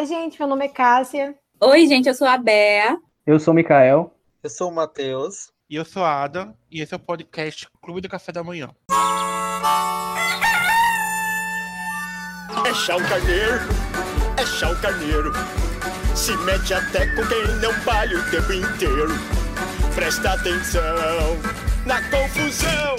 Oi, 0.00 0.06
gente, 0.06 0.38
meu 0.38 0.48
nome 0.48 0.64
é 0.64 0.68
Cássia. 0.68 1.34
Oi, 1.60 1.86
gente, 1.86 2.08
eu 2.08 2.14
sou 2.14 2.26
a 2.26 2.38
Bea. 2.38 2.96
Eu 3.26 3.38
sou 3.38 3.52
o 3.52 3.54
Mikael. 3.54 4.10
Eu 4.42 4.48
sou 4.48 4.70
o 4.70 4.74
Matheus. 4.74 5.52
E 5.68 5.76
eu 5.76 5.84
sou 5.84 6.02
a 6.02 6.22
Ada, 6.22 6.54
e 6.70 6.80
esse 6.80 6.94
é 6.94 6.96
o 6.96 7.00
podcast 7.00 7.68
Clube 7.82 8.00
do 8.00 8.08
Café 8.08 8.32
da 8.32 8.42
Manhã. 8.42 8.70
É 12.66 12.72
chá 12.72 12.96
o 12.96 13.06
carneiro, 13.06 13.58
é 14.38 14.46
chá 14.46 14.70
o 14.70 14.80
carneiro. 14.80 15.32
Se 16.16 16.34
mete 16.46 16.72
até 16.72 17.06
com 17.14 17.26
quem 17.26 17.46
não 17.60 17.72
vale 17.84 18.14
o 18.14 18.30
tempo 18.30 18.54
inteiro. 18.54 19.12
Presta 19.94 20.32
atenção 20.32 20.80
na 21.84 22.00
confusão. 22.08 22.96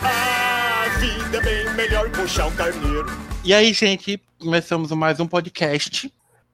A 0.00 0.88
vida 0.98 1.36
é 1.36 1.40
bem 1.42 1.74
melhor 1.74 2.10
com 2.10 2.26
chá 2.26 2.46
o 2.46 2.56
carneiro. 2.56 3.04
E 3.44 3.52
aí, 3.52 3.70
gente, 3.74 4.18
começamos 4.38 4.90
mais 4.92 5.20
um 5.20 5.26
podcast. 5.26 6.10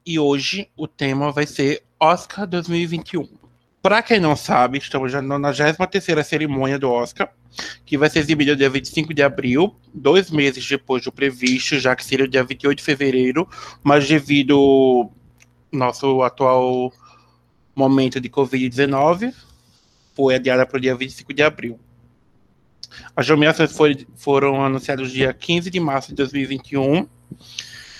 E 0.07 0.19
hoje 0.19 0.69
o 0.77 0.87
tema 0.87 1.31
vai 1.31 1.47
ser 1.47 1.81
Oscar 1.99 2.45
2021. 2.45 3.27
Para 3.81 4.03
quem 4.03 4.19
não 4.19 4.35
sabe, 4.35 4.77
estamos 4.77 5.11
já 5.11 5.19
na 5.19 5.39
93 5.39 6.25
cerimônia 6.25 6.77
do 6.77 6.91
Oscar, 6.91 7.33
que 7.83 7.97
vai 7.97 8.07
ser 8.07 8.19
exibida 8.19 8.55
dia 8.55 8.69
25 8.69 9.15
de 9.15 9.23
abril, 9.23 9.75
dois 9.91 10.29
meses 10.29 10.67
depois 10.67 11.03
do 11.03 11.11
previsto, 11.11 11.79
já 11.79 11.95
que 11.95 12.05
seria 12.05 12.27
dia 12.27 12.43
28 12.43 12.77
de 12.77 12.83
fevereiro, 12.83 13.49
mas 13.83 14.07
devido 14.07 15.09
nosso 15.71 16.21
atual 16.21 16.93
momento 17.75 18.21
de 18.21 18.29
Covid-19, 18.29 19.33
foi 20.15 20.35
adiada 20.35 20.67
para 20.67 20.77
o 20.77 20.81
dia 20.81 20.95
25 20.95 21.33
de 21.33 21.41
abril. 21.41 21.79
As 23.15 23.27
nomeações 23.27 23.75
foram 24.15 24.63
anunciadas 24.63 25.11
dia 25.11 25.33
15 25.33 25.71
de 25.71 25.79
março 25.79 26.09
de 26.09 26.15
2021, 26.15 27.07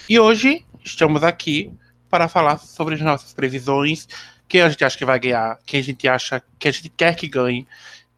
e 0.07 0.19
hoje 0.19 0.63
estamos 0.83 1.23
aqui 1.23 1.73
para 2.15 2.29
falar 2.29 2.57
sobre 2.59 2.95
as 2.95 3.01
nossas 3.01 3.33
previsões, 3.33 4.07
quem 4.47 4.61
a 4.61 4.69
gente 4.69 4.85
acha 4.85 4.97
que 4.97 5.03
vai 5.03 5.19
ganhar, 5.19 5.59
quem 5.65 5.81
a 5.81 5.83
gente 5.83 6.07
acha 6.07 6.41
que 6.57 6.69
a 6.69 6.71
gente 6.71 6.87
quer 6.87 7.13
que 7.13 7.27
ganhe, 7.27 7.67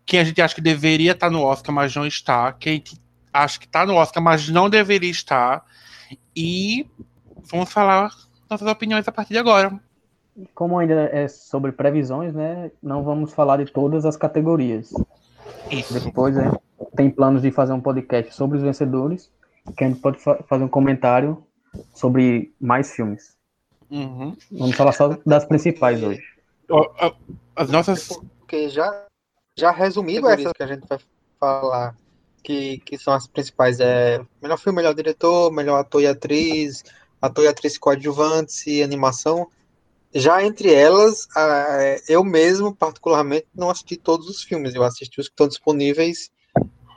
quem 0.05 0.19
a 0.19 0.23
gente 0.23 0.39
acha 0.39 0.53
que 0.53 0.61
deveria 0.61 1.13
estar 1.13 1.31
no 1.31 1.41
Oscar, 1.41 1.73
mas 1.73 1.95
não 1.95 2.05
está, 2.05 2.53
quem 2.53 2.73
a 2.73 2.75
gente 2.75 3.02
acha 3.33 3.57
que 3.57 3.66
está 3.66 3.88
no 3.88 3.95
Oscar, 3.95 4.22
mas 4.22 4.49
não 4.49 4.69
deveria 4.69 5.09
estar. 5.09 5.66
E 6.35 6.88
vamos 7.52 7.73
falar 7.73 8.11
nossas 8.47 8.67
opiniões 8.67 9.07
a 9.07 9.11
partir 9.11 9.33
de 9.33 9.39
agora. 9.39 9.73
Como 10.53 10.77
ainda 10.77 11.09
é 11.11 11.27
sobre 11.27 11.72
previsões, 11.72 12.35
né? 12.35 12.69
Não 12.83 13.03
vamos 13.03 13.33
falar 13.33 13.57
de 13.57 13.66
todas 13.72 14.05
as 14.05 14.16
categorias. 14.16 14.94
Isso. 15.72 15.91
Depois 16.00 16.35
né, 16.35 16.52
tem 16.95 17.09
planos 17.09 17.41
de 17.41 17.50
fazer 17.50 17.73
um 17.73 17.81
podcast 17.81 18.31
sobre 18.35 18.57
os 18.57 18.63
vencedores, 18.63 19.31
que 19.75 19.83
a 19.83 19.88
gente 19.88 20.00
pode 20.00 20.19
fa 20.19 20.35
fazer 20.47 20.63
um 20.63 20.69
comentário 20.69 21.44
sobre 21.95 22.53
mais 22.61 22.91
filmes. 22.94 23.36
Uhum. 23.89 24.35
Vamos 24.52 24.75
falar 24.75 24.91
só 24.91 25.17
das 25.25 25.45
principais 25.45 26.03
hoje. 26.03 26.21
As 27.55 27.69
nossas. 27.69 28.09
Porque 28.39 28.69
já, 28.69 29.05
já 29.57 29.71
resumido 29.71 30.27
essas 30.29 30.52
que 30.53 30.63
a 30.63 30.67
gente 30.67 30.85
vai 30.88 30.99
falar, 31.39 31.95
que, 32.44 32.79
que 32.79 32.97
são 32.97 33.13
as 33.13 33.27
principais, 33.27 33.79
é 33.79 34.19
melhor 34.41 34.57
filme, 34.57 34.77
melhor 34.77 34.94
diretor, 34.94 35.52
melhor 35.52 35.79
ator 35.79 36.02
e 36.02 36.07
atriz, 36.07 36.83
ator 37.21 37.45
e 37.45 37.47
atriz 37.47 37.77
coadjuvantes 37.77 38.66
e 38.67 38.83
animação. 38.83 39.47
Já 40.13 40.44
entre 40.44 40.73
elas, 40.73 41.27
ah, 41.35 41.97
eu 42.07 42.23
mesmo, 42.23 42.73
particularmente, 42.73 43.47
não 43.53 43.69
assisti 43.69 43.97
todos 43.97 44.27
os 44.29 44.44
filmes. 44.44 44.73
Eu 44.73 44.83
assisti 44.83 45.19
os 45.19 45.27
que 45.27 45.33
estão 45.33 45.47
disponíveis 45.47 46.31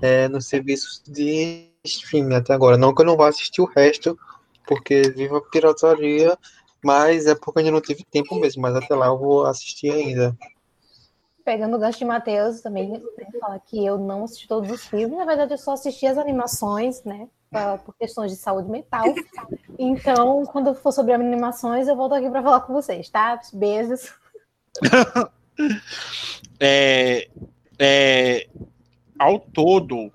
é, 0.00 0.28
nos 0.28 0.46
serviços 0.46 1.02
de 1.06 1.68
streaming 1.84 2.34
até 2.34 2.52
agora. 2.52 2.76
Não 2.76 2.94
que 2.94 3.02
eu 3.02 3.06
não 3.06 3.16
vá 3.16 3.28
assistir 3.28 3.60
o 3.60 3.66
resto, 3.66 4.18
porque 4.66 5.02
viva 5.10 5.38
a 5.38 5.40
pirataria, 5.40 6.38
mas 6.82 7.26
é 7.26 7.34
porque 7.34 7.58
eu 7.58 7.60
ainda 7.60 7.72
não 7.72 7.80
tive 7.80 8.04
tempo 8.04 8.34
mesmo. 8.36 8.62
Mas 8.62 8.74
até 8.76 8.94
lá 8.94 9.06
eu 9.06 9.18
vou 9.18 9.46
assistir 9.46 9.90
ainda. 9.90 10.36
Pegando 11.44 11.76
o 11.76 11.78
gancho 11.80 11.98
de 11.98 12.04
Matheus, 12.04 12.60
também 12.60 12.90
tenho 13.16 13.30
que 13.32 13.38
falar 13.38 13.58
que 13.60 13.84
eu 13.84 13.98
não 13.98 14.24
assisti 14.24 14.46
todos 14.46 14.70
os 14.70 14.86
filmes. 14.86 15.16
Na 15.18 15.24
verdade, 15.24 15.52
eu 15.54 15.58
só 15.58 15.72
assisti 15.72 16.06
as 16.06 16.18
animações, 16.18 17.02
né? 17.02 17.28
Por 17.84 17.94
questões 17.96 18.30
de 18.30 18.36
saúde 18.36 18.68
mental. 18.70 19.04
Então, 19.78 20.44
quando 20.46 20.74
for 20.74 20.92
sobre 20.92 21.12
animações, 21.12 21.88
eu 21.88 21.96
volto 21.96 22.14
aqui 22.14 22.30
para 22.30 22.42
falar 22.42 22.60
com 22.60 22.72
vocês, 22.72 23.08
tá? 23.08 23.40
Beijos. 23.52 24.12
É, 26.58 27.28
é, 27.78 28.48
ao 29.18 29.38
todo, 29.38 30.10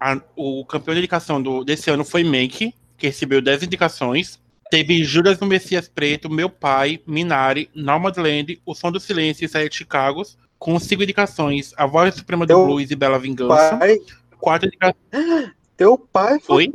a- 0.00 0.20
o 0.36 0.64
campeão 0.64 0.94
de 0.94 1.00
indicação 1.00 1.40
do, 1.42 1.64
desse 1.64 1.90
ano 1.90 2.04
foi 2.04 2.22
Mank, 2.24 2.74
que 2.96 3.06
recebeu 3.06 3.40
10 3.42 3.62
indicações. 3.62 4.40
Teve 4.74 5.04
Judas 5.04 5.38
no 5.38 5.46
Messias 5.46 5.88
Preto, 5.88 6.28
Meu 6.28 6.50
Pai, 6.50 7.00
Minari, 7.06 7.70
Nomadland, 7.72 8.60
O 8.66 8.74
Som 8.74 8.90
do 8.90 8.98
Silêncio 8.98 9.44
e 9.44 9.48
Sete 9.48 9.76
Chicagos, 9.76 10.36
com 10.58 10.76
cinco 10.80 11.04
indicações. 11.04 11.72
A 11.76 11.86
Voz 11.86 12.16
Suprema 12.16 12.44
do 12.44 12.54
Eu- 12.54 12.66
Blues 12.66 12.90
e 12.90 12.96
Bela 12.96 13.16
Vingança. 13.16 13.76
Pai, 13.76 14.00
Quatro 14.40 14.66
indicações. 14.66 14.98
teu 15.76 15.96
pai 15.96 16.40
foi. 16.40 16.64
Oi? 16.66 16.72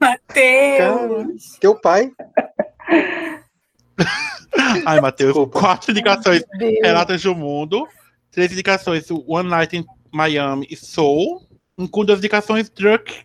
Matheus! 0.00 1.58
Teu 1.60 1.78
pai. 1.78 2.10
Ai, 4.86 4.98
Matheus. 4.98 5.36
Quatro 5.52 5.90
indicações. 5.90 6.42
Deus. 6.56 6.78
Relatos 6.82 7.22
do 7.22 7.34
Mundo. 7.34 7.86
Três 8.30 8.50
indicações, 8.50 9.04
One 9.10 9.50
Night 9.50 9.76
in 9.76 9.84
Miami 10.10 10.66
e 10.70 10.76
Soul. 10.76 11.46
Um 11.76 11.86
Com 11.86 12.06
duas 12.06 12.20
indicações, 12.20 12.70
Druk. 12.70 13.22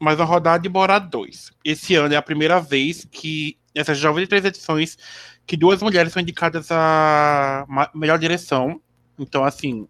Mais 0.00 0.18
uma 0.18 0.24
rodada 0.24 0.62
de 0.62 0.68
Borat 0.68 1.08
2. 1.08 1.50
Esse 1.64 1.96
ano 1.96 2.14
é 2.14 2.16
a 2.16 2.22
primeira 2.22 2.60
vez 2.60 3.06
que, 3.10 3.58
nessas 3.74 3.98
jovens 3.98 4.28
três 4.28 4.44
edições, 4.44 4.96
que 5.44 5.56
duas 5.56 5.82
mulheres 5.82 6.12
são 6.12 6.22
indicadas 6.22 6.68
a 6.70 7.66
melhor 7.92 8.18
direção. 8.18 8.80
Então, 9.18 9.44
assim, 9.44 9.88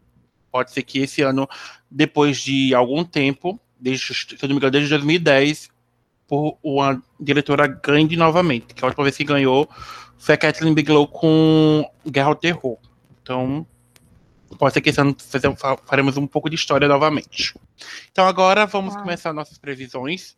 pode 0.51 0.71
ser 0.71 0.83
que 0.83 1.01
esse 1.01 1.21
ano, 1.21 1.47
depois 1.91 2.39
de 2.39 2.75
algum 2.75 3.05
tempo, 3.05 3.61
desde, 3.79 4.15
se 4.15 4.35
eu 4.41 4.49
não 4.49 4.51
me 4.51 4.57
engano, 4.57 4.71
desde 4.71 4.89
2010, 4.89 5.69
por 6.27 6.59
uma 6.63 7.03
diretora 7.21 7.67
ganhe 7.67 8.17
novamente. 8.17 8.75
Que 8.75 8.83
a 8.83 8.87
última 8.87 9.05
vez 9.05 9.17
que 9.17 9.25
ganhou 9.25 9.69
foi 10.17 10.37
a 10.37 10.39
Kathleen 10.39 10.75
Bigelow 10.75 11.07
com 11.07 11.85
Guerra 12.07 12.29
ao 12.29 12.35
Terror. 12.35 12.79
Então, 13.23 13.67
pode 14.59 14.73
ser 14.73 14.81
que 14.81 14.89
esse 14.89 15.01
ano 15.01 15.15
faremos 15.85 16.17
um 16.17 16.27
pouco 16.27 16.49
de 16.49 16.57
história 16.57 16.89
novamente. 16.89 17.55
Então, 18.11 18.27
agora 18.27 18.66
vamos 18.66 18.94
Ah. 18.97 19.00
começar 19.00 19.33
nossas 19.33 19.59
previsões. 19.59 20.34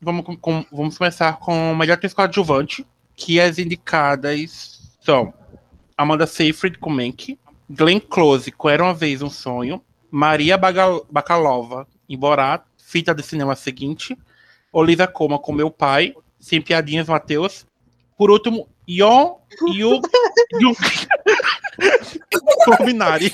Vamos, 0.00 0.24
com- 0.40 0.64
vamos 0.72 0.96
começar 0.96 1.38
com 1.38 1.72
o 1.72 1.76
melhor 1.76 1.94
atriz 1.94 2.14
coadjuvante, 2.14 2.86
que 3.16 3.40
as 3.40 3.58
indicadas 3.58 4.92
são 5.00 5.34
Amanda 5.96 6.26
Seyfried 6.26 6.78
com 6.78 6.90
Mank, 6.90 7.38
Glenn 7.68 7.98
Close 8.00 8.50
com 8.52 8.68
Era 8.68 8.84
Uma 8.84 8.94
Vez 8.94 9.22
Um 9.22 9.28
Sonho, 9.30 9.82
Maria 10.10 10.56
Bagal- 10.56 11.04
Bakalova 11.10 11.86
em 12.08 12.16
Borat, 12.16 12.62
fita 12.78 13.12
do 13.14 13.22
cinema 13.22 13.54
seguinte, 13.56 14.16
Olivia 14.72 15.06
Coma 15.08 15.38
com 15.38 15.52
Meu 15.52 15.70
Pai, 15.70 16.14
Sem 16.38 16.62
Piadinhas 16.62 17.08
Matheus, 17.08 17.66
por 18.16 18.30
último, 18.30 18.68
Yon 18.88 19.36
Yu 19.62 20.00
Yu 20.60 20.74
com 22.64 22.84
Minari. 22.84 23.32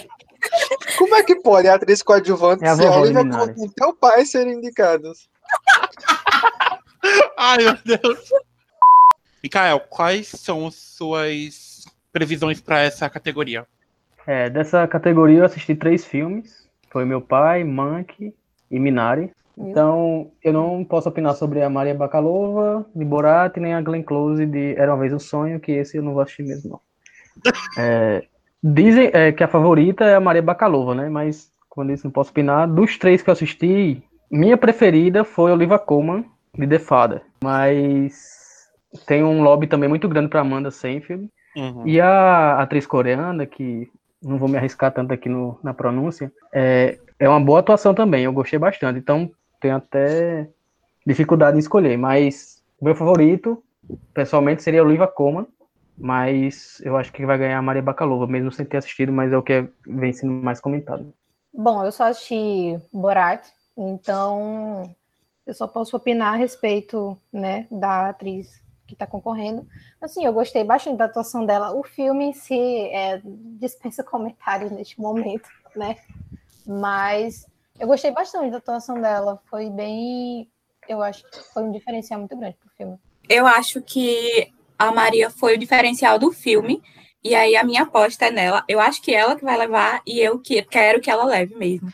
Como 0.98 1.14
é 1.14 1.22
que 1.22 1.36
pode 1.36 1.68
a 1.68 1.74
atriz 1.74 2.02
coadjuvante 2.02 2.64
É 2.64 2.68
a 2.68 2.76
ser 2.76 2.88
Olivia. 2.88 3.22
Colman 3.22 3.54
e 3.58 3.68
teu 3.70 3.94
pai 3.94 4.24
serem 4.24 4.54
indicados? 4.54 5.28
Ai, 7.36 7.58
meu 7.58 7.76
Deus. 7.84 8.30
Mikael, 9.42 9.80
quais 9.80 10.28
são 10.28 10.70
suas 10.70 11.84
previsões 12.12 12.60
para 12.60 12.80
essa 12.80 13.08
categoria? 13.10 13.66
É, 14.26 14.48
dessa 14.48 14.86
categoria 14.88 15.40
eu 15.40 15.44
assisti 15.44 15.74
três 15.74 16.04
filmes. 16.04 16.66
Foi 16.90 17.04
Meu 17.04 17.20
Pai, 17.20 17.62
Mank 17.64 18.32
e 18.70 18.78
Minari. 18.78 19.30
Então, 19.56 20.32
eu 20.42 20.52
não 20.52 20.84
posso 20.84 21.08
opinar 21.08 21.34
sobre 21.34 21.62
a 21.62 21.70
Maria 21.70 21.94
Bakalova, 21.94 22.84
de 22.94 23.04
Borat, 23.04 23.56
nem 23.56 23.74
a 23.74 23.80
Glenn 23.80 24.02
Close 24.02 24.44
de 24.46 24.74
Era 24.76 24.92
Uma 24.92 25.00
Vez 25.00 25.12
um 25.12 25.18
Sonho, 25.18 25.60
que 25.60 25.72
esse 25.72 25.96
eu 25.96 26.02
não 26.02 26.12
vou 26.12 26.22
assistir 26.22 26.42
mesmo, 26.42 26.70
não. 26.70 26.80
É, 27.78 28.24
dizem 28.64 29.10
é, 29.12 29.30
que 29.30 29.44
a 29.44 29.48
favorita 29.48 30.04
é 30.04 30.14
a 30.14 30.20
Maria 30.20 30.40
Bakalova, 30.40 30.94
né? 30.94 31.08
Mas, 31.10 31.50
eu 31.76 31.84
disse, 31.84 32.04
não 32.04 32.10
posso 32.10 32.30
opinar. 32.30 32.66
Dos 32.66 32.96
três 32.96 33.20
que 33.20 33.28
eu 33.28 33.32
assisti, 33.32 34.02
minha 34.30 34.56
preferida 34.56 35.22
foi 35.22 35.52
Oliva 35.52 35.78
Colman, 35.78 36.24
de 36.56 36.66
The 36.66 36.78
Father. 36.78 37.22
Mas 37.42 38.68
tem 39.06 39.22
um 39.22 39.42
lobby 39.42 39.66
também 39.66 39.88
muito 39.88 40.08
grande 40.08 40.28
para 40.28 40.40
Amanda 40.40 40.70
Seyfried. 40.70 41.28
Uhum. 41.54 41.86
E 41.86 42.00
a 42.00 42.58
atriz 42.60 42.86
coreana, 42.86 43.44
que 43.44 43.88
não 44.22 44.38
vou 44.38 44.48
me 44.48 44.56
arriscar 44.56 44.90
tanto 44.92 45.12
aqui 45.12 45.28
no, 45.28 45.58
na 45.62 45.74
pronúncia, 45.74 46.32
é, 46.52 46.98
é 47.18 47.28
uma 47.28 47.40
boa 47.40 47.60
atuação 47.60 47.94
também, 47.94 48.24
eu 48.24 48.32
gostei 48.32 48.58
bastante. 48.58 48.98
Então, 48.98 49.30
tenho 49.60 49.76
até 49.76 50.48
dificuldade 51.06 51.56
em 51.56 51.60
escolher, 51.60 51.98
mas 51.98 52.62
o 52.80 52.84
meu 52.84 52.94
favorito, 52.94 53.62
pessoalmente, 54.14 54.62
seria 54.62 54.82
Oliva 54.82 55.06
Colman, 55.06 55.46
mas 55.96 56.80
eu 56.84 56.96
acho 56.96 57.12
que 57.12 57.24
vai 57.24 57.38
ganhar 57.38 57.58
a 57.58 57.62
Maria 57.62 57.82
Bakalova, 57.82 58.26
mesmo 58.26 58.50
sem 58.50 58.66
ter 58.66 58.78
assistido, 58.78 59.12
mas 59.12 59.32
é 59.32 59.36
o 59.36 59.42
que 59.42 59.68
vem 59.86 60.12
sendo 60.12 60.32
mais 60.32 60.60
comentado. 60.60 61.12
Bom, 61.52 61.84
eu 61.84 61.92
só 61.92 62.04
assisti 62.04 62.78
Borat, 62.92 63.46
então 63.76 64.94
eu 65.46 65.54
só 65.54 65.66
posso 65.68 65.96
opinar 65.96 66.34
a 66.34 66.36
respeito, 66.36 67.16
né, 67.32 67.66
da 67.70 68.08
atriz 68.08 68.62
que 68.86 68.94
está 68.94 69.06
concorrendo. 69.06 69.66
Assim, 70.00 70.24
eu 70.24 70.32
gostei 70.32 70.64
bastante 70.64 70.98
da 70.98 71.06
atuação 71.06 71.46
dela. 71.46 71.72
O 71.72 71.82
filme 71.82 72.26
em 72.26 72.32
si 72.32 72.88
é, 72.90 73.20
dispensa 73.58 74.02
comentários 74.04 74.70
neste 74.70 75.00
momento, 75.00 75.48
né? 75.74 75.96
Mas 76.66 77.46
eu 77.78 77.86
gostei 77.86 78.10
bastante 78.10 78.50
da 78.50 78.58
atuação 78.58 79.00
dela. 79.00 79.40
Foi 79.46 79.70
bem. 79.70 80.50
Eu 80.88 81.02
acho 81.02 81.24
que 81.30 81.38
foi 81.52 81.62
um 81.62 81.72
diferencial 81.72 82.20
muito 82.20 82.36
grande 82.36 82.56
pro 82.58 82.70
filme. 82.76 82.98
Eu 83.28 83.46
acho 83.46 83.80
que 83.80 84.52
a 84.88 84.92
Maria 84.92 85.30
foi 85.30 85.54
o 85.54 85.58
diferencial 85.58 86.18
do 86.18 86.32
filme. 86.32 86.82
E 87.22 87.34
aí 87.34 87.56
a 87.56 87.64
minha 87.64 87.82
aposta 87.82 88.26
é 88.26 88.30
nela. 88.30 88.64
Eu 88.68 88.78
acho 88.80 89.00
que 89.00 89.14
ela 89.14 89.34
que 89.36 89.44
vai 89.44 89.56
levar 89.56 90.02
e 90.06 90.20
eu 90.20 90.38
que 90.38 90.62
quero 90.62 91.00
que 91.00 91.10
ela 91.10 91.24
leve 91.24 91.54
mesmo. 91.56 91.92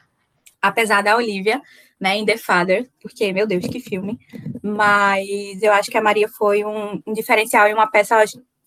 Apesar 0.60 1.02
da 1.02 1.16
Olivia, 1.16 1.62
né, 2.00 2.16
em 2.16 2.24
The 2.24 2.36
Father, 2.36 2.90
porque, 3.00 3.32
meu 3.32 3.46
Deus, 3.46 3.66
que 3.66 3.78
filme. 3.78 4.18
Mas 4.62 5.62
eu 5.62 5.72
acho 5.72 5.90
que 5.90 5.98
a 5.98 6.02
Maria 6.02 6.28
foi 6.28 6.64
um, 6.64 7.00
um 7.06 7.12
diferencial 7.12 7.68
e 7.68 7.74
uma 7.74 7.86
peça 7.86 8.16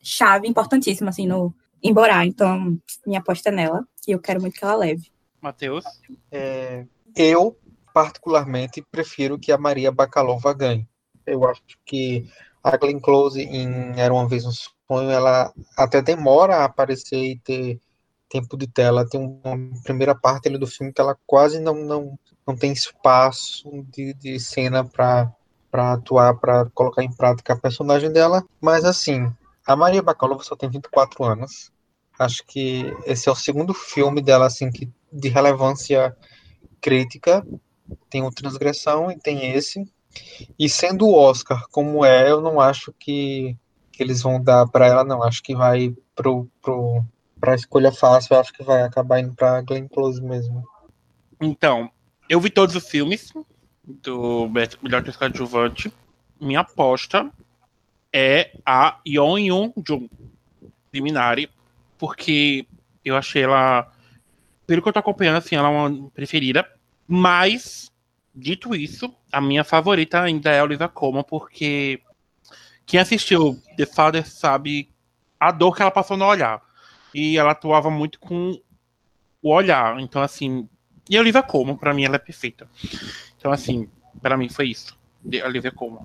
chave 0.01 0.47
importantíssima, 0.47 1.09
assim, 1.09 1.27
no 1.27 1.53
em 1.83 1.93
Borá. 1.93 2.25
Então, 2.25 2.77
minha 3.05 3.19
aposta 3.19 3.49
é 3.49 3.51
nela, 3.51 3.85
e 4.07 4.11
eu 4.11 4.19
quero 4.19 4.39
muito 4.39 4.57
que 4.57 4.63
ela 4.63 4.75
leve. 4.75 5.11
Matheus? 5.41 5.83
É, 6.31 6.85
eu, 7.15 7.57
particularmente, 7.93 8.81
prefiro 8.89 9.37
que 9.37 9.51
a 9.51 9.57
Maria 9.57 9.91
Bakalova 9.91 10.53
ganhe. 10.53 10.87
Eu 11.25 11.45
acho 11.45 11.61
que 11.85 12.25
a 12.63 12.77
Glenn 12.77 12.99
Close 12.99 13.41
em 13.41 13.99
Era 13.99 14.13
Uma 14.13 14.27
Vez 14.27 14.45
um 14.45 14.51
Sonho, 14.51 15.09
ela 15.09 15.53
até 15.77 16.01
demora 16.01 16.57
a 16.57 16.65
aparecer 16.65 17.17
e 17.17 17.39
ter 17.39 17.79
tempo 18.29 18.57
de 18.57 18.67
tela. 18.67 19.07
Tem 19.07 19.19
uma 19.19 19.81
primeira 19.83 20.15
parte 20.15 20.47
ali 20.47 20.57
do 20.57 20.65
filme 20.65 20.93
que 20.93 21.01
ela 21.01 21.17
quase 21.27 21.59
não, 21.59 21.75
não, 21.75 22.17
não 22.47 22.55
tem 22.55 22.71
espaço 22.71 23.69
de, 23.91 24.13
de 24.13 24.39
cena 24.39 24.83
para 24.83 25.31
para 25.69 25.93
atuar, 25.93 26.35
para 26.35 26.69
colocar 26.69 27.01
em 27.03 27.11
prática 27.11 27.53
a 27.53 27.57
personagem 27.57 28.11
dela. 28.11 28.45
Mas 28.61 28.85
assim, 28.85 29.33
a 29.65 29.75
Maria 29.75 30.03
Bakalova 30.03 30.43
só 30.43 30.55
tem 30.55 30.69
24 30.69 31.23
anos. 31.23 31.71
Acho 32.19 32.45
que 32.45 32.95
esse 33.07 33.27
é 33.27 33.31
o 33.31 33.35
segundo 33.35 33.73
filme 33.73 34.21
dela 34.21 34.45
assim 34.45 34.69
que 34.69 34.87
de 35.11 35.29
relevância 35.29 36.15
crítica. 36.79 37.43
Tem 38.07 38.21
o 38.21 38.31
Transgressão 38.31 39.09
e 39.09 39.17
tem 39.17 39.51
esse. 39.51 39.91
E 40.57 40.69
sendo 40.69 41.07
o 41.07 41.15
Oscar 41.15 41.67
como 41.71 42.03
é, 42.05 42.29
eu 42.29 42.41
não 42.41 42.59
acho 42.59 42.93
que, 42.99 43.57
que 43.91 44.03
eles 44.03 44.21
vão 44.21 44.41
dar 44.41 44.67
para 44.67 44.87
ela, 44.87 45.03
não. 45.03 45.23
Acho 45.23 45.41
que 45.41 45.55
vai 45.55 45.93
pro, 46.15 46.47
pro, 46.61 47.03
pra 47.39 47.55
escolha 47.55 47.91
fácil, 47.91 48.37
acho 48.37 48.53
que 48.53 48.63
vai 48.63 48.83
acabar 48.83 49.19
indo 49.19 49.33
pra 49.33 49.61
Glenn 49.61 49.87
Close 49.87 50.21
mesmo. 50.21 50.63
Então, 51.41 51.89
eu 52.29 52.39
vi 52.39 52.49
todos 52.49 52.75
os 52.75 52.87
filmes 52.87 53.31
do 53.85 54.49
melhor 54.81 54.99
atriz 54.99 55.17
coadjuvante. 55.17 55.93
Minha 56.39 56.61
aposta 56.61 57.29
é 58.11 58.51
a 58.65 58.99
Yeon 59.07 59.37
Yoon 59.37 59.73
Jung, 59.85 60.09
de 60.91 61.01
Minari, 61.01 61.49
porque 61.97 62.67
eu 63.03 63.15
achei 63.15 63.43
ela, 63.43 63.91
pelo 64.67 64.81
que 64.81 64.87
eu 64.87 64.93
tô 64.93 64.99
acompanhando, 64.99 65.37
assim, 65.37 65.55
ela 65.55 65.69
é 65.69 65.71
uma 65.71 66.09
preferida, 66.11 66.65
mas, 67.07 67.91
dito 68.33 68.75
isso, 68.75 69.13
a 69.31 69.39
minha 69.39 69.63
favorita 69.63 70.21
ainda 70.21 70.51
é 70.51 70.59
a 70.59 70.63
Olivia 70.63 70.87
Colman, 70.87 71.23
porque 71.23 72.01
quem 72.85 72.99
assistiu 72.99 73.61
The 73.77 73.85
Father 73.85 74.27
sabe 74.27 74.89
a 75.39 75.51
dor 75.51 75.75
que 75.75 75.81
ela 75.81 75.91
passou 75.91 76.17
no 76.17 76.25
olhar. 76.25 76.61
E 77.13 77.37
ela 77.37 77.51
atuava 77.51 77.91
muito 77.91 78.19
com 78.19 78.59
o 79.41 79.53
olhar. 79.53 79.99
Então, 79.99 80.21
assim. 80.21 80.67
E 81.09 81.17
a 81.17 81.19
Olivia 81.19 81.43
Colman, 81.43 81.75
pra 81.75 81.93
mim, 81.93 82.05
ela 82.05 82.15
é 82.15 82.19
perfeita. 82.19 82.67
Então, 83.37 83.51
assim, 83.51 83.89
pra 84.21 84.37
mim 84.37 84.49
foi 84.49 84.69
isso. 84.69 84.97
A 85.43 85.47
Olivia 85.47 85.71
Colman. 85.71 86.01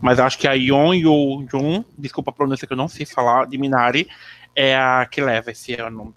Mas 0.00 0.18
acho 0.18 0.38
que 0.38 0.46
a 0.46 0.52
Yon 0.52 0.94
Yo 0.94 1.46
Jun, 1.50 1.84
desculpa 1.96 2.30
a 2.30 2.34
pronúncia 2.34 2.66
que 2.66 2.72
eu 2.72 2.76
não 2.76 2.88
sei 2.88 3.06
falar, 3.06 3.46
de 3.46 3.56
Minari, 3.56 4.08
é 4.54 4.76
a 4.76 5.06
que 5.10 5.20
leva 5.20 5.50
esse 5.50 5.74
ano. 5.74 6.14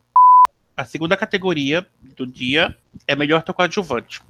A 0.75 0.85
segunda 0.85 1.15
categoria 1.15 1.87
do 2.01 2.27
dia 2.27 2.75
é 3.07 3.15
melhor 3.15 3.39
ator 3.39 3.55
coadjuvante. 3.55 4.21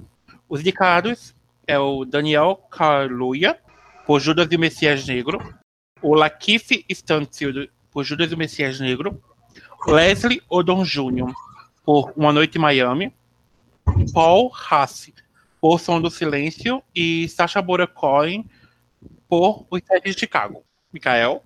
Os 0.48 0.60
indicados 0.60 1.34
é 1.66 1.78
o 1.78 2.04
Daniel 2.04 2.56
Kaluuya, 2.70 3.58
por 4.06 4.20
Judas 4.20 4.46
e 4.50 4.56
o 4.56 4.58
Messias 4.58 5.06
Negro, 5.06 5.38
o 6.00 6.14
Lakeith 6.14 6.84
Stanfield, 6.88 7.70
por 7.90 8.04
Judas 8.04 8.30
e 8.30 8.34
o 8.34 8.38
Messias 8.38 8.78
Negro, 8.78 9.20
Leslie 9.86 10.40
Odom 10.48 10.84
Jr., 10.84 11.32
por 11.84 12.12
Uma 12.16 12.32
Noite 12.32 12.58
em 12.58 12.60
Miami, 12.60 13.12
Paul 14.12 14.52
Hasse, 14.54 15.14
por 15.60 15.80
Som 15.80 16.00
do 16.00 16.10
Silêncio, 16.10 16.82
e 16.94 17.28
Sacha 17.28 17.60
Baron 17.60 17.86
Cohen, 17.88 18.48
por 19.28 19.66
Os 19.70 19.80
Sete 19.84 20.10
de 20.10 20.18
Chicago. 20.18 20.62
Mikael? 20.92 21.42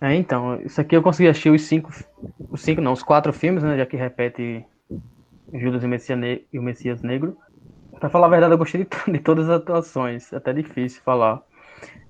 É, 0.00 0.14
então, 0.14 0.60
isso 0.62 0.80
aqui 0.80 0.96
eu 0.96 1.02
consegui 1.02 1.28
assistir 1.28 1.50
os 1.50 1.62
cinco, 1.62 1.92
os 2.50 2.62
cinco 2.62 2.80
não, 2.80 2.92
os 2.92 3.02
quatro 3.02 3.32
filmes, 3.32 3.62
né, 3.62 3.76
já 3.76 3.84
que 3.84 3.96
repete 3.96 4.64
Judas 5.52 5.82
e 5.82 5.86
o 5.86 5.88
Messias, 5.88 6.18
ne 6.18 6.46
e 6.50 6.58
o 6.58 6.62
Messias 6.62 7.02
Negro. 7.02 7.36
Pra 8.00 8.08
falar 8.08 8.26
a 8.26 8.30
verdade, 8.30 8.54
eu 8.54 8.58
gostei 8.58 8.84
de, 8.84 9.12
de 9.12 9.18
todas 9.18 9.48
as 9.48 9.60
atuações, 9.60 10.32
é 10.32 10.36
até 10.36 10.52
difícil 10.52 11.02
falar. 11.02 11.42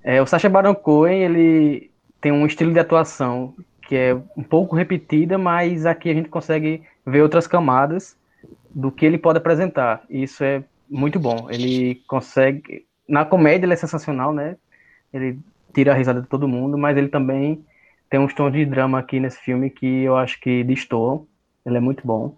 É, 0.03 0.21
o 0.21 0.25
Sacha 0.25 0.49
Baron 0.49 0.73
Cohen, 0.73 1.21
ele 1.21 1.91
tem 2.19 2.31
um 2.31 2.45
estilo 2.45 2.73
de 2.73 2.79
atuação 2.79 3.53
que 3.87 3.95
é 3.95 4.15
um 4.37 4.43
pouco 4.43 4.73
repetida, 4.73 5.37
mas 5.37 5.85
aqui 5.85 6.09
a 6.09 6.13
gente 6.13 6.29
consegue 6.29 6.81
ver 7.05 7.21
outras 7.21 7.45
camadas 7.45 8.17
do 8.73 8.89
que 8.89 9.05
ele 9.05 9.17
pode 9.17 9.37
apresentar. 9.37 10.03
E 10.09 10.23
isso 10.23 10.43
é 10.45 10.63
muito 10.89 11.19
bom. 11.19 11.49
Ele 11.49 12.01
consegue. 12.07 12.85
Na 13.05 13.25
comédia 13.25 13.65
ele 13.65 13.73
é 13.73 13.75
sensacional, 13.75 14.31
né? 14.33 14.55
Ele 15.13 15.39
tira 15.73 15.91
a 15.91 15.95
risada 15.95 16.21
de 16.21 16.27
todo 16.27 16.47
mundo, 16.47 16.77
mas 16.77 16.95
ele 16.95 17.09
também 17.09 17.65
tem 18.09 18.17
um 18.17 18.27
tom 18.27 18.49
de 18.49 18.65
drama 18.65 18.97
aqui 18.97 19.19
nesse 19.19 19.39
filme 19.39 19.69
que 19.69 20.03
eu 20.03 20.15
acho 20.15 20.39
que 20.39 20.63
destoa. 20.63 21.25
Ele 21.65 21.75
é 21.75 21.81
muito 21.81 22.07
bom. 22.07 22.37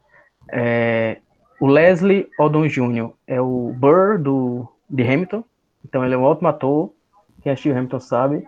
É... 0.51 1.17
O 1.63 1.67
Leslie 1.67 2.27
Odom 2.37 2.67
Jr. 2.67 3.11
é 3.25 3.39
o 3.39 3.73
Burr 3.77 4.21
do, 4.21 4.67
de 4.89 5.01
Hamilton. 5.01 5.45
Então 5.85 6.03
ele 6.03 6.13
é 6.13 6.17
um 6.17 6.23
ótimo 6.23 6.49
ator. 6.49 6.91
Quem 7.41 7.53
assistiu 7.53 7.71
Hamilton 7.71 8.01
sabe. 8.01 8.45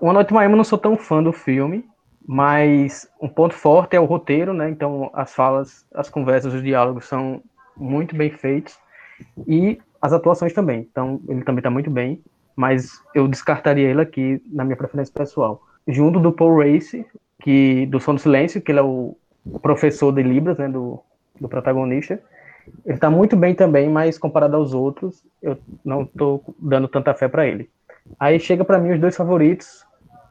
Uma 0.00 0.12
Noite 0.12 0.30
em 0.30 0.34
Miami 0.34 0.52
eu 0.52 0.58
não 0.58 0.62
sou 0.62 0.78
tão 0.78 0.96
fã 0.96 1.20
do 1.20 1.32
filme, 1.32 1.84
mas 2.24 3.10
um 3.20 3.28
ponto 3.28 3.52
forte 3.52 3.96
é 3.96 4.00
o 4.00 4.04
roteiro, 4.04 4.54
né? 4.54 4.70
Então 4.70 5.10
as 5.12 5.34
falas, 5.34 5.84
as 5.92 6.08
conversas, 6.08 6.54
os 6.54 6.62
diálogos 6.62 7.06
são 7.06 7.42
muito 7.76 8.14
bem 8.14 8.30
feitos 8.30 8.78
e 9.44 9.80
as 10.00 10.12
atuações 10.12 10.52
também. 10.52 10.86
Então 10.88 11.20
ele 11.28 11.42
também 11.42 11.58
está 11.58 11.68
muito 11.68 11.90
bem, 11.90 12.22
mas 12.54 12.92
eu 13.12 13.26
descartaria 13.26 13.88
ele 13.88 14.02
aqui 14.02 14.40
na 14.46 14.64
minha 14.64 14.76
preferência 14.76 15.12
pessoal, 15.12 15.60
junto 15.88 16.20
do 16.20 16.30
Paul 16.30 16.58
Race, 16.58 17.04
que 17.42 17.86
do 17.86 17.98
Som 17.98 18.14
do 18.14 18.20
Silêncio, 18.20 18.62
que 18.62 18.70
ele 18.70 18.78
é 18.78 18.84
o 18.84 19.16
professor 19.60 20.12
de 20.12 20.22
libras, 20.22 20.58
né? 20.58 20.68
Do, 20.68 21.02
do 21.40 21.48
protagonista. 21.48 22.22
Ele 22.84 22.94
está 22.94 23.10
muito 23.10 23.36
bem 23.36 23.54
também, 23.54 23.88
mas 23.88 24.18
comparado 24.18 24.56
aos 24.56 24.72
outros, 24.74 25.24
eu 25.42 25.58
não 25.84 26.02
estou 26.02 26.42
dando 26.58 26.88
tanta 26.88 27.14
fé 27.14 27.28
para 27.28 27.46
ele. 27.46 27.70
Aí 28.18 28.38
chega 28.38 28.64
para 28.64 28.78
mim 28.78 28.92
os 28.92 29.00
dois 29.00 29.16
favoritos, 29.16 29.84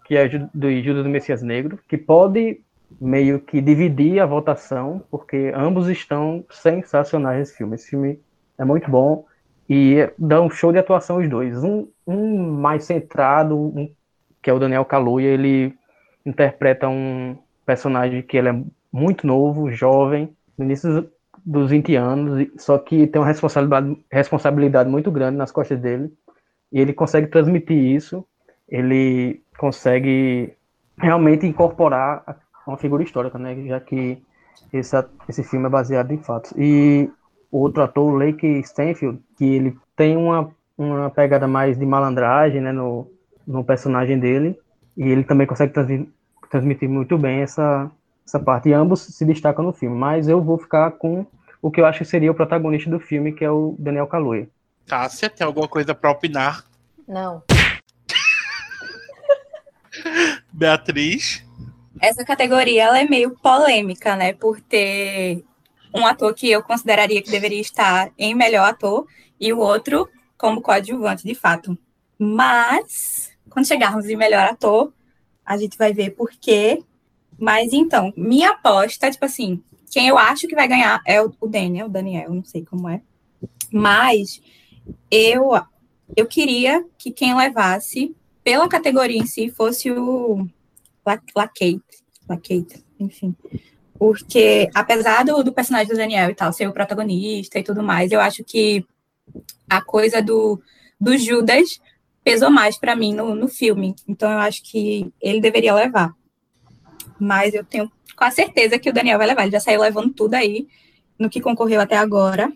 que 0.05 0.15
é 0.15 0.27
do 0.27 0.81
Judas 0.81 1.03
do 1.03 1.09
Messias 1.09 1.41
Negro, 1.41 1.79
que 1.87 1.97
pode 1.97 2.61
meio 2.99 3.39
que 3.39 3.61
dividir 3.61 4.19
a 4.19 4.25
votação, 4.25 5.03
porque 5.09 5.51
ambos 5.55 5.87
estão 5.87 6.43
sensacionais 6.49 7.39
nesse 7.39 7.57
filme. 7.57 7.75
Esse 7.75 7.89
filme 7.89 8.19
é 8.57 8.65
muito 8.65 8.89
bom 8.89 9.25
e 9.69 10.09
dá 10.17 10.41
um 10.41 10.49
show 10.49 10.71
de 10.71 10.79
atuação 10.79 11.17
os 11.17 11.29
dois. 11.29 11.63
Um, 11.63 11.87
um 12.05 12.51
mais 12.51 12.83
centrado, 12.83 13.57
um, 13.57 13.89
que 14.41 14.49
é 14.49 14.53
o 14.53 14.59
Daniel 14.59 14.83
Kaluuya, 14.83 15.29
ele 15.29 15.73
interpreta 16.25 16.89
um 16.89 17.37
personagem 17.65 18.21
que 18.21 18.37
ele 18.37 18.49
é 18.49 18.61
muito 18.91 19.25
novo, 19.25 19.71
jovem, 19.71 20.35
no 20.57 20.65
início 20.65 21.09
dos 21.45 21.69
20 21.69 21.95
anos, 21.95 22.47
só 22.57 22.77
que 22.77 23.07
tem 23.07 23.21
uma 23.21 23.27
responsabilidade, 23.27 23.97
responsabilidade 24.11 24.89
muito 24.89 25.11
grande 25.11 25.37
nas 25.37 25.51
costas 25.51 25.79
dele, 25.79 26.11
e 26.71 26.79
ele 26.79 26.93
consegue 26.93 27.27
transmitir 27.27 27.77
isso, 27.77 28.25
ele 28.69 29.41
consegue 29.57 30.53
realmente 30.97 31.45
incorporar 31.45 32.23
uma 32.65 32.77
figura 32.77 33.03
histórica, 33.03 33.37
né? 33.37 33.55
Já 33.65 33.79
que 33.79 34.21
esse, 34.71 34.95
esse 35.27 35.43
filme 35.43 35.65
é 35.65 35.69
baseado 35.69 36.11
em 36.11 36.17
fatos. 36.17 36.53
E 36.57 37.09
outro 37.51 37.83
ator, 37.83 38.13
Lake 38.13 38.47
Stanfield, 38.59 39.19
que 39.37 39.45
ele 39.45 39.77
tem 39.95 40.15
uma, 40.15 40.49
uma 40.77 41.09
pegada 41.09 41.47
mais 41.47 41.77
de 41.77 41.85
malandragem, 41.85 42.61
né? 42.61 42.71
No, 42.71 43.07
no 43.45 43.63
personagem 43.63 44.19
dele. 44.19 44.57
E 44.95 45.03
ele 45.03 45.23
também 45.23 45.47
consegue 45.47 45.73
transmitir, 45.73 46.07
transmitir 46.49 46.89
muito 46.89 47.17
bem 47.17 47.41
essa, 47.41 47.91
essa 48.25 48.39
parte. 48.39 48.69
E 48.69 48.73
ambos 48.73 49.01
se 49.01 49.25
destacam 49.25 49.63
no 49.63 49.73
filme. 49.73 49.95
Mas 49.95 50.27
eu 50.27 50.41
vou 50.41 50.57
ficar 50.57 50.91
com 50.91 51.25
o 51.61 51.69
que 51.69 51.79
eu 51.79 51.85
acho 51.85 51.99
que 51.99 52.05
seria 52.05 52.31
o 52.31 52.35
protagonista 52.35 52.89
do 52.89 52.99
filme, 52.99 53.31
que 53.31 53.45
é 53.45 53.51
o 53.51 53.75
Daniel 53.77 54.07
Kaluuya. 54.07 54.49
Cássia, 54.87 55.29
tem 55.29 55.45
alguma 55.45 55.67
coisa 55.67 55.93
para 55.93 56.11
opinar? 56.11 56.65
Não. 57.07 57.43
Beatriz. 60.51 61.45
Essa 61.99 62.25
categoria 62.25 62.83
ela 62.83 62.99
é 62.99 63.07
meio 63.07 63.37
polêmica, 63.37 64.15
né? 64.15 64.33
Por 64.33 64.59
ter 64.59 65.45
um 65.93 66.05
ator 66.05 66.33
que 66.33 66.49
eu 66.49 66.63
consideraria 66.63 67.21
que 67.21 67.29
deveria 67.29 67.61
estar 67.61 68.11
em 68.17 68.33
melhor 68.33 68.69
ator 68.69 69.05
e 69.39 69.53
o 69.53 69.59
outro 69.59 70.09
como 70.37 70.61
coadjuvante, 70.61 71.23
de 71.23 71.35
fato. 71.35 71.77
Mas 72.17 73.31
quando 73.49 73.67
chegarmos 73.67 74.07
em 74.07 74.15
melhor 74.15 74.47
ator, 74.47 74.91
a 75.45 75.57
gente 75.57 75.77
vai 75.77 75.93
ver 75.93 76.11
por 76.11 76.31
quê. 76.31 76.81
Mas 77.41 77.73
então, 77.73 78.13
minha 78.15 78.51
aposta, 78.51 79.09
tipo 79.09 79.25
assim, 79.25 79.63
quem 79.89 80.07
eu 80.07 80.15
acho 80.15 80.47
que 80.47 80.53
vai 80.53 80.67
ganhar 80.67 81.01
é 81.07 81.19
o 81.19 81.33
Daniel, 81.47 81.87
o 81.87 81.89
Daniel, 81.89 82.31
não 82.31 82.43
sei 82.43 82.63
como 82.63 82.87
é. 82.87 83.01
Mas 83.71 84.39
eu 85.09 85.59
eu 86.15 86.27
queria 86.27 86.85
que 86.99 87.09
quem 87.09 87.35
levasse 87.35 88.15
pela 88.43 88.69
categoria 88.69 89.17
em 89.17 89.25
si 89.25 89.49
fosse 89.49 89.89
o 89.89 90.47
Lacate, 91.03 91.81
Lacate, 92.29 92.85
enfim. 92.99 93.35
Porque, 93.97 94.69
apesar 94.75 95.25
do, 95.25 95.43
do 95.43 95.51
personagem 95.51 95.87
do 95.87 95.97
Daniel 95.97 96.29
e 96.29 96.35
tal 96.35 96.53
ser 96.53 96.67
o 96.67 96.73
protagonista 96.73 97.57
e 97.57 97.63
tudo 97.63 97.81
mais, 97.81 98.11
eu 98.11 98.19
acho 98.19 98.43
que 98.43 98.85
a 99.67 99.81
coisa 99.81 100.21
do, 100.21 100.61
do 100.99 101.17
Judas 101.17 101.79
pesou 102.23 102.51
mais 102.51 102.77
para 102.77 102.95
mim 102.95 103.15
no, 103.15 103.33
no 103.33 103.47
filme. 103.47 103.95
Então, 104.07 104.31
eu 104.31 104.39
acho 104.39 104.61
que 104.61 105.11
ele 105.19 105.41
deveria 105.41 105.73
levar. 105.73 106.13
Mas 107.21 107.53
eu 107.53 107.63
tenho 107.63 107.91
quase 108.15 108.37
certeza 108.37 108.79
que 108.79 108.89
o 108.89 108.93
Daniel 108.93 109.19
vai 109.19 109.27
levar. 109.27 109.43
Ele 109.43 109.51
já 109.51 109.59
saiu 109.59 109.79
levando 109.79 110.11
tudo 110.11 110.33
aí 110.33 110.67
no 111.19 111.29
que 111.29 111.39
concorreu 111.39 111.79
até 111.79 111.95
agora. 111.95 112.51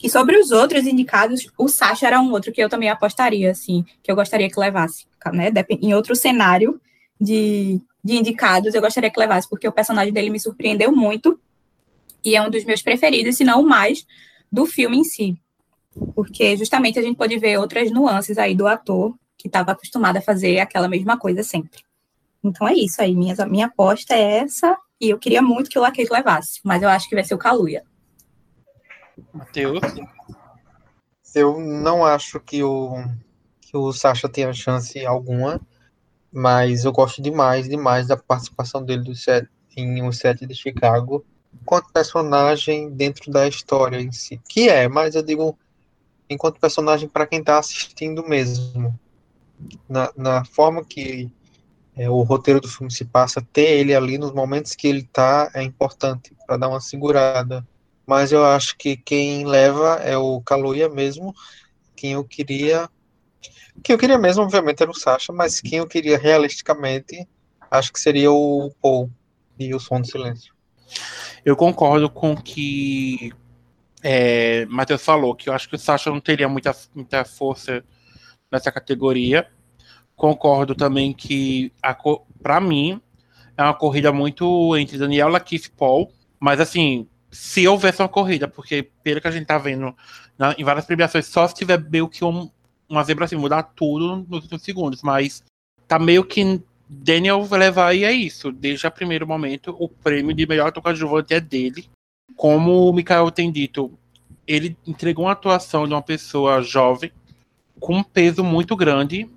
E 0.00 0.08
sobre 0.08 0.36
os 0.36 0.52
outros 0.52 0.86
indicados, 0.86 1.48
o 1.58 1.66
Sasha 1.66 2.06
era 2.06 2.20
um 2.20 2.30
outro 2.30 2.52
que 2.52 2.62
eu 2.62 2.68
também 2.68 2.88
apostaria, 2.88 3.50
assim, 3.50 3.84
que 4.00 4.10
eu 4.10 4.14
gostaria 4.14 4.48
que 4.48 4.58
levasse, 4.58 5.06
né? 5.32 5.50
Em 5.80 5.92
outro 5.94 6.14
cenário 6.14 6.80
de, 7.20 7.80
de 8.04 8.16
indicados, 8.16 8.72
eu 8.72 8.80
gostaria 8.80 9.10
que 9.10 9.18
levasse, 9.18 9.48
porque 9.48 9.66
o 9.66 9.72
personagem 9.72 10.12
dele 10.12 10.30
me 10.30 10.38
surpreendeu 10.38 10.92
muito 10.92 11.40
e 12.24 12.36
é 12.36 12.42
um 12.42 12.50
dos 12.50 12.64
meus 12.64 12.82
preferidos, 12.82 13.36
se 13.36 13.42
não 13.42 13.62
o 13.62 13.66
mais, 13.66 14.06
do 14.50 14.64
filme 14.64 14.98
em 14.98 15.04
si. 15.04 15.36
Porque 16.14 16.56
justamente 16.56 17.00
a 17.00 17.02
gente 17.02 17.16
pode 17.16 17.36
ver 17.36 17.58
outras 17.58 17.90
nuances 17.90 18.38
aí 18.38 18.54
do 18.54 18.68
ator 18.68 19.12
que 19.36 19.48
estava 19.48 19.72
acostumado 19.72 20.18
a 20.18 20.22
fazer 20.22 20.60
aquela 20.60 20.88
mesma 20.88 21.18
coisa 21.18 21.42
sempre. 21.42 21.80
Então 22.42 22.66
é 22.66 22.74
isso 22.74 23.00
aí, 23.00 23.14
minha, 23.14 23.34
minha 23.46 23.66
aposta 23.66 24.14
é 24.14 24.38
essa, 24.38 24.76
e 25.00 25.10
eu 25.10 25.18
queria 25.18 25.40
muito 25.40 25.70
que 25.70 25.78
o 25.78 25.82
Laquete 25.82 26.12
levasse, 26.12 26.60
mas 26.64 26.82
eu 26.82 26.88
acho 26.88 27.08
que 27.08 27.14
vai 27.14 27.24
ser 27.24 27.34
o 27.34 27.38
Kaluuya. 27.38 27.84
Matheus? 29.32 29.80
Eu 31.34 31.58
não 31.60 32.04
acho 32.04 32.40
que 32.40 32.62
o, 32.62 33.04
que 33.60 33.76
o 33.76 33.92
Sasha 33.92 34.28
tenha 34.28 34.52
chance 34.52 35.04
alguma, 35.04 35.60
mas 36.32 36.84
eu 36.84 36.92
gosto 36.92 37.22
demais, 37.22 37.68
demais 37.68 38.06
da 38.06 38.16
participação 38.16 38.84
dele 38.84 39.02
do 39.02 39.14
set, 39.14 39.48
em 39.76 40.06
O 40.06 40.12
Set 40.12 40.46
de 40.46 40.54
Chicago, 40.54 41.24
enquanto 41.60 41.92
personagem 41.92 42.90
dentro 42.90 43.30
da 43.30 43.48
história 43.48 44.00
em 44.00 44.12
si. 44.12 44.40
Que 44.48 44.68
é, 44.68 44.88
mas 44.88 45.14
eu 45.14 45.22
digo 45.22 45.58
enquanto 46.28 46.60
personagem 46.60 47.08
para 47.08 47.26
quem 47.26 47.40
está 47.40 47.58
assistindo 47.58 48.26
mesmo. 48.26 48.98
Na, 49.88 50.12
na 50.16 50.44
forma 50.44 50.84
que 50.84 51.30
é, 51.96 52.08
o 52.08 52.22
roteiro 52.22 52.60
do 52.60 52.68
filme 52.68 52.90
se 52.90 53.04
passa, 53.04 53.44
ter 53.52 53.78
ele 53.78 53.94
ali 53.94 54.18
nos 54.18 54.32
momentos 54.32 54.74
que 54.74 54.88
ele 54.88 55.00
está 55.00 55.50
é 55.54 55.62
importante 55.62 56.34
para 56.46 56.56
dar 56.56 56.68
uma 56.68 56.80
segurada 56.80 57.66
mas 58.06 58.32
eu 58.32 58.44
acho 58.44 58.76
que 58.76 58.96
quem 58.96 59.46
leva 59.46 59.94
é 60.02 60.16
o 60.16 60.40
Kaluuya 60.40 60.88
mesmo. 60.88 61.34
Quem 61.94 62.12
eu 62.12 62.24
queria. 62.24 62.88
Quem 63.82 63.94
eu 63.94 63.98
queria 63.98 64.18
mesmo, 64.18 64.42
obviamente, 64.42 64.82
era 64.82 64.90
o 64.90 64.94
Sasha, 64.94 65.32
mas 65.32 65.60
quem 65.60 65.78
eu 65.78 65.86
queria 65.86 66.18
realisticamente, 66.18 67.26
acho 67.70 67.92
que 67.92 68.00
seria 68.00 68.30
o 68.30 68.72
Paul 68.82 69.10
e 69.58 69.74
o 69.74 69.80
Som 69.80 70.00
do 70.00 70.06
Silêncio. 70.06 70.52
Eu 71.44 71.56
concordo 71.56 72.10
com 72.10 72.32
o 72.32 72.42
que 72.42 73.32
é, 74.02 74.66
Matheus 74.66 75.02
falou, 75.02 75.34
que 75.34 75.48
eu 75.48 75.54
acho 75.54 75.68
que 75.68 75.76
o 75.76 75.78
Sasha 75.78 76.10
não 76.10 76.20
teria 76.20 76.48
muita, 76.48 76.76
muita 76.94 77.24
força 77.24 77.82
nessa 78.50 78.70
categoria. 78.70 79.50
Concordo 80.22 80.72
também 80.76 81.12
que, 81.12 81.72
para 82.40 82.60
mim, 82.60 83.00
é 83.56 83.62
uma 83.64 83.74
corrida 83.74 84.12
muito 84.12 84.76
entre 84.76 84.96
Daniel 84.96 85.26
Lakeith 85.26 85.64
e 85.64 85.70
Paul, 85.70 86.12
mas 86.38 86.60
assim, 86.60 87.08
se 87.28 87.66
houvesse 87.66 88.00
uma 88.00 88.08
corrida, 88.08 88.46
porque 88.46 88.88
pelo 89.02 89.20
que 89.20 89.26
a 89.26 89.32
gente 89.32 89.46
tá 89.46 89.58
vendo 89.58 89.92
na, 90.38 90.54
em 90.56 90.62
várias 90.62 90.86
premiações, 90.86 91.26
só 91.26 91.48
se 91.48 91.56
tiver 91.56 91.76
meio 91.90 92.08
que 92.08 92.24
um, 92.24 92.48
uma 92.88 93.02
zebra 93.02 93.24
assim, 93.24 93.34
mudar 93.34 93.64
tudo 93.64 94.24
nos 94.28 94.42
últimos 94.44 94.62
segundos, 94.62 95.02
mas 95.02 95.42
tá 95.88 95.98
meio 95.98 96.22
que 96.22 96.62
Daniel 96.88 97.42
vai 97.42 97.58
levar 97.58 97.92
e 97.92 98.04
é 98.04 98.12
isso. 98.12 98.52
Desde 98.52 98.86
o 98.86 98.92
primeiro 98.92 99.26
momento, 99.26 99.74
o 99.76 99.88
prêmio 99.88 100.32
de 100.32 100.46
melhor 100.46 100.68
ator 100.68 100.84
coadjuvante 100.84 101.34
é 101.34 101.40
dele. 101.40 101.90
Como 102.36 102.88
o 102.88 102.92
Mikael 102.92 103.28
tem 103.32 103.50
dito, 103.50 103.98
ele 104.46 104.76
entregou 104.86 105.24
uma 105.24 105.32
atuação 105.32 105.84
de 105.84 105.92
uma 105.92 106.00
pessoa 106.00 106.62
jovem 106.62 107.10
com 107.80 107.96
um 107.96 108.04
peso 108.04 108.44
muito 108.44 108.76
grande 108.76 109.28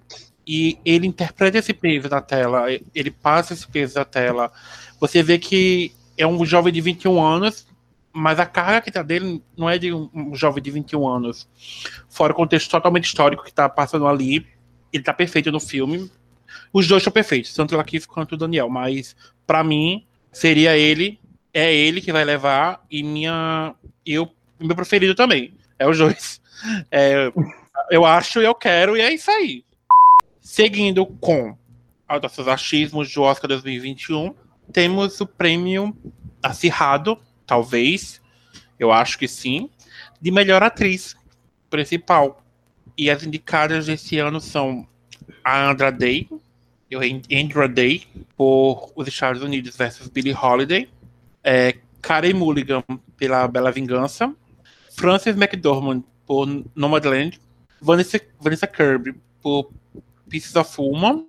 e 0.48 0.78
ele 0.86 1.08
interpreta 1.08 1.58
esse 1.58 1.74
peso 1.74 2.10
na 2.10 2.22
tela, 2.22 2.66
ele 2.94 3.12
passa 3.12 3.54
esse 3.54 3.68
peso 3.68 3.96
na 3.96 4.06
tela. 4.06 4.52
Você 5.00 5.24
vê 5.24 5.38
que 5.38 5.92
é 6.18 6.26
um 6.26 6.46
jovem 6.46 6.72
de 6.72 6.82
21 6.82 7.22
anos 7.22 7.66
mas 8.18 8.40
a 8.40 8.46
carga 8.46 8.80
que 8.80 8.90
tá 8.90 9.04
dele 9.04 9.44
não 9.58 9.70
é 9.70 9.78
de 9.78 9.94
um 9.94 10.34
jovem 10.34 10.64
de 10.64 10.72
21 10.72 11.06
anos. 11.06 11.50
Fora 12.10 12.32
o 12.32 12.36
contexto 12.36 12.72
totalmente 12.72 13.04
histórico 13.04 13.44
que 13.44 13.54
tá 13.54 13.68
passando 13.68 14.08
ali. 14.08 14.48
Ele 14.94 15.04
tá 15.04 15.14
perfeito 15.14 15.52
no 15.52 15.60
filme. 15.60 16.10
Os 16.72 16.88
dois 16.88 17.02
estão 17.02 17.12
perfeitos, 17.12 17.54
tanto 17.54 17.76
o 17.76 17.78
Lakeith 17.78 18.08
quanto 18.08 18.32
o 18.32 18.38
Daniel. 18.38 18.70
Mas, 18.70 19.18
para 19.46 19.66
mim, 19.66 20.08
seria 20.32 20.78
ele. 20.78 21.20
É 21.54 21.76
ele 21.76 22.00
que 22.00 22.14
vai 22.14 22.24
levar. 22.24 22.86
E 22.90 23.04
minha. 23.04 23.76
Eu, 24.06 24.32
meu 24.58 24.78
preferido 24.78 25.14
também. 25.14 25.54
É 25.78 25.88
os 25.88 25.98
dois. 25.98 26.42
É, 26.90 27.30
eu 27.92 28.06
acho, 28.06 28.40
eu 28.40 28.56
quero, 28.56 28.96
e 28.96 29.02
é 29.02 29.14
isso 29.14 29.30
aí. 29.30 29.66
Seguindo 30.46 31.08
com 31.08 31.58
os 32.08 32.22
nossos 32.22 32.48
achismos 32.48 33.12
do 33.12 33.24
Oscar 33.24 33.48
2021, 33.48 34.32
temos 34.72 35.20
o 35.20 35.26
prêmio 35.26 35.98
acirrado 36.42 37.18
talvez, 37.48 38.22
eu 38.78 38.92
acho 38.92 39.18
que 39.18 39.28
sim, 39.28 39.72
de 40.22 40.30
melhor 40.30 40.62
atriz 40.62 41.16
principal. 41.68 42.44
E 42.96 43.10
as 43.10 43.24
indicadas 43.24 43.88
desse 43.88 44.20
ano 44.20 44.40
são 44.40 44.88
a 45.44 45.68
Andra 45.68 45.92
Day, 45.92 46.30
Andra 47.32 47.68
Day, 47.68 48.04
por 48.38 48.92
Os 48.96 49.08
Estados 49.08 49.42
Unidos 49.42 49.76
versus 49.76 50.10
Billie 50.10 50.36
Holiday, 50.36 50.88
é, 51.44 51.76
Carey 52.04 52.36
Mulligan 52.36 52.84
pela 53.18 53.48
Bela 53.48 53.72
Vingança, 53.72 54.32
Frances 54.96 55.36
McDormand 55.36 56.04
por 56.24 56.46
Nomadland, 56.76 57.42
Vanessa, 57.82 58.22
Vanessa 58.40 58.68
Kirby 58.68 59.16
por 59.42 59.72
Pieces 60.30 60.56
of 60.56 60.74
Woman 60.80 61.26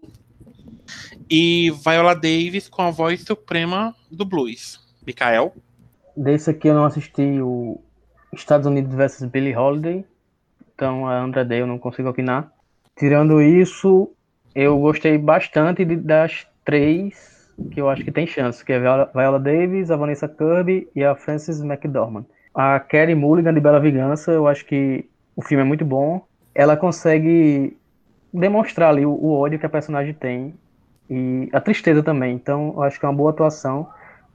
e 1.31 1.71
Viola 1.85 2.15
Davis 2.15 2.69
com 2.69 2.83
a 2.83 2.91
voz 2.91 3.23
suprema 3.23 3.95
do 4.11 4.25
blues. 4.25 4.81
Mikael? 5.07 5.55
Desse 6.17 6.51
aqui 6.51 6.69
eu 6.69 6.75
não 6.75 6.85
assisti 6.85 7.41
o 7.41 7.81
Estados 8.33 8.67
Unidos 8.67 8.95
versus 8.95 9.29
Billie 9.29 9.57
Holiday, 9.57 10.05
então 10.75 11.07
a 11.07 11.19
Andra 11.19 11.45
Day 11.45 11.61
eu 11.61 11.67
não 11.67 11.79
consigo 11.79 12.09
opinar. 12.09 12.51
Tirando 12.97 13.43
isso, 13.43 14.11
eu 14.55 14.79
gostei 14.79 15.19
bastante 15.19 15.85
de, 15.85 15.97
das 15.97 16.47
três 16.65 17.37
que 17.71 17.81
eu 17.81 17.89
acho 17.89 18.05
que 18.05 18.13
tem 18.13 18.27
chance, 18.27 18.65
que 18.65 18.73
é 18.73 18.77
a 18.77 19.05
Viola 19.07 19.41
Davis, 19.41 19.91
a 19.91 19.97
Vanessa 19.97 20.29
Kirby 20.29 20.89
e 20.95 21.03
a 21.03 21.15
Frances 21.15 21.61
McDormand. 21.63 22.27
A 22.55 22.79
Kerry 22.81 23.15
Mulligan 23.15 23.53
de 23.53 23.61
Bela 23.61 23.81
Vingança, 23.81 24.33
eu 24.33 24.47
acho 24.47 24.65
que 24.65 25.09
o 25.35 25.43
filme 25.43 25.63
é 25.63 25.67
muito 25.67 25.85
bom. 25.85 26.27
Ela 26.55 26.77
consegue 26.77 27.77
demonstrar 28.33 28.91
ali 28.91 29.05
o, 29.05 29.11
o 29.11 29.33
ódio 29.33 29.59
que 29.59 29.67
a 29.67 29.71
personagem 29.71 30.15
tem 30.15 30.55
e 31.09 31.49
a 31.53 31.61
tristeza 31.61 32.03
também. 32.03 32.35
Então, 32.35 32.73
eu 32.75 32.83
acho 32.83 32.99
que 32.99 33.07
é 33.07 33.09
uma 33.09 33.15
boa 33.15 33.31
atuação, 33.31 33.89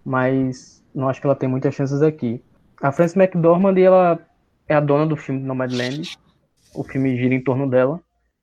mas 0.03 0.83
não 0.93 1.09
acho 1.09 1.19
que 1.19 1.27
ela 1.27 1.35
tem 1.35 1.49
muitas 1.49 1.73
chances 1.73 2.01
aqui. 2.01 2.43
A 2.81 2.91
Frances 2.91 3.15
McDormand, 3.15 3.77
ela 3.77 4.19
é 4.67 4.75
a 4.75 4.79
dona 4.79 5.05
do 5.05 5.15
filme 5.15 5.41
Nomadland. 5.41 6.17
O 6.73 6.83
filme 6.83 7.17
gira 7.17 7.33
em 7.33 7.43
torno 7.43 7.69
dela. 7.69 7.99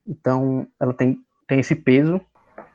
Então, 0.07 0.67
ela 0.79 0.93
tem, 0.93 1.19
tem 1.47 1.61
esse 1.61 1.75
peso. 1.75 2.21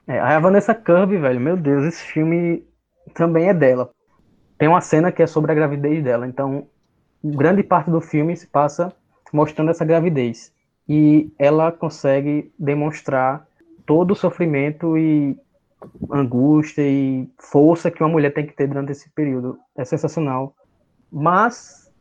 É, 0.08 0.20
a 0.20 0.39
Vanessa 0.39 0.75
Kirby, 0.75 1.18
velho, 1.18 1.39
meu 1.39 1.56
Deus, 1.56 1.86
esse 1.86 2.03
filme 2.03 2.65
também 3.13 3.48
é 3.48 3.53
dela. 3.53 3.89
Tem 4.58 4.68
uma 4.68 4.82
cena 4.82 5.12
que 5.12 5.22
é 5.22 5.27
sobre 5.27 5.51
a 5.51 5.56
gravidez 5.56 6.03
dela. 6.03 6.27
Então, 6.27 6.68
grande 7.24 7.63
parte 7.63 7.89
do 7.89 8.01
filme 8.01 8.36
se 8.36 8.48
passa 8.48 8.94
mostrando 9.32 9.72
essa 9.72 9.86
gravidez. 9.86 10.52
E 10.88 11.32
ela 11.40 11.72
consegue 11.72 12.52
demonstrar 12.60 13.48
todo 13.86 14.12
o 14.12 14.16
sofrimento 14.16 14.98
e 14.98 15.38
angústia 16.12 16.82
e 16.82 17.30
força 17.38 17.92
que 17.92 18.02
uma 18.02 18.10
mulher 18.10 18.34
tem 18.34 18.46
que 18.46 18.54
ter 18.54 18.68
durante 18.68 18.92
esse 18.92 19.10
período. 19.10 19.58
É 19.75 19.84
sensacional. 19.84 20.56
Mas 21.12 21.92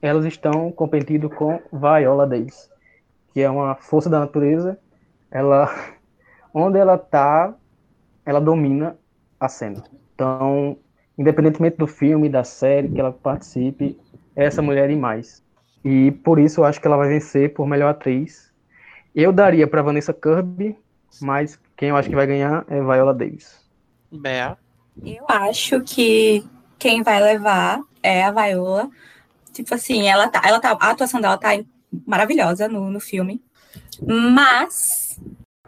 elas 0.00 0.24
estão 0.24 0.70
competindo 0.72 1.28
com 1.28 1.60
Viola 1.72 2.26
Davis, 2.26 2.70
que 3.32 3.40
é 3.40 3.50
uma 3.50 3.74
força 3.74 4.08
da 4.08 4.20
natureza. 4.20 4.78
Ela, 5.30 5.68
onde 6.52 6.78
ela 6.78 6.94
está, 6.94 7.54
ela 8.24 8.40
domina 8.40 8.96
a 9.38 9.48
cena. 9.48 9.82
Então, 10.14 10.76
independentemente 11.16 11.76
do 11.76 11.86
filme, 11.86 12.28
da 12.28 12.44
série 12.44 12.88
que 12.88 13.00
ela 13.00 13.12
participe, 13.12 13.98
é 14.34 14.44
essa 14.44 14.62
mulher 14.62 14.90
e 14.90 14.96
mais. 14.96 15.42
E 15.88 16.10
por 16.10 16.38
isso 16.38 16.60
eu 16.60 16.64
acho 16.64 16.80
que 16.80 16.86
ela 16.86 16.96
vai 16.96 17.08
vencer 17.08 17.54
por 17.54 17.66
melhor 17.66 17.88
atriz. 17.88 18.52
Eu 19.14 19.32
daria 19.32 19.66
para 19.66 19.82
Vanessa 19.82 20.12
Kirby 20.12 20.76
mas 21.20 21.58
quem 21.76 21.88
eu 21.88 21.96
acho 21.96 22.08
que 22.08 22.14
vai 22.14 22.26
ganhar 22.26 22.64
é 22.68 22.80
Viola 22.80 23.14
Davis. 23.14 23.66
Bea. 24.10 24.56
Eu 25.04 25.24
acho 25.28 25.80
que 25.82 26.44
quem 26.78 27.02
vai 27.02 27.22
levar 27.22 27.80
é 28.02 28.24
a 28.24 28.30
Viola. 28.30 28.90
Tipo 29.52 29.74
assim, 29.74 30.08
ela 30.08 30.28
tá, 30.28 30.42
ela 30.44 30.60
tá, 30.60 30.76
a 30.78 30.90
atuação 30.90 31.20
dela 31.20 31.36
tá 31.36 31.50
maravilhosa 32.06 32.68
no, 32.68 32.90
no 32.90 33.00
filme. 33.00 33.42
Mas 34.06 35.20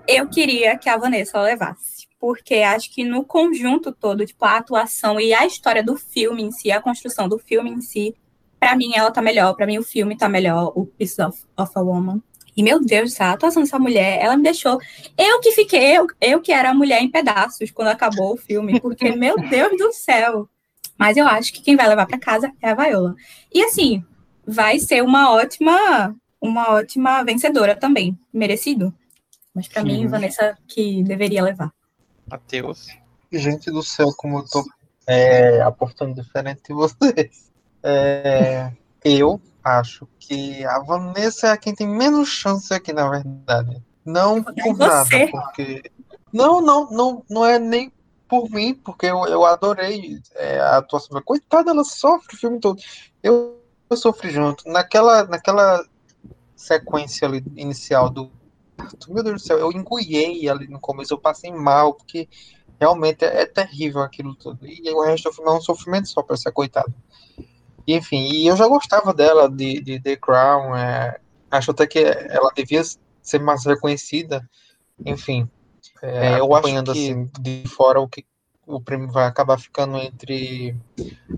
eu 0.07 0.29
queria 0.29 0.77
que 0.77 0.89
a 0.89 0.97
Vanessa 0.97 1.41
levasse. 1.41 2.09
Porque 2.19 2.57
acho 2.57 2.93
que 2.93 3.03
no 3.03 3.25
conjunto 3.25 3.93
todo, 3.93 4.27
tipo, 4.27 4.45
a 4.45 4.59
atuação 4.59 5.19
e 5.19 5.33
a 5.33 5.47
história 5.47 5.83
do 5.83 5.97
filme 5.97 6.43
em 6.43 6.51
si, 6.51 6.71
a 6.71 6.81
construção 6.81 7.29
do 7.29 7.39
filme 7.39 7.71
em 7.71 7.81
si, 7.81 8.15
para 8.61 8.77
mim 8.77 8.93
ela 8.95 9.11
tá 9.11 9.23
melhor. 9.23 9.55
para 9.55 9.67
mim 9.67 9.79
o 9.79 9.83
filme 9.83 10.17
tá 10.17 10.29
melhor, 10.29 10.73
o 10.77 10.85
Piece 10.85 11.21
of, 11.23 11.43
of 11.57 11.73
a 11.75 11.81
Woman. 11.81 12.23
E, 12.57 12.63
meu 12.63 12.79
Deus 12.85 13.19
a 13.21 13.33
atuação 13.33 13.63
dessa 13.63 13.79
mulher, 13.79 14.19
ela 14.21 14.37
me 14.37 14.43
deixou. 14.43 14.79
Eu 15.17 15.41
que 15.41 15.53
fiquei, 15.53 15.97
eu, 15.97 16.07
eu 16.21 16.41
que 16.43 16.53
era 16.53 16.71
a 16.71 16.75
mulher 16.75 17.01
em 17.01 17.11
pedaços 17.11 17.71
quando 17.71 17.89
acabou 17.89 18.35
o 18.35 18.37
filme, 18.37 18.79
porque, 18.79 19.11
meu 19.17 19.37
Deus 19.49 19.79
do 19.79 19.93
céu. 19.93 20.49
Mas 20.99 21.17
eu 21.17 21.27
acho 21.27 21.53
que 21.55 21.63
quem 21.63 21.75
vai 21.75 21.89
levar 21.89 22.07
para 22.07 22.19
casa 22.19 22.53
é 22.61 22.69
a 22.69 22.75
Viola. 22.75 23.15
E, 23.53 23.65
assim, 23.65 24.05
vai 24.47 24.79
ser 24.79 25.03
uma 25.03 25.33
ótima, 25.33 26.15
uma 26.39 26.71
ótima 26.73 27.23
vencedora 27.25 27.75
também, 27.75 28.19
merecido. 28.31 28.93
Mas, 29.55 29.67
para 29.67 29.83
mim, 29.83 30.07
Vanessa 30.07 30.59
que 30.69 31.03
deveria 31.03 31.43
levar. 31.43 31.73
Matheus. 32.31 32.89
Gente 33.33 33.71
do 33.71 33.83
céu, 33.83 34.09
como 34.17 34.39
eu 34.39 34.45
tô 34.45 34.65
é, 35.07 35.63
apostando 35.63 36.15
diferente 36.15 36.63
de 36.69 36.75
vocês. 36.75 37.50
É, 37.83 38.73
eu 39.05 39.41
acho 39.65 40.07
que 40.19 40.65
a 40.65 40.79
Vanessa 40.81 41.49
é 41.49 41.57
quem 41.57 41.75
tem 41.75 41.87
menos 41.87 42.29
chance 42.29 42.73
aqui, 42.73 42.93
na 42.93 43.09
verdade. 43.09 43.83
Não 44.05 44.43
por 44.43 44.77
nada, 44.77 45.09
porque. 45.31 45.83
Não, 46.33 46.61
não, 46.61 46.91
não, 46.91 47.25
não 47.29 47.45
é 47.45 47.59
nem 47.59 47.93
por 48.29 48.49
mim, 48.49 48.75
porque 48.75 49.07
eu, 49.07 49.25
eu 49.27 49.45
adorei 49.45 50.21
é, 50.37 50.61
a 50.61 50.77
atuação. 50.79 51.21
Coitada, 51.23 51.73
ela 51.73 51.85
sofre 51.85 52.37
o 52.37 52.39
filme 52.39 52.61
todo. 52.61 52.81
Eu, 53.23 53.61
eu 53.91 53.97
sofri 53.97 54.31
junto. 54.31 54.69
Naquela, 54.69 55.25
naquela 55.25 55.85
sequência 56.55 57.27
ali, 57.27 57.43
inicial 57.57 58.09
do. 58.09 58.31
Meu 59.09 59.23
Deus 59.23 59.43
do 59.43 59.47
céu, 59.47 59.59
eu 59.59 59.73
engoiei 59.73 60.49
ali 60.49 60.69
no 60.69 60.81
começo, 60.81 61.13
eu 61.13 61.19
passei 61.19 61.53
mal, 61.53 61.95
porque 61.95 62.29
realmente 62.81 63.25
é, 63.25 63.43
é 63.43 63.47
terrível 63.47 64.01
aquilo 64.01 64.35
tudo. 64.35 64.67
E 64.67 64.91
o 64.91 65.03
resto 65.03 65.29
do 65.29 65.35
filme 65.35 65.51
é 65.51 65.55
um 65.55 65.61
sofrimento 65.61 66.09
só 66.09 66.23
pra 66.23 66.35
essa 66.35 66.51
coitada. 66.51 66.93
Enfim, 67.87 68.31
e 68.33 68.47
eu 68.47 68.57
já 68.57 68.67
gostava 68.69 69.13
dela 69.13 69.49
de, 69.49 69.81
de 69.81 70.01
The 70.01 70.17
Crown. 70.17 70.77
É, 70.77 71.19
acho 71.51 71.71
até 71.71 71.87
que 71.87 71.99
ela 71.99 72.51
devia 72.55 72.83
ser 73.23 73.41
mais 73.41 73.65
reconhecida. 73.65 74.49
Enfim, 75.05 75.49
é, 76.03 76.39
eu 76.39 76.55
acompanhando 76.55 76.93
que... 76.93 76.99
assim 76.99 77.31
de 77.41 77.67
fora 77.69 78.01
o 78.01 78.09
que 78.09 78.25
o 78.67 78.81
prêmio 78.81 79.11
vai 79.11 79.27
acabar 79.27 79.59
ficando 79.59 79.97
entre 79.99 80.77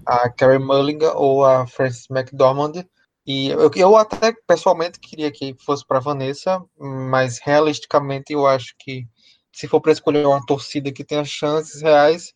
a 0.05 0.29
Carey 0.29 0.59
Mulligan 0.59 1.13
ou 1.13 1.45
a 1.45 1.67
Frances 1.67 2.07
McDormand. 2.11 2.85
E 3.27 3.49
eu, 3.49 3.71
eu 3.75 3.97
até 3.97 4.35
pessoalmente 4.47 4.99
queria 4.99 5.31
que 5.31 5.55
fosse 5.65 5.87
para 5.87 6.01
Vanessa, 6.01 6.63
mas 6.79 7.39
realisticamente 7.39 8.33
eu 8.33 8.47
acho 8.47 8.75
que 8.79 9.07
se 9.53 9.69
for 9.69 9.81
para 9.81 9.93
escolher 9.93 10.27
uma 10.27 10.45
torcida 10.45 10.91
que 10.91 11.05
tenha 11.05 11.25
chances 11.25 11.83
reais, 11.83 12.33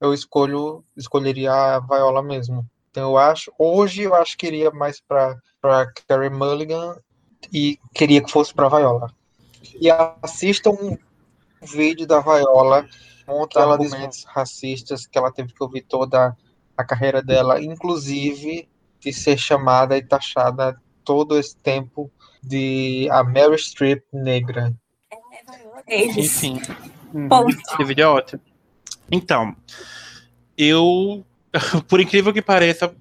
eu 0.00 0.14
escolho 0.14 0.84
escolheria 0.96 1.52
a 1.52 1.80
Viola 1.80 2.22
mesmo. 2.22 2.64
Então 2.90 3.10
eu 3.10 3.18
acho, 3.18 3.52
hoje 3.58 4.02
eu 4.02 4.14
acho 4.14 4.36
que 4.36 4.46
iria 4.46 4.70
mais 4.70 5.00
para 5.00 5.38
para 5.60 5.92
Carey 6.08 6.30
Mulligan 6.30 6.96
e 7.52 7.78
queria 7.94 8.22
que 8.22 8.30
fosse 8.30 8.52
para 8.52 8.68
Viola. 8.68 9.12
E 9.80 9.90
assistam 10.22 10.70
um 10.70 10.98
vídeo 11.62 12.06
da 12.06 12.20
Viola 12.20 12.88
contra 13.26 13.62
ela 13.62 13.74
argumentos 13.74 14.24
racistas 14.24 15.06
que 15.06 15.18
ela 15.18 15.30
teve 15.30 15.52
que 15.52 15.62
ouvir 15.62 15.82
toda 15.82 16.36
a 16.76 16.84
carreira 16.84 17.22
dela, 17.22 17.62
inclusive 17.62 18.68
de 18.98 19.12
ser 19.12 19.38
chamada 19.38 19.96
e 19.96 20.02
taxada 20.02 20.80
todo 21.04 21.38
esse 21.38 21.56
tempo 21.56 22.10
de 22.42 23.08
a 23.10 23.22
Mary 23.22 23.58
Streep 23.58 24.02
negra. 24.12 24.74
É, 25.86 26.10
sim. 26.22 26.60
Ponto. 27.28 27.50
Esse 27.50 27.84
vídeo 27.84 28.02
é 28.02 28.08
ótimo. 28.08 28.40
Então, 29.10 29.54
eu 30.56 31.24
por 31.88 32.00
incrível 32.00 32.32
que 32.32 32.42
pareça, 32.42 32.94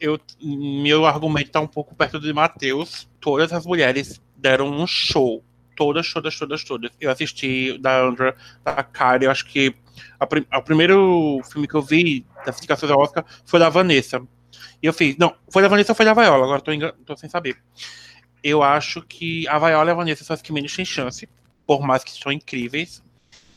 eu, 0.00 0.20
meu 0.42 1.06
argumento 1.06 1.48
está 1.48 1.60
um 1.60 1.66
pouco 1.66 1.94
perto 1.94 2.20
de 2.20 2.32
Matheus. 2.32 3.08
Todas 3.20 3.52
as 3.52 3.64
mulheres 3.64 4.20
deram 4.36 4.68
um 4.68 4.86
show. 4.86 5.42
Todas, 5.76 6.12
todas, 6.12 6.38
todas, 6.38 6.62
todas. 6.62 6.90
Eu 7.00 7.10
assisti 7.10 7.78
da 7.78 8.00
Andra, 8.00 8.36
da 8.64 8.82
Kari, 8.82 9.24
eu 9.24 9.30
acho 9.30 9.44
que 9.46 9.74
a, 10.20 10.26
a, 10.50 10.58
o 10.58 10.62
primeiro 10.62 11.40
filme 11.50 11.66
que 11.66 11.74
eu 11.74 11.82
vi 11.82 12.24
das 12.46 12.58
indicações 12.58 12.92
ao 12.92 13.00
Oscar 13.00 13.24
foi 13.44 13.58
da 13.58 13.68
Vanessa. 13.68 14.22
E 14.82 14.86
eu 14.86 14.92
fiz, 14.92 15.16
não, 15.16 15.34
foi 15.48 15.62
da 15.62 15.68
Vanessa 15.68 15.92
ou 15.92 15.96
foi 15.96 16.04
da 16.04 16.14
Viola? 16.14 16.44
Agora 16.44 16.60
tô, 16.60 16.70
tô 17.04 17.16
sem 17.16 17.28
saber. 17.28 17.56
Eu 18.42 18.62
acho 18.62 19.02
que 19.02 19.48
a 19.48 19.58
Viola 19.58 19.90
e 19.90 19.92
a 19.92 19.94
Vanessa 19.94 20.22
são 20.22 20.34
as 20.34 20.42
que 20.42 20.52
menos 20.52 20.76
têm 20.76 20.84
chance, 20.84 21.28
por 21.66 21.82
mais 21.82 22.04
que 22.04 22.12
são 22.12 22.30
incríveis. 22.30 23.02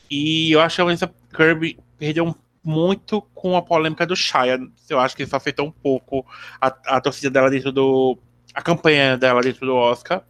E 0.10 0.52
eu 0.52 0.62
acho 0.62 0.78
que 0.78 0.82
a 0.82 0.86
Vanessa 0.86 1.14
Kirby 1.36 1.78
perdeu 2.00 2.26
um 2.26 2.34
muito 2.63 3.22
com 3.34 3.56
a 3.56 3.62
polêmica 3.62 4.06
do 4.06 4.15
Shia. 4.15 4.60
Eu 4.89 5.00
acho 5.00 5.15
que 5.15 5.24
isso 5.24 5.36
afetou 5.36 5.67
um 5.67 5.72
pouco 5.72 6.26
a, 6.60 6.67
a 6.67 7.02
torcida 7.02 7.30
dela 7.30 7.50
dentro 7.50 7.72
do. 7.72 8.17
a 8.54 8.62
campanha 8.62 9.17
dela 9.17 9.41
dentro 9.41 9.65
do 9.65 9.76
Oscar. 9.76 10.24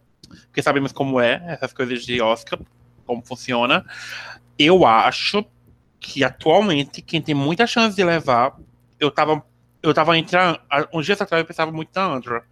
Porque 0.46 0.62
sabemos 0.62 0.92
como 0.92 1.20
é 1.20 1.42
essas 1.48 1.72
coisas 1.72 2.04
de 2.04 2.20
Oscar, 2.20 2.58
como 3.06 3.22
funciona. 3.24 3.84
Eu 4.58 4.84
acho 4.84 5.44
que 6.00 6.22
atualmente 6.22 7.02
quem 7.02 7.20
tem 7.20 7.34
muita 7.34 7.66
chance 7.66 7.96
de 7.96 8.04
levar. 8.04 8.56
Eu 9.00 9.10
tava. 9.10 9.42
Eu 9.82 9.94
tava 9.94 10.16
entre. 10.18 10.38
Uns 10.92 11.06
dias 11.06 11.20
atrás 11.20 11.40
eu 11.40 11.46
pensava 11.46 11.72
muito 11.72 11.90
na 11.94 12.04
Andra. 12.04 12.44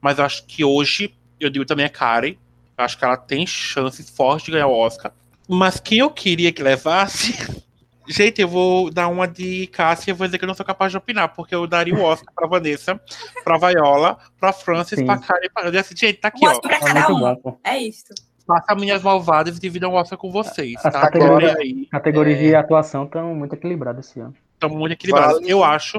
Mas 0.00 0.18
eu 0.18 0.24
acho 0.24 0.44
que 0.46 0.64
hoje, 0.64 1.14
eu 1.40 1.50
digo 1.50 1.64
também 1.64 1.86
a 1.86 1.90
Karen. 1.90 2.36
Eu 2.78 2.84
acho 2.84 2.98
que 2.98 3.04
ela 3.04 3.16
tem 3.16 3.46
chances 3.46 4.10
fortes 4.10 4.46
de 4.46 4.52
ganhar 4.52 4.66
o 4.66 4.78
Oscar. 4.78 5.12
Mas 5.48 5.80
quem 5.80 5.98
eu 5.98 6.10
queria 6.10 6.52
que 6.52 6.62
levasse 6.62 7.34
Gente, 8.08 8.40
eu 8.40 8.48
vou 8.48 8.90
dar 8.90 9.08
uma 9.08 9.26
de 9.26 9.66
Cássia, 9.68 10.14
vou 10.14 10.26
dizer 10.26 10.38
que 10.38 10.44
eu 10.44 10.48
não 10.48 10.54
sou 10.54 10.64
capaz 10.64 10.92
de 10.92 10.98
opinar, 10.98 11.34
porque 11.34 11.54
eu 11.54 11.66
daria 11.66 11.94
o 11.94 12.02
Oscar 12.02 12.32
pra 12.34 12.46
Vanessa, 12.46 13.00
pra 13.42 13.58
Viola, 13.58 14.18
pra 14.38 14.52
Francis, 14.52 14.98
Sim. 14.98 15.06
pra 15.06 15.18
Karen, 15.18 15.48
pra... 15.52 15.64
Eu 15.64 15.72
disse, 15.72 15.94
gente, 15.96 16.18
tá 16.18 16.28
aqui, 16.28 16.46
ó. 16.46 16.60
Pra 16.60 16.78
cada 16.78 17.12
um. 17.12 17.58
É 17.64 17.78
isso. 17.78 18.14
Faça 18.46 18.74
minhas 18.76 19.02
malvadas 19.02 19.56
e 19.56 19.60
dividam 19.60 19.90
o 19.90 19.94
Oscar 19.94 20.16
com 20.16 20.30
vocês, 20.30 20.76
As 20.76 20.92
tá? 20.92 21.00
Categorias, 21.00 21.56
aí. 21.56 21.86
categorias 21.86 22.38
é... 22.38 22.42
de 22.42 22.54
atuação 22.54 23.04
estão 23.04 23.34
muito 23.34 23.54
equilibradas 23.54 24.08
esse 24.08 24.20
ano. 24.20 24.34
Estão 24.54 24.70
muito 24.70 24.92
equilibradas. 24.92 25.40
Vale, 25.40 25.50
eu 25.50 25.64
acho. 25.64 25.98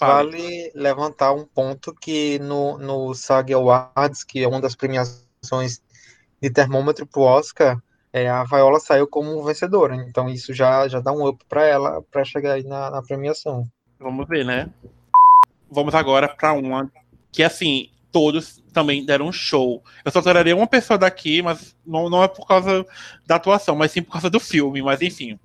Vale 0.00 0.72
levantar 0.74 1.32
um 1.32 1.44
ponto 1.44 1.94
que 1.94 2.40
no, 2.40 2.78
no 2.78 3.14
SAG 3.14 3.54
Awards, 3.54 4.24
que 4.24 4.42
é 4.42 4.48
uma 4.48 4.60
das 4.60 4.74
premiações 4.74 5.80
de 6.42 6.50
termômetro 6.50 7.06
pro 7.06 7.22
Oscar, 7.22 7.80
é, 8.14 8.28
a 8.28 8.44
Viola 8.44 8.78
saiu 8.78 9.08
como 9.08 9.42
vencedora. 9.42 9.96
Então 9.96 10.28
isso 10.28 10.54
já, 10.54 10.86
já 10.86 11.00
dá 11.00 11.10
um 11.10 11.26
up 11.26 11.44
para 11.48 11.66
ela 11.66 12.00
para 12.12 12.24
chegar 12.24 12.52
aí 12.52 12.62
na, 12.62 12.88
na, 12.88 13.02
premiação. 13.02 13.66
Vamos 13.98 14.28
ver, 14.28 14.44
né? 14.44 14.70
Vamos 15.68 15.96
agora 15.96 16.28
para 16.28 16.52
uma 16.52 16.88
que 17.32 17.42
assim 17.42 17.90
todos 18.12 18.62
também 18.72 19.04
deram 19.04 19.26
um 19.26 19.32
show. 19.32 19.82
Eu 20.04 20.12
só 20.12 20.22
tiraria 20.22 20.54
uma 20.54 20.68
pessoa 20.68 20.96
daqui, 20.96 21.42
mas 21.42 21.76
não, 21.84 22.08
não 22.08 22.22
é 22.22 22.28
por 22.28 22.46
causa 22.46 22.86
da 23.26 23.34
atuação, 23.34 23.74
mas 23.74 23.90
sim 23.90 24.00
por 24.00 24.12
causa 24.12 24.30
do 24.30 24.38
filme. 24.38 24.80
Mas 24.80 25.02
enfim, 25.02 25.36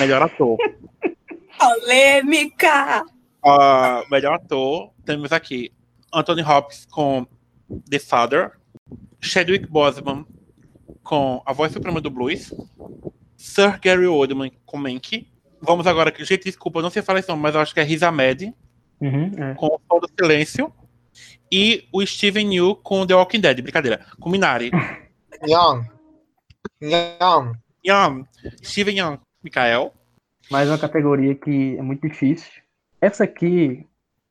melhor 0.00 0.20
ator. 0.20 0.58
Polêmica! 1.56 3.04
Uh, 3.44 4.10
melhor 4.10 4.34
ator, 4.34 4.90
temos 5.04 5.30
aqui 5.30 5.72
Anthony 6.12 6.42
Hopkins 6.42 6.86
com 6.86 7.24
The 7.88 8.00
Father, 8.00 8.50
Chadwick 9.20 9.68
Boseman 9.68 10.26
com 11.06 11.40
A 11.46 11.52
Voz 11.52 11.72
Suprema 11.72 12.00
do 12.00 12.10
Blues, 12.10 12.52
Sir 13.36 13.78
Gary 13.80 14.06
Oldman 14.06 14.50
com 14.66 14.76
Mank. 14.76 15.30
Vamos 15.62 15.86
agora, 15.86 16.12
gente, 16.18 16.44
desculpa, 16.44 16.80
eu 16.80 16.82
não 16.82 16.90
sei 16.90 17.00
falar 17.00 17.20
isso, 17.20 17.34
mas 17.36 17.54
eu 17.54 17.60
acho 17.60 17.72
que 17.72 17.80
é 17.80 17.84
Riz 17.84 18.02
Ahmed, 18.02 18.52
uhum, 19.00 19.30
é. 19.38 19.54
com 19.54 19.66
O 19.66 19.80
Sol 19.88 20.00
do 20.00 20.08
Silêncio, 20.08 20.72
e 21.50 21.88
o 21.92 22.04
Steven 22.04 22.52
Yeun 22.52 22.74
com 22.74 23.06
The 23.06 23.14
Walking 23.14 23.40
Dead, 23.40 23.62
brincadeira, 23.62 24.04
com 24.18 24.28
Minari. 24.28 24.70
Young. 25.46 25.86
Young. 26.82 27.52
Young. 27.86 28.24
Steven 28.62 28.98
Young. 28.98 29.18
Mikael. 29.42 29.94
Mais 30.50 30.68
uma 30.68 30.78
categoria 30.78 31.34
que 31.36 31.76
é 31.78 31.82
muito 31.82 32.06
difícil. 32.06 32.50
Essa 33.00 33.24
aqui, 33.24 33.86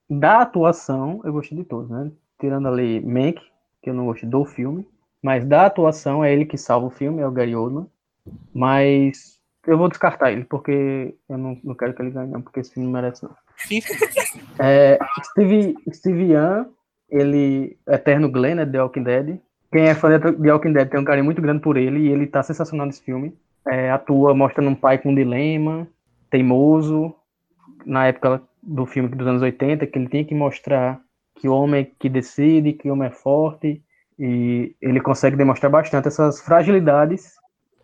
da 0.10 0.42
atuação, 0.42 1.22
eu 1.24 1.32
gostei 1.32 1.58
de 1.58 1.64
todos, 1.64 1.90
né? 1.90 2.12
Tirando 2.40 2.68
ali 2.68 3.00
Mank, 3.00 3.40
que 3.82 3.90
eu 3.90 3.94
não 3.94 4.06
gostei 4.06 4.28
do 4.28 4.44
filme. 4.44 4.86
Mas 5.26 5.44
da 5.44 5.66
atuação 5.66 6.24
é 6.24 6.32
ele 6.32 6.46
que 6.46 6.56
salva 6.56 6.86
o 6.86 6.92
filme, 6.92 7.20
é 7.20 7.28
o 7.28 7.32
Gary 7.32 7.56
Oldman. 7.56 7.88
Mas 8.54 9.40
eu 9.66 9.76
vou 9.76 9.90
descartar 9.90 10.32
ele, 10.32 10.44
porque 10.44 11.16
eu 11.28 11.36
não, 11.36 11.60
não 11.64 11.74
quero 11.74 11.96
que 11.96 12.02
ele 12.04 12.12
ganhe, 12.12 12.30
não, 12.30 12.44
porque 12.44 12.60
esse 12.60 12.72
filme 12.72 12.86
não 12.86 12.94
merece, 12.94 13.24
não. 13.24 13.36
é, 14.64 15.00
Steve, 15.24 15.76
Steve 15.92 16.32
Young, 16.32 16.68
ele, 17.10 17.76
Eterno 17.88 18.30
Glenn, 18.30 18.54
né, 18.54 18.68
The 18.68 18.80
Walking 18.80 19.02
Dead. 19.02 19.40
Quem 19.72 19.88
é 19.88 19.96
fã 19.96 20.12
de 20.12 20.32
The 20.32 20.52
Walking 20.52 20.74
Dead 20.74 20.90
tem 20.90 21.00
um 21.00 21.04
carinho 21.04 21.26
muito 21.26 21.42
grande 21.42 21.62
por 21.62 21.76
ele, 21.76 22.02
e 22.02 22.10
ele 22.10 22.28
tá 22.28 22.44
sensacional 22.44 22.86
nesse 22.86 23.02
filme. 23.02 23.36
é, 23.68 23.90
atua 23.90 24.36
mostrando 24.36 24.70
um 24.70 24.76
pai 24.76 25.00
com 25.00 25.10
um 25.10 25.16
dilema, 25.16 25.88
teimoso, 26.30 27.16
na 27.84 28.06
época 28.06 28.44
do 28.62 28.86
filme 28.86 29.10
dos 29.10 29.26
anos 29.26 29.42
80, 29.42 29.88
que 29.88 29.98
ele 29.98 30.08
tinha 30.08 30.24
que 30.24 30.36
mostrar 30.36 31.02
que 31.34 31.50
o 31.50 31.54
homem 31.54 31.82
é 31.82 31.92
que 31.98 32.10
decide, 32.10 32.74
que 32.74 32.88
o 32.88 32.94
homem 32.94 33.08
é 33.08 33.12
forte, 33.12 33.82
e 34.17 34.75
ele 34.82 35.01
consegue 35.01 35.36
demonstrar 35.36 35.71
bastante 35.71 36.08
essas 36.08 36.41
fragilidades 36.41 37.36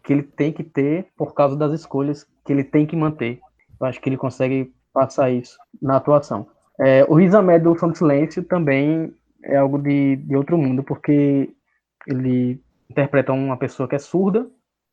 que 0.03 0.13
ele 0.13 0.23
tem 0.23 0.51
que 0.51 0.63
ter 0.63 1.07
por 1.15 1.33
causa 1.33 1.55
das 1.55 1.71
escolhas 1.73 2.25
que 2.45 2.51
ele 2.51 2.63
tem 2.63 2.85
que 2.85 2.95
manter. 2.95 3.39
Eu 3.79 3.87
acho 3.87 3.99
que 3.99 4.09
ele 4.09 4.17
consegue 4.17 4.73
passar 4.93 5.29
isso 5.29 5.57
na 5.81 5.97
atuação. 5.97 6.47
É, 6.79 7.05
o 7.07 7.15
Rizamé 7.15 7.59
do 7.59 7.77
Som 7.77 7.93
Silêncio 7.93 8.43
também 8.43 9.13
é 9.43 9.57
algo 9.57 9.77
de, 9.77 10.15
de 10.17 10.35
outro 10.35 10.57
mundo, 10.57 10.83
porque 10.83 11.53
ele 12.07 12.61
interpreta 12.89 13.31
uma 13.31 13.57
pessoa 13.57 13.87
que 13.87 13.95
é 13.95 13.99
surda 13.99 14.49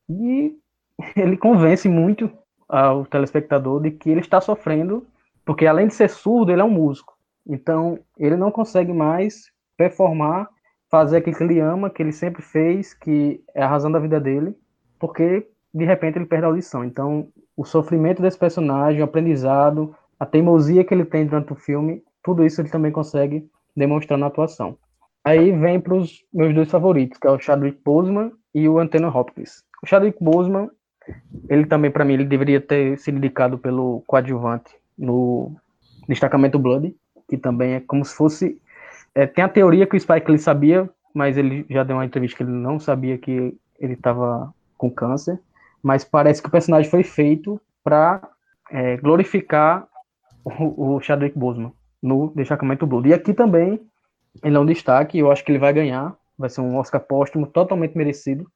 e 0.09 0.57
ele 1.16 1.37
convence 1.37 1.88
muito 1.88 2.31
ao 2.68 3.07
telespectador 3.07 3.81
de 3.81 3.90
que 3.90 4.11
ele 4.11 4.20
está 4.20 4.40
sofrendo, 4.40 5.07
porque 5.44 5.66
além 5.66 5.88
de 5.88 5.94
ser 5.94 6.11
surdo, 6.11 6.53
ele 6.53 6.61
é 6.61 6.64
um 6.64 6.70
músico. 6.70 7.16
Então, 7.46 7.98
ele 8.18 8.37
não 8.37 8.51
consegue 8.51 8.92
mais 8.92 9.51
performar, 9.77 10.48
fazer 10.90 11.18
aquilo 11.18 11.37
que 11.37 11.42
ele 11.42 11.61
ama, 11.61 11.90
que 11.90 12.03
ele 12.03 12.12
sempre 12.12 12.42
fez, 12.42 12.94
que 12.94 13.42
é 13.55 13.62
a 13.62 13.68
razão 13.68 13.90
da 13.90 13.98
vida 13.98 14.20
dele, 14.20 14.55
porque 14.98 15.46
de 15.72 15.85
repente 15.85 16.18
ele 16.18 16.27
perde 16.27 16.44
a 16.44 16.48
audição. 16.48 16.85
Então, 16.85 17.29
o 17.57 17.64
sofrimento 17.64 18.22
desse 18.22 18.38
personagem, 18.38 19.01
o 19.01 19.05
aprendizado, 19.05 19.94
a 20.18 20.24
teimosia 20.27 20.85
que 20.85 20.94
ele 20.94 21.05
tem 21.05 21.27
durante 21.27 21.53
o 21.53 21.57
filme, 21.57 22.03
tudo 22.22 22.44
isso 22.44 22.61
ele 22.61 22.68
também 22.68 22.90
consegue 22.90 23.48
demonstrar 23.77 24.18
na 24.18 24.27
atuação. 24.27 24.77
Aí 25.24 25.53
vem 25.53 25.81
para 25.81 25.94
os 25.94 26.24
meus 26.33 26.55
dois 26.55 26.70
favoritos, 26.70 27.18
que 27.18 27.27
é 27.27 27.31
o 27.31 27.38
Chadwick 27.38 27.81
Boseman 27.85 28.33
e 28.55 28.68
o 28.68 28.79
Anthony 28.79 29.05
Hopkins. 29.05 29.62
O 29.83 29.87
Chadwick 29.87 30.22
Boseman, 30.22 30.70
ele 31.48 31.66
também 31.66 31.90
para 31.90 32.05
mim 32.05 32.14
ele 32.14 32.24
deveria 32.24 32.61
ter 32.61 32.98
sido 32.98 33.18
indicado 33.18 33.59
pelo 33.59 34.03
coadjuvante 34.07 34.74
no 34.96 35.55
Destacamento 36.09 36.59
Blood, 36.59 36.94
que 37.29 37.37
também 37.37 37.74
é 37.74 37.81
como 37.81 38.05
se 38.05 38.14
fosse 38.14 38.61
é, 39.14 39.27
tem 39.27 39.44
a 39.44 39.49
teoria 39.49 39.87
que 39.87 39.97
o 39.97 40.01
Spike 40.01 40.31
ele 40.31 40.38
sabia, 40.38 40.88
mas 41.14 41.37
ele 41.37 41.66
já 41.68 41.83
deu 41.83 41.97
uma 41.97 42.05
entrevista 42.05 42.37
que 42.37 42.42
ele 42.42 42.53
não 42.53 42.79
sabia 42.79 43.18
que 43.18 43.57
ele 43.79 43.92
estava 43.94 44.53
com 44.77 44.90
câncer, 44.90 45.38
mas 45.83 46.05
parece 46.05 46.40
que 46.40 46.49
o 46.49 46.53
personagem 46.53 46.90
foi 46.90 47.03
feito 47.03 47.61
para 47.83 48.21
é, 48.71 48.97
glorificar 48.97 49.87
o, 50.44 50.97
o 50.97 51.01
Chadwick 51.01 51.38
Boseman 51.38 51.73
no 52.03 52.33
Destacamento 52.35 52.87
Blood. 52.87 53.09
E 53.09 53.14
aqui 53.14 53.35
também 53.35 53.81
ele 54.42 54.57
é 54.57 54.61
um 54.61 54.66
destaque, 54.66 55.18
eu 55.18 55.31
acho 55.31 55.44
que 55.44 55.51
ele 55.51 55.59
vai 55.59 55.73
ganhar, 55.73 56.14
vai 56.38 56.49
ser 56.49 56.61
um 56.61 56.77
Oscar 56.77 57.01
póstumo 57.01 57.47
totalmente 57.47 57.97
merecido. 57.97 58.47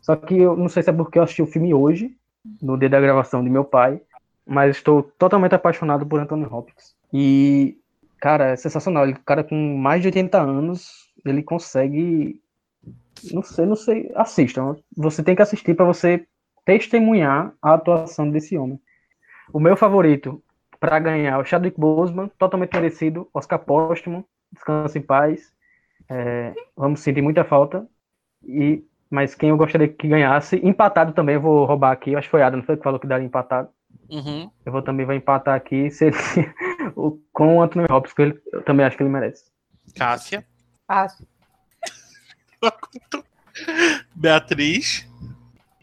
Só 0.00 0.16
que 0.16 0.36
eu 0.36 0.56
não 0.56 0.68
sei 0.68 0.82
se 0.82 0.90
é 0.90 0.92
porque 0.92 1.18
eu 1.18 1.22
assisti 1.22 1.42
o 1.42 1.46
filme 1.46 1.72
hoje, 1.74 2.14
no 2.60 2.78
dia 2.78 2.88
da 2.88 3.00
gravação 3.00 3.42
de 3.42 3.50
meu 3.50 3.64
pai, 3.64 4.00
mas 4.46 4.76
estou 4.76 5.02
totalmente 5.02 5.54
apaixonado 5.54 6.06
por 6.06 6.20
Anthony 6.20 6.46
Hopkins. 6.46 6.94
E, 7.12 7.78
cara, 8.20 8.50
é 8.50 8.56
sensacional. 8.56 9.04
Ele, 9.04 9.14
cara 9.24 9.42
com 9.42 9.76
mais 9.76 10.02
de 10.02 10.08
80 10.08 10.38
anos, 10.38 11.10
ele 11.24 11.42
consegue. 11.42 12.40
Não 13.32 13.42
sei, 13.42 13.66
não 13.66 13.76
sei. 13.76 14.10
Assistam. 14.14 14.76
Você 14.96 15.22
tem 15.22 15.34
que 15.34 15.42
assistir 15.42 15.74
para 15.74 15.86
você 15.86 16.26
testemunhar 16.64 17.52
a 17.60 17.74
atuação 17.74 18.30
desse 18.30 18.56
homem. 18.56 18.80
O 19.52 19.58
meu 19.58 19.76
favorito 19.76 20.42
para 20.78 20.98
ganhar 20.98 21.38
o 21.38 21.44
Chadwick 21.44 21.78
Boseman, 21.78 22.30
totalmente 22.38 22.72
merecido, 22.74 23.28
Oscar 23.34 23.58
póstumo, 23.58 24.24
descansa 24.50 24.98
em 24.98 25.02
paz. 25.02 25.52
É, 26.08 26.54
vamos 26.74 27.00
sentir 27.00 27.20
muita 27.20 27.44
falta. 27.44 27.86
E, 28.42 28.82
mas 29.10 29.34
quem 29.34 29.50
eu 29.50 29.56
gostaria 29.56 29.88
que 29.88 30.08
ganhasse, 30.08 30.56
empatado 30.64 31.12
também, 31.12 31.34
eu 31.34 31.40
vou 31.40 31.66
roubar 31.66 31.92
aqui, 31.92 32.16
acho 32.16 32.28
que 32.28 32.30
foi 32.30 32.42
Adam, 32.42 32.58
não 32.58 32.66
foi 32.66 32.76
que 32.76 32.82
falou 32.82 32.98
que 32.98 33.06
daria 33.06 33.26
empatado. 33.26 33.68
Uhum. 34.08 34.50
Eu 34.64 34.72
vou 34.72 34.82
também 34.82 35.04
vou 35.04 35.14
empatar 35.14 35.54
aqui 35.54 35.90
se 35.92 36.06
ele, 36.06 36.16
com 37.32 37.56
o 37.56 37.62
Anthony 37.62 37.86
Hopkins, 37.90 38.14
que 38.14 38.22
ele, 38.22 38.40
eu 38.52 38.62
também 38.62 38.84
acho 38.84 38.96
que 38.96 39.02
ele 39.02 39.10
merece. 39.10 39.44
Cássia. 39.94 40.46
Fácil. 40.86 41.26
Beatriz. 44.14 45.06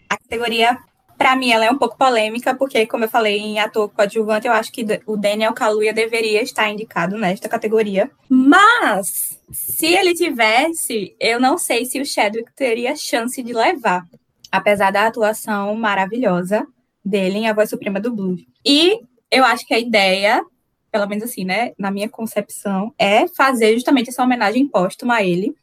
A 0.10 0.17
categoria, 0.17 0.77
pra 1.17 1.36
mim, 1.36 1.51
ela 1.51 1.65
é 1.65 1.71
um 1.71 1.77
pouco 1.77 1.97
polêmica, 1.97 2.56
porque, 2.56 2.86
como 2.86 3.06
eu 3.06 3.10
falei 3.10 3.38
em 3.38 3.60
ator 3.60 3.89
coadjuvante, 3.89 4.47
eu 4.47 4.53
acho 4.53 4.71
que 4.71 4.86
o 5.06 5.17
Daniel 5.17 5.53
Kaluuya 5.53 5.93
deveria 5.93 6.41
estar 6.41 6.69
indicado 6.69 7.17
nesta 7.17 7.49
categoria. 7.49 8.10
Mas, 8.30 9.39
se 9.51 9.88
ele 9.88 10.13
tivesse, 10.13 11.15
eu 11.19 11.39
não 11.39 11.58
sei 11.58 11.86
se 11.86 11.99
o 11.99 12.06
Chadwick 12.06 12.51
teria 12.56 12.95
chance 12.95 13.41
de 13.41 13.53
levar, 13.53 14.06
apesar 14.51 14.91
da 14.91 15.08
atuação 15.08 15.75
maravilhosa 15.75 16.65
dele 17.03 17.39
em 17.39 17.49
A 17.49 17.53
Voz 17.53 17.69
Suprema 17.69 17.99
do 17.99 18.13
Blues. 18.13 18.41
E 18.65 18.99
eu 19.32 19.43
acho 19.45 19.65
que 19.65 19.73
a 19.73 19.80
ideia, 19.80 20.43
pelo 20.91 21.08
menos 21.08 21.23
assim, 21.26 21.45
né, 21.45 21.73
na 21.78 21.91
minha 21.91 22.10
concepção, 22.10 22.93
é 22.97 23.28
fazer 23.28 23.73
justamente 23.73 24.10
essa 24.10 24.23
homenagem 24.23 24.67
póstuma 24.67 25.15
a 25.15 25.23
ele 25.23 25.56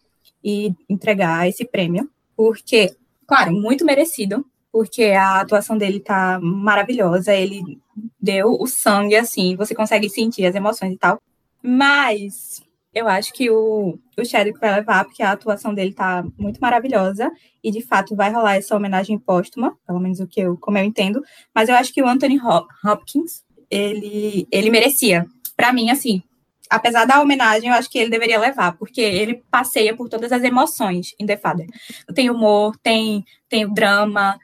e 0.42 0.74
entregar 0.88 1.48
esse 1.48 1.64
prêmio, 1.64 2.10
porque, 2.36 2.94
claro, 3.26 3.52
muito 3.52 3.84
merecido, 3.84 4.44
porque 4.70 5.04
a 5.04 5.40
atuação 5.40 5.78
dele 5.78 6.00
tá 6.00 6.38
maravilhosa, 6.42 7.32
ele 7.32 7.78
deu 8.20 8.56
o 8.60 8.66
sangue, 8.66 9.16
assim, 9.16 9.56
você 9.56 9.74
consegue 9.74 10.08
sentir 10.10 10.44
as 10.44 10.54
emoções 10.54 10.92
e 10.92 10.98
tal, 10.98 11.20
mas 11.62 12.62
eu 12.94 13.08
acho 13.08 13.32
que 13.32 13.50
o, 13.50 13.98
o 14.16 14.24
Chadwick 14.24 14.58
vai 14.60 14.74
levar, 14.76 15.04
porque 15.04 15.22
a 15.22 15.32
atuação 15.32 15.74
dele 15.74 15.92
tá 15.92 16.24
muito 16.38 16.60
maravilhosa, 16.60 17.30
e 17.62 17.70
de 17.70 17.80
fato 17.80 18.14
vai 18.14 18.30
rolar 18.30 18.56
essa 18.56 18.76
homenagem 18.76 19.18
póstuma, 19.18 19.76
pelo 19.86 19.98
menos 19.98 20.20
o 20.20 20.26
que 20.26 20.40
eu, 20.40 20.56
como 20.58 20.78
eu 20.78 20.84
entendo, 20.84 21.22
mas 21.54 21.68
eu 21.68 21.74
acho 21.74 21.92
que 21.92 22.02
o 22.02 22.06
Anthony 22.06 22.38
Hopkins, 22.84 23.42
ele, 23.74 24.46
ele 24.50 24.70
merecia. 24.70 25.26
Para 25.56 25.72
mim, 25.72 25.90
assim, 25.90 26.22
apesar 26.70 27.04
da 27.04 27.20
homenagem, 27.20 27.68
eu 27.68 27.74
acho 27.74 27.90
que 27.90 27.98
ele 27.98 28.10
deveria 28.10 28.38
levar, 28.38 28.76
porque 28.76 29.00
ele 29.00 29.42
passeia 29.50 29.94
por 29.96 30.08
todas 30.08 30.32
as 30.32 30.42
emoções 30.42 31.14
em 31.18 31.26
The 31.26 31.36
Father. 31.36 31.66
Tem 32.14 32.30
humor, 32.30 32.76
tem, 32.82 33.24
tem 33.48 33.64
o 33.64 33.74
drama, 33.74 34.38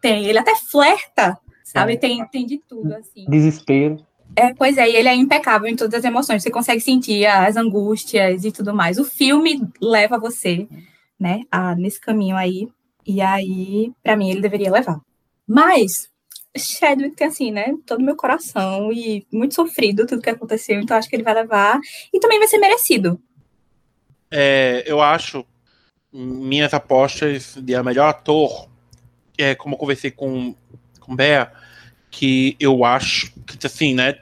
tem. 0.00 0.26
Ele 0.26 0.38
até 0.38 0.54
flerta, 0.54 1.38
sabe? 1.64 1.94
É. 1.94 1.96
Tem, 1.96 2.26
tem 2.28 2.46
de 2.46 2.58
tudo, 2.58 2.94
assim. 2.94 3.26
Desespero. 3.28 4.04
É, 4.34 4.52
pois 4.52 4.76
é, 4.76 4.88
e 4.88 4.96
ele 4.96 5.08
é 5.08 5.14
impecável 5.14 5.68
em 5.68 5.76
todas 5.76 5.94
as 5.94 6.04
emoções. 6.04 6.42
Você 6.42 6.50
consegue 6.50 6.80
sentir 6.80 7.24
as 7.26 7.56
angústias 7.56 8.44
e 8.44 8.52
tudo 8.52 8.74
mais. 8.74 8.98
O 8.98 9.04
filme 9.04 9.62
leva 9.80 10.18
você, 10.18 10.68
né, 11.18 11.42
a, 11.50 11.74
nesse 11.74 12.00
caminho 12.00 12.36
aí. 12.36 12.68
E 13.06 13.20
aí, 13.20 13.92
para 14.02 14.16
mim, 14.16 14.30
ele 14.30 14.40
deveria 14.40 14.70
levar. 14.70 15.00
Mas 15.46 16.10
Chadwick 16.58 17.16
tem 17.16 17.26
assim, 17.26 17.50
né? 17.50 17.74
Todo 17.86 18.04
meu 18.04 18.16
coração 18.16 18.92
e 18.92 19.26
muito 19.32 19.54
sofrido 19.54 20.06
tudo 20.06 20.22
que 20.22 20.30
aconteceu, 20.30 20.80
então 20.80 20.96
acho 20.96 21.08
que 21.08 21.16
ele 21.16 21.22
vai 21.22 21.34
levar 21.34 21.78
e 22.12 22.20
também 22.20 22.38
vai 22.38 22.48
ser 22.48 22.58
merecido. 22.58 23.20
É, 24.30 24.84
eu 24.86 25.00
acho 25.00 25.44
minhas 26.12 26.72
apostas 26.72 27.56
de 27.56 27.74
a 27.74 27.82
melhor 27.82 28.08
ator, 28.08 28.68
é, 29.36 29.54
como 29.54 29.74
eu 29.74 29.78
conversei 29.78 30.10
com, 30.10 30.54
com 31.00 31.14
Bea, 31.14 31.52
que 32.10 32.56
eu 32.58 32.84
acho 32.84 33.32
que, 33.46 33.66
assim, 33.66 33.94
né? 33.94 34.18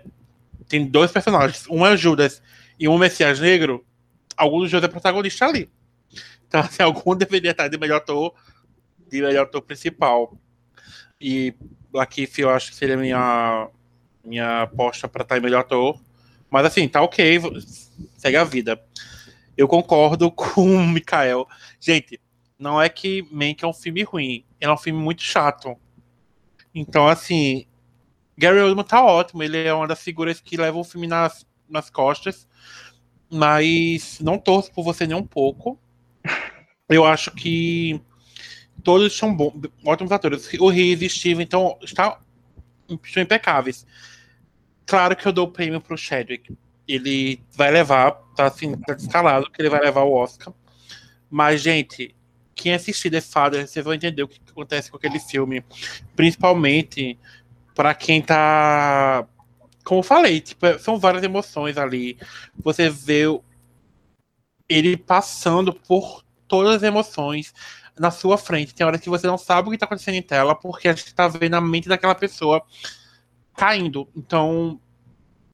Tem 0.69 0.85
dois 0.85 1.13
personagens, 1.13 1.67
um 1.71 1.87
é 1.87 1.93
o 1.93 1.97
Judas 1.97 2.43
e 2.79 2.89
um 2.89 2.99
Messias 2.99 3.39
Negro. 3.39 3.85
Algum 4.37 4.61
dos 4.61 4.71
dois 4.71 4.83
é 4.83 4.89
protagonista 4.89 5.47
ali. 5.47 5.71
Então, 6.49 6.61
assim, 6.61 6.83
algum 6.85 7.15
deveria 7.15 7.53
estar 7.53 7.69
de 7.69 7.79
melhor 7.79 7.99
ator, 7.99 8.35
de 9.09 9.23
melhor 9.23 9.45
ator 9.45 9.63
principal. 9.63 10.37
E 11.27 11.55
Black 11.91 12.29
eu 12.37 12.51
acho 12.51 12.71
que 12.71 12.77
seria 12.77 12.99
minha 12.99 13.71
minha 14.23 14.63
aposta 14.65 15.09
para 15.09 15.23
estar 15.23 15.39
em 15.39 15.41
melhor 15.41 15.61
ator. 15.61 15.99
Mas 16.51 16.67
assim, 16.67 16.87
tá 16.87 17.01
ok, 17.01 17.41
segue 18.19 18.37
a 18.37 18.45
vida. 18.45 18.79
Eu 19.57 19.67
concordo 19.67 20.29
com 20.37 20.77
o 20.77 20.87
Mikael. 20.87 21.49
Gente, 21.81 22.21
não 22.59 22.81
é 22.81 22.91
que 22.91 23.27
Mank 23.33 23.65
é 23.65 23.67
um 23.67 23.73
filme 23.73 24.03
ruim, 24.03 24.45
é 24.61 24.71
um 24.71 24.77
filme 24.77 25.01
muito 25.01 25.23
chato. 25.23 25.75
Então, 26.75 27.09
assim, 27.09 27.65
Gary 28.37 28.61
Oldman 28.61 28.85
tá 28.85 29.03
ótimo, 29.03 29.43
ele 29.43 29.57
é 29.57 29.73
uma 29.73 29.89
das 29.89 30.03
figuras 30.03 30.43
que 30.43 30.59
leva 30.59 30.77
o 30.77 30.85
filme 30.85 31.07
nas, 31.07 31.47
nas 31.67 31.89
costas, 31.89 32.47
mas 33.31 34.21
não 34.21 34.39
torço 34.39 34.71
por 34.73 34.85
você 34.85 35.07
nem 35.07 35.17
um 35.17 35.27
pouco. 35.27 35.81
Eu 36.87 37.07
acho 37.07 37.31
que 37.31 37.99
todos 38.83 39.17
são 39.17 39.35
bons, 39.35 39.55
ótimos 39.85 40.13
atores. 40.13 40.53
O 40.55 40.69
Reese 40.69 41.07
e 41.07 41.11
Steven 41.11 41.45
então, 41.45 41.79
está, 41.83 42.19
estão 43.03 43.23
impecáveis. 43.23 43.87
Claro 44.87 45.17
que 45.17 45.27
eu 45.27 45.33
dou 45.33 45.47
o 45.47 45.51
prêmio 45.51 45.81
pro 45.81 45.97
Chadwick. 45.97 46.57
Ele 46.87 47.41
vai 47.57 47.71
levar, 47.71 48.13
tá 48.37 48.47
assim, 48.47 48.77
tá 48.79 48.95
escalado 48.95 49.51
que 49.51 49.61
ele 49.61 49.71
vai 49.71 49.81
levar 49.81 50.03
o 50.03 50.13
Oscar. 50.13 50.53
Mas, 51.31 51.63
gente, 51.63 52.15
quem 52.55 52.75
assistir 52.75 53.11
The 53.11 53.21
Father, 53.21 53.67
vocês 53.67 53.85
vão 53.85 53.95
entender 53.95 54.23
o 54.23 54.29
que 54.29 54.41
acontece 54.51 54.91
com 54.91 54.97
aquele 54.97 55.19
filme. 55.19 55.65
Principalmente 56.15 57.19
para 57.75 57.95
quem 57.95 58.21
tá. 58.23 59.27
Como 59.85 60.01
eu 60.01 60.05
falei, 60.05 60.41
tipo, 60.41 60.79
são 60.79 60.99
várias 60.99 61.23
emoções 61.23 61.77
ali. 61.77 62.19
Você 62.63 62.89
vê 62.89 63.25
ele 64.69 64.97
passando 64.97 65.75
por 65.75 66.25
todas 66.47 66.77
as 66.77 66.83
emoções 66.83 67.53
na 67.99 68.11
sua 68.11 68.37
frente. 68.37 68.75
Tem 68.75 68.87
horas 68.87 69.01
que 69.01 69.09
você 69.09 69.27
não 69.27 69.39
sabe 69.39 69.69
o 69.69 69.71
que 69.71 69.77
está 69.77 69.87
acontecendo 69.87 70.17
em 70.17 70.23
tela, 70.23 70.55
porque 70.55 70.89
a 70.89 70.93
gente 70.93 71.07
está 71.07 71.29
vendo 71.29 71.55
a 71.55 71.61
mente 71.61 71.89
daquela 71.89 72.15
pessoa 72.15 72.63
caindo. 73.57 74.09
Então, 74.17 74.81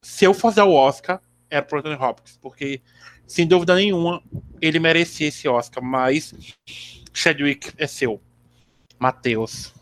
se 0.01 0.25
eu 0.25 0.33
fosse 0.33 0.59
o 0.59 0.73
Oscar, 0.73 1.21
era 1.49 1.61
pro 1.61 1.79
Anthony 1.79 1.95
Hopkins, 1.95 2.37
porque, 2.41 2.81
sem 3.27 3.45
dúvida 3.45 3.75
nenhuma, 3.75 4.21
ele 4.59 4.79
merecia 4.79 5.27
esse 5.27 5.47
Oscar, 5.47 5.83
mas 5.83 6.33
Chadwick 7.13 7.73
é 7.77 7.85
seu. 7.85 8.21
Matheus. 8.97 9.73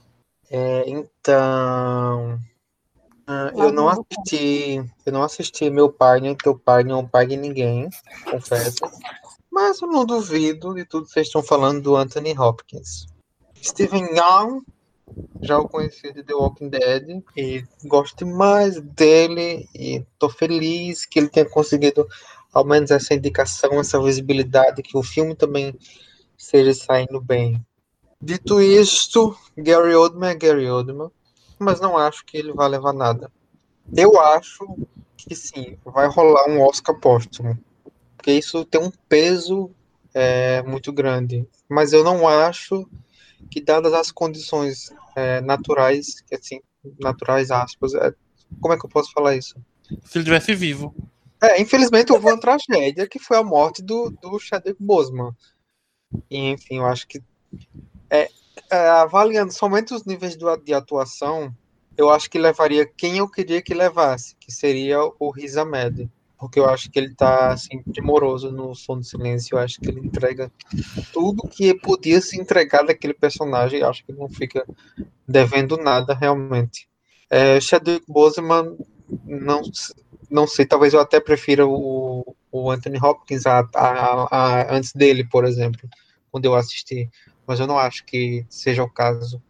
É, 0.49 0.83
então. 0.87 2.39
ah, 3.27 3.51
eu 3.55 3.71
não 3.71 3.89
assisti. 3.89 4.83
Eu 5.05 5.13
não 5.13 5.23
assisti 5.23 5.69
meu 5.69 5.91
pai, 5.91 6.21
nem 6.21 6.35
teu 6.35 6.57
pai, 6.57 6.83
nem 6.83 6.95
o 6.95 7.07
pai 7.07 7.27
de 7.27 7.37
ninguém, 7.37 7.89
confesso. 8.29 8.79
Mas 9.51 9.81
eu 9.81 9.87
não 9.87 10.05
duvido 10.05 10.75
de 10.75 10.85
tudo 10.85 11.05
que 11.05 11.11
vocês 11.11 11.27
estão 11.27 11.41
falando 11.41 11.81
do 11.81 11.95
Anthony 11.95 12.37
Hopkins. 12.37 13.07
Steven 13.61 14.05
Young, 14.15 14.61
já 15.41 15.57
o 15.57 15.67
conheci 15.67 16.13
de 16.13 16.23
The 16.23 16.33
Walking 16.33 16.69
Dead, 16.69 17.23
e 17.35 17.65
gosto 17.83 18.23
demais 18.25 18.79
dele, 18.79 19.67
e 19.73 20.05
tô 20.19 20.29
feliz 20.29 21.05
que 21.05 21.19
ele 21.19 21.29
tenha 21.29 21.49
conseguido 21.49 22.07
ao 22.53 22.63
menos 22.63 22.91
essa 22.91 23.13
indicação, 23.13 23.79
essa 23.79 24.01
visibilidade, 24.01 24.83
que 24.83 24.97
o 24.97 25.03
filme 25.03 25.35
também 25.35 25.77
esteja 26.37 26.73
saindo 26.73 27.19
bem. 27.19 27.63
Dito 28.21 28.61
isto, 28.61 29.35
Gary 29.57 29.95
Oldman 29.95 30.31
é 30.31 30.35
Gary 30.35 30.69
Oldman, 30.69 31.09
mas 31.57 31.79
não 31.79 31.97
acho 31.97 32.23
que 32.25 32.37
ele 32.37 32.53
vai 32.53 32.69
levar 32.69 32.93
nada. 32.93 33.31
Eu 33.95 34.19
acho 34.19 34.65
que 35.17 35.35
sim, 35.35 35.77
vai 35.83 36.07
rolar 36.07 36.47
um 36.47 36.61
Oscar 36.61 36.97
póstumo 36.99 37.57
porque 38.19 38.33
isso 38.33 38.65
tem 38.65 38.81
um 38.81 38.91
peso 39.07 39.71
é, 40.13 40.61
muito 40.63 40.91
grande. 40.91 41.47
Mas 41.69 41.93
eu 41.93 42.03
não 42.03 42.27
acho 42.27 42.85
que, 43.49 43.61
dadas 43.61 43.93
as 43.93 44.11
condições 44.11 44.89
é, 45.15 45.39
naturais, 45.39 46.19
que 46.27 46.35
assim, 46.35 46.59
naturais 46.99 47.49
aspas, 47.49 47.93
é, 47.93 48.13
como 48.59 48.73
é 48.73 48.77
que 48.77 48.85
eu 48.85 48.89
posso 48.89 49.13
falar 49.13 49.37
isso? 49.37 49.55
Se 50.03 50.17
ele 50.17 50.25
tivesse 50.25 50.53
vivo. 50.53 50.93
É, 51.41 51.61
infelizmente 51.61 52.11
houve 52.11 52.25
uma 52.25 52.37
tragédia 52.37 53.07
que 53.07 53.19
foi 53.19 53.37
a 53.37 53.43
morte 53.43 53.81
do, 53.81 54.09
do 54.09 54.37
Chadwick 54.37 54.83
Boseman. 54.83 55.33
E, 56.29 56.49
enfim, 56.49 56.79
eu 56.79 56.85
acho 56.85 57.07
que 57.07 57.23
é, 58.09 58.27
é, 58.69 58.89
avaliando 58.89 59.53
somente 59.53 59.93
os 59.93 60.03
níveis 60.03 60.35
do, 60.35 60.53
de 60.57 60.73
atuação, 60.73 61.55
eu 61.97 62.09
acho 62.09 62.29
que 62.29 62.37
levaria 62.37 62.85
quem 62.85 63.19
eu 63.19 63.29
queria 63.29 63.61
que 63.61 63.73
levasse, 63.73 64.35
que 64.35 64.51
seria 64.51 64.99
o 65.17 65.31
Riz 65.31 65.55
Ahmed 65.55 66.09
porque 66.39 66.57
eu 66.57 66.69
acho 66.69 66.89
que 66.89 66.97
ele 66.97 67.13
tá 67.13 67.51
assim, 67.51 67.83
primoroso 67.83 68.49
no 68.49 68.73
Som 68.73 68.97
do 68.97 69.03
Silêncio. 69.03 69.55
Eu 69.55 69.59
acho 69.59 69.79
que 69.81 69.89
ele 69.89 69.99
entrega 69.99 70.49
tudo 71.11 71.47
que 71.49 71.73
podia 71.73 72.21
se 72.21 72.39
entregar 72.39 72.83
daquele 72.83 73.13
personagem. 73.13 73.81
Eu 73.81 73.89
acho 73.89 74.05
que 74.05 74.11
ele 74.11 74.19
não 74.19 74.29
fica 74.29 74.65
devendo 75.27 75.75
nada 75.75 76.13
realmente. 76.13 76.87
É, 77.29 77.59
Chadwick 77.59 78.05
Boseman, 78.07 78.77
não, 79.25 79.61
não 80.31 80.47
sei, 80.47 80.65
talvez 80.65 80.93
eu 80.93 81.01
até 81.01 81.19
prefira 81.19 81.67
o, 81.67 82.35
o 82.49 82.71
Anthony 82.71 82.97
Hopkins 82.97 83.45
a, 83.45 83.67
a, 83.75 84.35
a, 84.35 84.73
antes 84.73 84.93
dele, 84.93 85.25
por 85.25 85.43
exemplo, 85.43 85.81
quando 86.31 86.45
eu 86.45 86.55
assisti. 86.55 87.09
Mas 87.45 87.59
eu 87.59 87.67
não 87.67 87.77
acho 87.77 88.05
que 88.05 88.45
seja 88.49 88.81
o 88.81 88.89
caso. 88.89 89.43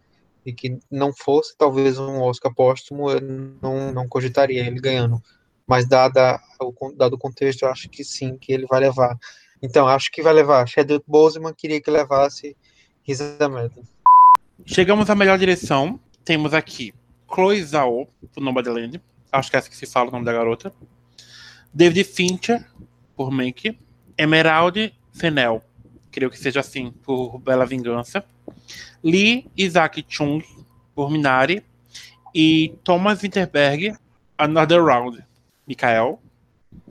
E 0.44 0.54
que 0.54 0.80
não 0.90 1.14
fosse 1.14 1.56
talvez 1.56 2.00
um 2.00 2.22
Oscar 2.22 2.52
póstumo, 2.52 3.12
eu 3.12 3.22
não, 3.62 3.92
não 3.92 4.08
cogitaria 4.08 4.66
ele 4.66 4.80
ganhando 4.80 5.22
mas 5.70 5.88
dada 5.88 6.42
o, 6.60 6.74
dado 6.96 7.14
o 7.14 7.18
contexto, 7.18 7.62
eu 7.62 7.70
acho 7.70 7.88
que 7.90 8.04
sim, 8.04 8.36
que 8.36 8.52
ele 8.52 8.66
vai 8.66 8.80
levar. 8.80 9.16
Então, 9.62 9.88
acho 9.88 10.12
que 10.12 10.24
vai 10.24 10.34
levar. 10.34 10.68
Chadwick 10.68 11.06
Boseman 11.08 11.54
queria 11.54 11.80
que 11.80 11.92
levasse 11.92 12.58
Riz 13.04 13.22
Ahmed. 13.40 13.72
Chegamos 14.66 15.08
à 15.12 15.16
melhor 15.16 15.38
direção. 15.38 16.00
Temos 16.26 16.56
aqui 16.56 16.92
Chloe 17.32 17.64
Zhao, 17.64 18.08
por 18.34 18.42
Nomadland. 18.42 19.00
Acho 19.32 19.52
que 19.52 19.58
é 19.58 19.60
essa 19.60 19.70
que 19.70 19.78
se 19.78 19.86
fala 19.86 20.10
o 20.10 20.12
nome 20.12 20.26
da 20.26 20.34
garota. 20.34 20.74
David 21.72 22.04
Fincher, 22.04 22.66
por 23.16 23.30
Mank. 23.30 23.78
Emerald 24.18 24.92
Fennell, 25.14 25.62
creio 26.12 26.32
que 26.32 26.40
seja 26.40 26.62
assim, 26.62 26.92
por 26.92 27.38
Bela 27.38 27.66
Vingança. 27.66 28.26
Lee 29.04 29.48
Isaac 29.56 30.04
Chung, 30.10 30.42
por 30.96 31.12
Minari. 31.12 31.64
E 32.34 32.74
Thomas 32.84 33.22
Winterberg, 33.22 33.96
Another 34.36 34.84
Round. 34.84 35.29
Mikael. 35.70 36.20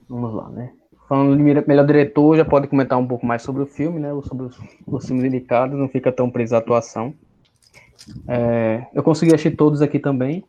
Vamos 0.09 0.33
lá, 0.33 0.49
né? 0.51 0.71
Falando 1.09 1.37
de 1.37 1.43
melhor 1.43 1.85
diretor, 1.85 2.37
já 2.37 2.45
pode 2.45 2.69
comentar 2.69 2.97
um 2.97 3.07
pouco 3.07 3.27
mais 3.27 3.43
sobre 3.43 3.63
o 3.63 3.67
filme, 3.67 3.99
né? 3.99 4.13
Ou 4.13 4.23
sobre 4.23 4.47
os, 4.47 4.59
os 4.87 5.07
filmes 5.07 5.25
indicados, 5.25 5.77
não 5.77 5.89
fica 5.89 6.13
tão 6.13 6.31
preso 6.31 6.55
à 6.55 6.59
atuação. 6.59 7.13
É, 8.29 8.87
eu 8.95 9.03
consegui 9.03 9.35
assistir 9.35 9.57
todos 9.57 9.83
aqui 9.83 9.99
também. 9.99 10.45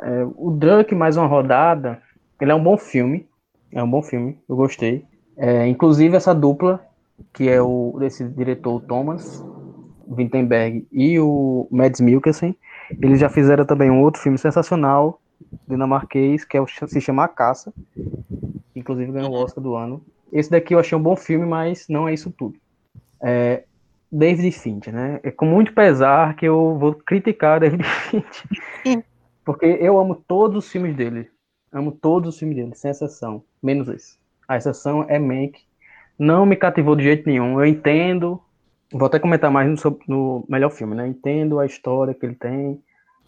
É, 0.00 0.24
o 0.36 0.50
Drunk, 0.50 0.94
mais 0.94 1.18
uma 1.18 1.26
rodada, 1.26 2.00
ele 2.40 2.50
é 2.50 2.54
um 2.54 2.62
bom 2.62 2.78
filme. 2.78 3.28
É 3.70 3.82
um 3.82 3.90
bom 3.90 4.02
filme, 4.02 4.38
eu 4.48 4.56
gostei. 4.56 5.04
É, 5.36 5.66
inclusive 5.66 6.16
essa 6.16 6.34
dupla, 6.34 6.82
que 7.32 7.48
é 7.48 7.60
o 7.60 7.96
desse 7.98 8.24
diretor 8.24 8.80
Thomas 8.82 9.44
Vinterberg 10.08 10.86
e 10.92 11.18
o 11.18 11.66
Mads 11.70 12.00
Mikkelsen, 12.00 12.56
eles 13.00 13.18
já 13.18 13.28
fizeram 13.28 13.66
também 13.66 13.90
um 13.90 14.02
outro 14.02 14.22
filme 14.22 14.38
sensacional, 14.38 15.20
dinamarquês, 15.66 16.44
que 16.44 16.56
é 16.56 16.60
o, 16.60 16.66
se 16.66 17.00
chama 17.00 17.24
A 17.24 17.28
Caça, 17.28 17.72
inclusive 18.74 19.12
ganhou 19.12 19.32
o 19.32 19.34
Oscar 19.34 19.62
do 19.62 19.74
ano. 19.74 20.04
Esse 20.32 20.50
daqui 20.50 20.74
eu 20.74 20.78
achei 20.78 20.96
um 20.96 21.02
bom 21.02 21.16
filme, 21.16 21.46
mas 21.46 21.88
não 21.88 22.08
é 22.08 22.14
isso 22.14 22.30
tudo. 22.30 22.56
É, 23.22 23.64
David 24.10 24.52
Fincher, 24.52 24.92
né? 24.92 25.20
É 25.22 25.30
com 25.30 25.46
muito 25.46 25.72
pesar 25.72 26.36
que 26.36 26.46
eu 26.46 26.76
vou 26.78 26.94
criticar 26.94 27.60
David 27.60 27.82
Fincher, 28.10 29.04
porque 29.44 29.66
eu 29.66 29.98
amo 29.98 30.14
todos 30.14 30.64
os 30.64 30.70
filmes 30.70 30.96
dele. 30.96 31.30
Amo 31.72 31.90
todos 31.90 32.34
os 32.34 32.38
filmes 32.38 32.56
dele, 32.56 32.74
sem 32.74 32.90
exceção, 32.90 33.42
menos 33.62 33.88
esse. 33.88 34.16
A 34.46 34.56
exceção 34.56 35.04
é 35.08 35.18
Mank. 35.18 35.60
Não 36.16 36.46
me 36.46 36.54
cativou 36.54 36.94
de 36.94 37.02
jeito 37.02 37.28
nenhum. 37.28 37.58
Eu 37.58 37.66
entendo, 37.66 38.40
vou 38.92 39.06
até 39.06 39.18
comentar 39.18 39.50
mais 39.50 39.82
no, 39.82 40.00
no 40.06 40.44
melhor 40.48 40.70
filme, 40.70 40.94
né? 40.94 41.08
Entendo 41.08 41.58
a 41.58 41.66
história 41.66 42.14
que 42.14 42.24
ele 42.24 42.36
tem, 42.36 42.80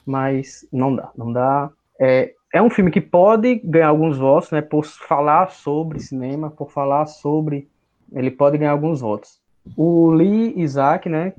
mas 0.06 0.66
não 0.72 0.94
dá, 0.94 1.10
não 1.16 1.32
dá. 1.32 1.70
É, 2.00 2.32
é 2.52 2.62
um 2.62 2.70
filme 2.70 2.90
que 2.90 3.00
pode 3.00 3.56
ganhar 3.56 3.88
alguns 3.88 4.18
votos, 4.18 4.50
né? 4.50 4.62
Por 4.62 4.84
falar 4.84 5.50
sobre 5.50 6.00
cinema, 6.00 6.50
por 6.50 6.70
falar 6.70 7.06
sobre. 7.06 7.68
Ele 8.12 8.30
pode 8.30 8.56
ganhar 8.56 8.72
alguns 8.72 9.00
votos. 9.00 9.40
O 9.76 10.10
Lee 10.10 10.54
Isaac, 10.56 11.08
né? 11.08 11.32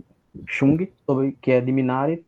Chung, 0.46 0.88
que 1.42 1.52
é 1.52 1.62
de 1.62 1.72
Minari, 1.72 2.24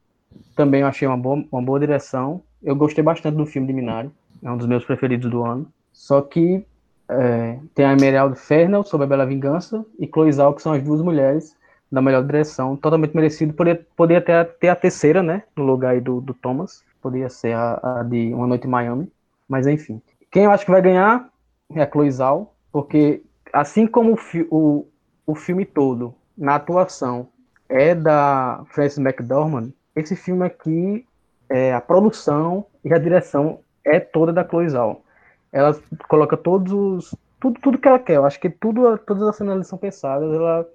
também 0.55 0.81
eu 0.81 0.87
achei 0.87 1.07
uma 1.07 1.17
boa, 1.17 1.43
uma 1.51 1.61
boa 1.61 1.79
direção. 1.79 2.41
Eu 2.63 2.75
gostei 2.75 3.03
bastante 3.03 3.35
do 3.35 3.45
filme 3.45 3.67
de 3.67 3.73
Minari, 3.73 4.09
é 4.43 4.49
um 4.49 4.57
dos 4.57 4.65
meus 4.65 4.83
preferidos 4.83 5.29
do 5.29 5.43
ano. 5.43 5.67
Só 5.93 6.21
que 6.21 6.65
é, 7.07 7.59
tem 7.75 7.85
a 7.85 7.93
Emerald 7.93 8.39
Fernel 8.39 8.83
sobre 8.83 9.05
a 9.05 9.07
Bela 9.07 9.25
Vingança 9.25 9.85
e 9.99 10.07
Chloe 10.07 10.31
Zhao, 10.31 10.53
que 10.53 10.61
são 10.61 10.73
as 10.73 10.81
duas 10.81 11.01
mulheres 11.01 11.55
da 11.91 12.01
melhor 12.01 12.23
direção, 12.23 12.75
totalmente 12.75 13.15
merecido. 13.15 13.53
Poderia, 13.53 13.85
poderia 13.95 14.21
ter, 14.21 14.45
ter 14.59 14.69
a 14.69 14.75
terceira, 14.75 15.21
né? 15.21 15.43
No 15.55 15.63
lugar 15.63 15.91
aí 15.91 16.01
do, 16.01 16.21
do 16.21 16.33
Thomas 16.33 16.83
poderia 17.01 17.29
ser 17.29 17.55
a, 17.55 17.79
a, 17.81 18.03
de 18.03 18.33
Uma 18.33 18.47
Noite 18.47 18.67
em 18.67 18.69
Miami, 18.69 19.11
mas 19.47 19.67
enfim. 19.67 20.01
Quem 20.31 20.43
eu 20.43 20.51
acho 20.51 20.65
que 20.65 20.71
vai 20.71 20.81
ganhar 20.81 21.29
é 21.73 21.81
a 21.81 21.89
Chloe 21.89 22.11
Zhao, 22.11 22.53
porque 22.71 23.23
assim 23.51 23.87
como 23.87 24.13
o, 24.13 24.17
fi, 24.17 24.47
o, 24.49 24.85
o 25.25 25.35
filme 25.35 25.65
todo, 25.65 26.13
na 26.37 26.55
atuação, 26.55 27.27
é 27.67 27.93
da 27.93 28.63
Frances 28.71 28.97
McDormand, 28.97 29.71
esse 29.95 30.15
filme 30.15 30.45
aqui, 30.45 31.05
é, 31.49 31.73
a 31.73 31.81
produção 31.81 32.65
e 32.83 32.93
a 32.93 32.97
direção 32.97 33.59
é 33.83 33.99
toda 33.99 34.31
da 34.31 34.47
Chloe 34.47 34.69
Zhao. 34.69 35.03
Ela 35.51 35.79
coloca 36.07 36.37
todos 36.37 36.71
os... 36.71 37.15
Tudo, 37.39 37.59
tudo 37.61 37.77
que 37.77 37.87
ela 37.87 37.99
quer. 37.99 38.15
Eu 38.17 38.25
acho 38.25 38.39
que 38.39 38.49
tudo, 38.49 38.97
todas 38.99 39.23
as 39.23 39.37
cenas 39.37 39.65
são 39.65 39.79
pensadas. 39.79 40.31
Ela 40.33 40.67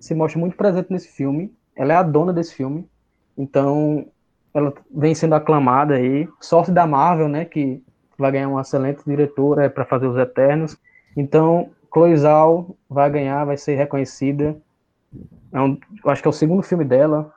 se 0.00 0.14
mostra 0.14 0.40
muito 0.40 0.56
presente 0.56 0.92
nesse 0.92 1.08
filme. 1.08 1.54
Ela 1.76 1.92
é 1.92 1.96
a 1.96 2.02
dona 2.02 2.32
desse 2.32 2.54
filme. 2.54 2.88
Então, 3.38 4.06
ela 4.52 4.72
vem 4.90 5.14
sendo 5.14 5.34
aclamada 5.34 5.94
aí. 5.94 6.28
Sorte 6.40 6.70
da 6.70 6.86
Marvel, 6.86 7.28
né, 7.28 7.44
que 7.44 7.82
vai 8.18 8.32
ganhar 8.32 8.48
uma 8.48 8.60
excelente 8.60 9.02
diretora 9.06 9.70
para 9.70 9.84
fazer 9.84 10.06
os 10.06 10.16
Eternos. 10.16 10.76
Então, 11.16 11.70
Chloe 11.92 12.16
Zhao 12.16 12.76
vai 12.88 13.10
ganhar, 13.10 13.44
vai 13.44 13.56
ser 13.56 13.74
reconhecida. 13.74 14.56
É 15.52 15.60
um, 15.60 15.78
acho 16.06 16.22
que 16.22 16.28
é 16.28 16.30
o 16.30 16.32
segundo 16.32 16.62
filme 16.62 16.84
dela, 16.84 17.32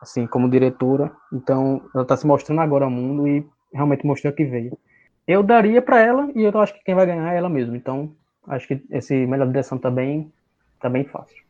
assim, 0.00 0.26
como 0.26 0.50
diretora. 0.50 1.10
Então, 1.32 1.82
ela 1.94 2.02
está 2.02 2.16
se 2.16 2.26
mostrando 2.26 2.60
agora 2.60 2.84
ao 2.84 2.90
mundo 2.90 3.26
e 3.26 3.46
realmente 3.72 4.06
mostrou 4.06 4.32
que 4.32 4.44
veio. 4.44 4.78
Eu 5.26 5.42
daria 5.42 5.80
para 5.80 6.00
ela 6.00 6.30
e 6.34 6.42
eu 6.42 6.60
acho 6.60 6.74
que 6.74 6.84
quem 6.84 6.94
vai 6.94 7.06
ganhar 7.06 7.32
é 7.32 7.38
ela 7.38 7.48
mesma. 7.48 7.76
Então, 7.76 8.12
acho 8.46 8.68
que 8.68 8.82
esse 8.90 9.26
melhor 9.26 9.46
direção 9.46 9.78
tá 9.78 9.90
bem, 9.90 10.32
tá 10.80 10.88
bem 10.88 11.04
fácil. 11.04 11.42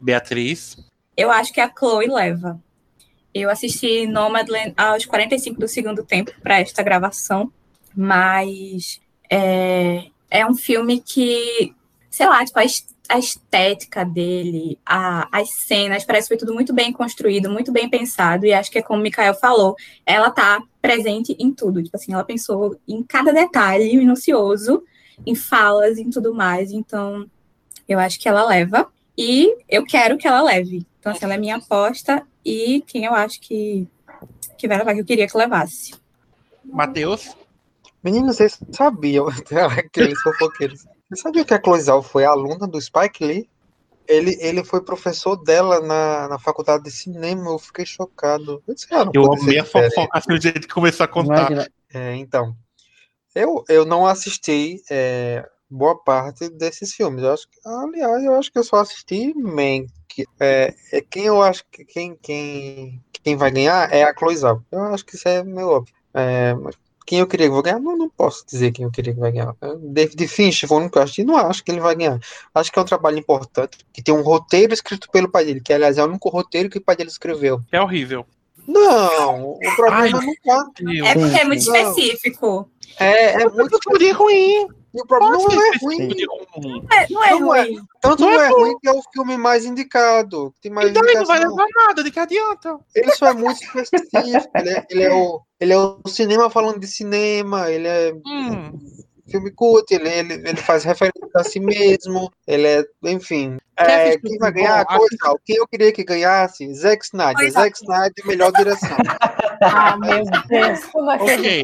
Beatriz? 0.00 0.90
Eu 1.16 1.30
acho 1.30 1.52
que 1.52 1.60
a 1.60 1.70
Chloe 1.70 2.06
leva. 2.06 2.60
Eu 3.34 3.50
assisti 3.50 4.06
Nomadland 4.06 4.72
aos 4.76 5.04
45 5.04 5.58
do 5.58 5.66
segundo 5.66 6.04
tempo 6.04 6.32
para 6.40 6.60
esta 6.60 6.84
gravação, 6.84 7.52
mas 7.94 9.00
é, 9.28 10.04
é 10.30 10.46
um 10.46 10.54
filme 10.54 11.00
que, 11.00 11.74
sei 12.08 12.28
lá, 12.28 12.44
tipo, 12.44 12.60
a 13.08 13.18
estética 13.18 14.04
dele, 14.04 14.78
a, 14.86 15.28
as 15.32 15.50
cenas, 15.50 16.04
parece 16.04 16.28
que 16.28 16.34
foi 16.34 16.38
tudo 16.38 16.54
muito 16.54 16.72
bem 16.72 16.92
construído, 16.92 17.50
muito 17.50 17.72
bem 17.72 17.88
pensado, 17.88 18.46
e 18.46 18.52
acho 18.52 18.70
que 18.70 18.78
é 18.78 18.82
como 18.82 19.00
o 19.00 19.02
Mikael 19.02 19.34
falou, 19.34 19.74
ela 20.06 20.30
tá 20.30 20.62
presente 20.80 21.36
em 21.38 21.52
tudo, 21.52 21.82
tipo 21.82 21.96
assim, 21.96 22.12
ela 22.12 22.24
pensou 22.24 22.78
em 22.86 23.02
cada 23.02 23.32
detalhe 23.32 23.96
minucioso, 23.96 24.82
em 25.26 25.34
falas, 25.34 25.98
em 25.98 26.08
tudo 26.08 26.32
mais, 26.32 26.70
então 26.70 27.28
eu 27.88 27.98
acho 27.98 28.18
que 28.18 28.28
ela 28.28 28.46
leva, 28.46 28.88
e 29.16 29.56
eu 29.68 29.84
quero 29.84 30.16
que 30.16 30.26
ela 30.26 30.42
leve, 30.42 30.86
então 31.04 31.12
assim, 31.12 31.26
ela 31.26 31.34
é 31.34 31.38
minha 31.38 31.56
aposta, 31.56 32.26
e 32.42 32.82
quem 32.86 33.04
eu 33.04 33.12
acho 33.12 33.38
que, 33.38 33.86
que 34.56 34.66
vai 34.66 34.78
levar, 34.78 34.94
que 34.94 35.02
eu 35.02 35.04
queria 35.04 35.28
que 35.28 35.36
levasse. 35.36 35.94
Matheus? 36.64 37.36
Meninos, 38.02 38.36
vocês 38.36 38.58
sabiam, 38.72 39.28
aqueles 39.76 40.18
fofoqueiros, 40.22 40.86
você 41.10 41.20
sabia 41.20 41.44
que 41.44 41.52
a 41.52 41.58
Cloizal 41.58 42.02
foi 42.02 42.24
aluna 42.24 42.66
do 42.66 42.80
Spike 42.80 43.22
Lee? 43.22 43.50
Ele, 44.08 44.34
ele 44.40 44.64
foi 44.64 44.82
professor 44.82 45.36
dela 45.36 45.78
na, 45.80 46.26
na 46.26 46.38
faculdade 46.38 46.84
de 46.84 46.90
cinema, 46.90 47.50
eu 47.50 47.58
fiquei 47.58 47.84
chocado. 47.84 48.62
Eu, 48.66 48.74
disse, 48.74 48.86
ah, 48.90 49.04
eu 49.12 49.30
amei 49.30 49.58
a 49.58 49.64
fofoca 49.64 50.08
assim, 50.18 50.32
o 50.32 50.40
jeito 50.40 50.66
que 50.66 50.72
começou 50.72 51.04
a 51.04 51.08
contar. 51.08 51.68
É, 51.92 52.16
então, 52.16 52.56
eu, 53.34 53.62
eu 53.68 53.84
não 53.84 54.06
assisti 54.06 54.82
é, 54.90 55.46
boa 55.68 56.02
parte 56.02 56.48
desses 56.48 56.94
filmes. 56.94 57.22
Eu 57.22 57.34
acho 57.34 57.46
que, 57.46 57.58
aliás, 57.66 58.24
eu 58.24 58.34
acho 58.36 58.50
que 58.50 58.58
eu 58.58 58.64
só 58.64 58.76
assisti 58.76 59.34
Mank. 60.18 60.28
É, 60.40 60.74
é, 60.92 61.00
quem 61.00 61.24
eu 61.24 61.42
acho 61.42 61.64
que 61.70 61.84
quem, 61.84 62.16
quem, 62.20 63.00
quem 63.22 63.36
vai 63.36 63.50
ganhar 63.50 63.92
é 63.92 64.04
a 64.04 64.14
Cloizal. 64.14 64.62
Eu 64.70 64.82
acho 64.84 65.04
que 65.04 65.16
isso 65.16 65.28
é 65.28 65.42
meio 65.42 65.68
óbvio. 65.68 65.94
É, 66.12 66.54
mas 66.54 66.76
quem 67.06 67.18
eu 67.18 67.26
queria 67.26 67.48
que 67.48 67.52
vai 67.52 67.62
ganhar, 67.62 67.80
não, 67.80 67.96
não 67.96 68.08
posso 68.08 68.46
dizer 68.46 68.72
quem 68.72 68.84
eu 68.84 68.90
queria 68.90 69.12
que 69.12 69.20
vai 69.20 69.32
ganhar. 69.32 69.54
David 69.82 70.26
Finch 70.28 70.66
foi 70.66 70.78
único 70.78 70.92
que 70.92 70.98
eu 70.98 71.02
acho, 71.02 71.24
não 71.24 71.36
acho 71.36 71.62
que 71.62 71.70
ele 71.70 71.80
vai 71.80 71.94
ganhar. 71.94 72.18
Acho 72.54 72.72
que 72.72 72.78
é 72.78 72.82
um 72.82 72.86
trabalho 72.86 73.18
importante, 73.18 73.78
que 73.92 74.02
tem 74.02 74.14
um 74.14 74.22
roteiro 74.22 74.72
escrito 74.72 75.10
pelo 75.10 75.30
pai 75.30 75.44
dele, 75.44 75.60
que 75.60 75.72
aliás 75.72 75.98
é 75.98 76.02
o 76.02 76.06
único 76.06 76.28
roteiro 76.28 76.70
que 76.70 76.78
o 76.78 76.84
pai 76.84 76.96
dele 76.96 77.10
escreveu. 77.10 77.60
É 77.70 77.80
horrível. 77.80 78.26
Não, 78.66 79.50
o 79.50 79.76
problema 79.76 79.96
Ai, 79.98 80.10
não 80.10 80.34
tá. 80.42 80.70
É 81.04 81.14
porque 81.14 81.36
é 81.36 81.44
muito 81.44 81.60
específico. 81.60 82.70
É, 82.98 83.42
é 83.42 83.48
muito 83.50 83.78
ruim. 84.14 84.68
E 84.94 85.02
o 85.02 85.06
problema 85.06 85.36
não 85.36 85.62
é 85.62 85.70
ruim. 85.82 86.08
Não 86.56 86.86
é, 86.92 87.06
não 87.10 87.24
é 87.24 87.30
não 87.30 87.46
ruim. 87.48 87.78
É. 87.78 87.82
Tanto 88.00 88.22
não, 88.22 88.32
não 88.32 88.40
é, 88.40 88.46
é 88.46 88.48
ruim 88.48 88.78
que 88.78 88.88
é 88.88 88.92
o 88.92 89.02
filme 89.12 89.36
mais 89.36 89.64
indicado. 89.64 90.54
Tem 90.62 90.70
mais 90.70 90.90
então 90.90 91.04
ele 91.04 91.18
não 91.18 91.26
vai 91.26 91.40
levar 91.40 91.66
nada, 91.74 92.04
de 92.04 92.10
que 92.12 92.20
adianta? 92.20 92.78
Ele 92.94 93.10
só 93.12 93.26
é 93.26 93.34
muito 93.34 93.60
específico. 93.60 94.50
ele, 94.54 94.70
é, 94.70 94.86
ele, 94.88 95.02
é 95.02 95.12
o, 95.12 95.40
ele 95.58 95.72
é 95.72 95.78
o 95.78 96.00
cinema 96.06 96.48
falando 96.48 96.78
de 96.78 96.86
cinema. 96.86 97.70
Ele 97.70 97.88
é. 97.88 98.12
Hum 98.24 98.70
filme 99.30 99.50
cult, 99.50 99.90
ele, 99.92 100.08
ele, 100.08 100.34
ele 100.34 100.56
faz 100.56 100.84
referência 100.84 101.28
a 101.34 101.44
si 101.44 101.58
mesmo, 101.60 102.30
ele 102.46 102.66
é, 102.66 102.84
enfim. 103.04 103.56
É, 103.76 104.16
quem 104.18 104.38
vai 104.38 104.52
ganhar? 104.52 104.84
Coisa, 104.84 105.16
quem 105.44 105.56
eu 105.56 105.66
queria 105.66 105.92
que 105.92 106.04
ganhasse? 106.04 106.72
Zack 106.74 107.04
Snyder. 107.04 107.50
Zack 107.50 107.76
Snyder, 107.76 108.26
melhor 108.26 108.52
direção. 108.52 108.96
ah, 109.62 109.96
meu 109.96 110.24
Deus, 110.48 110.84
como 110.92 111.10
é 111.10 111.16
okay. 111.16 111.62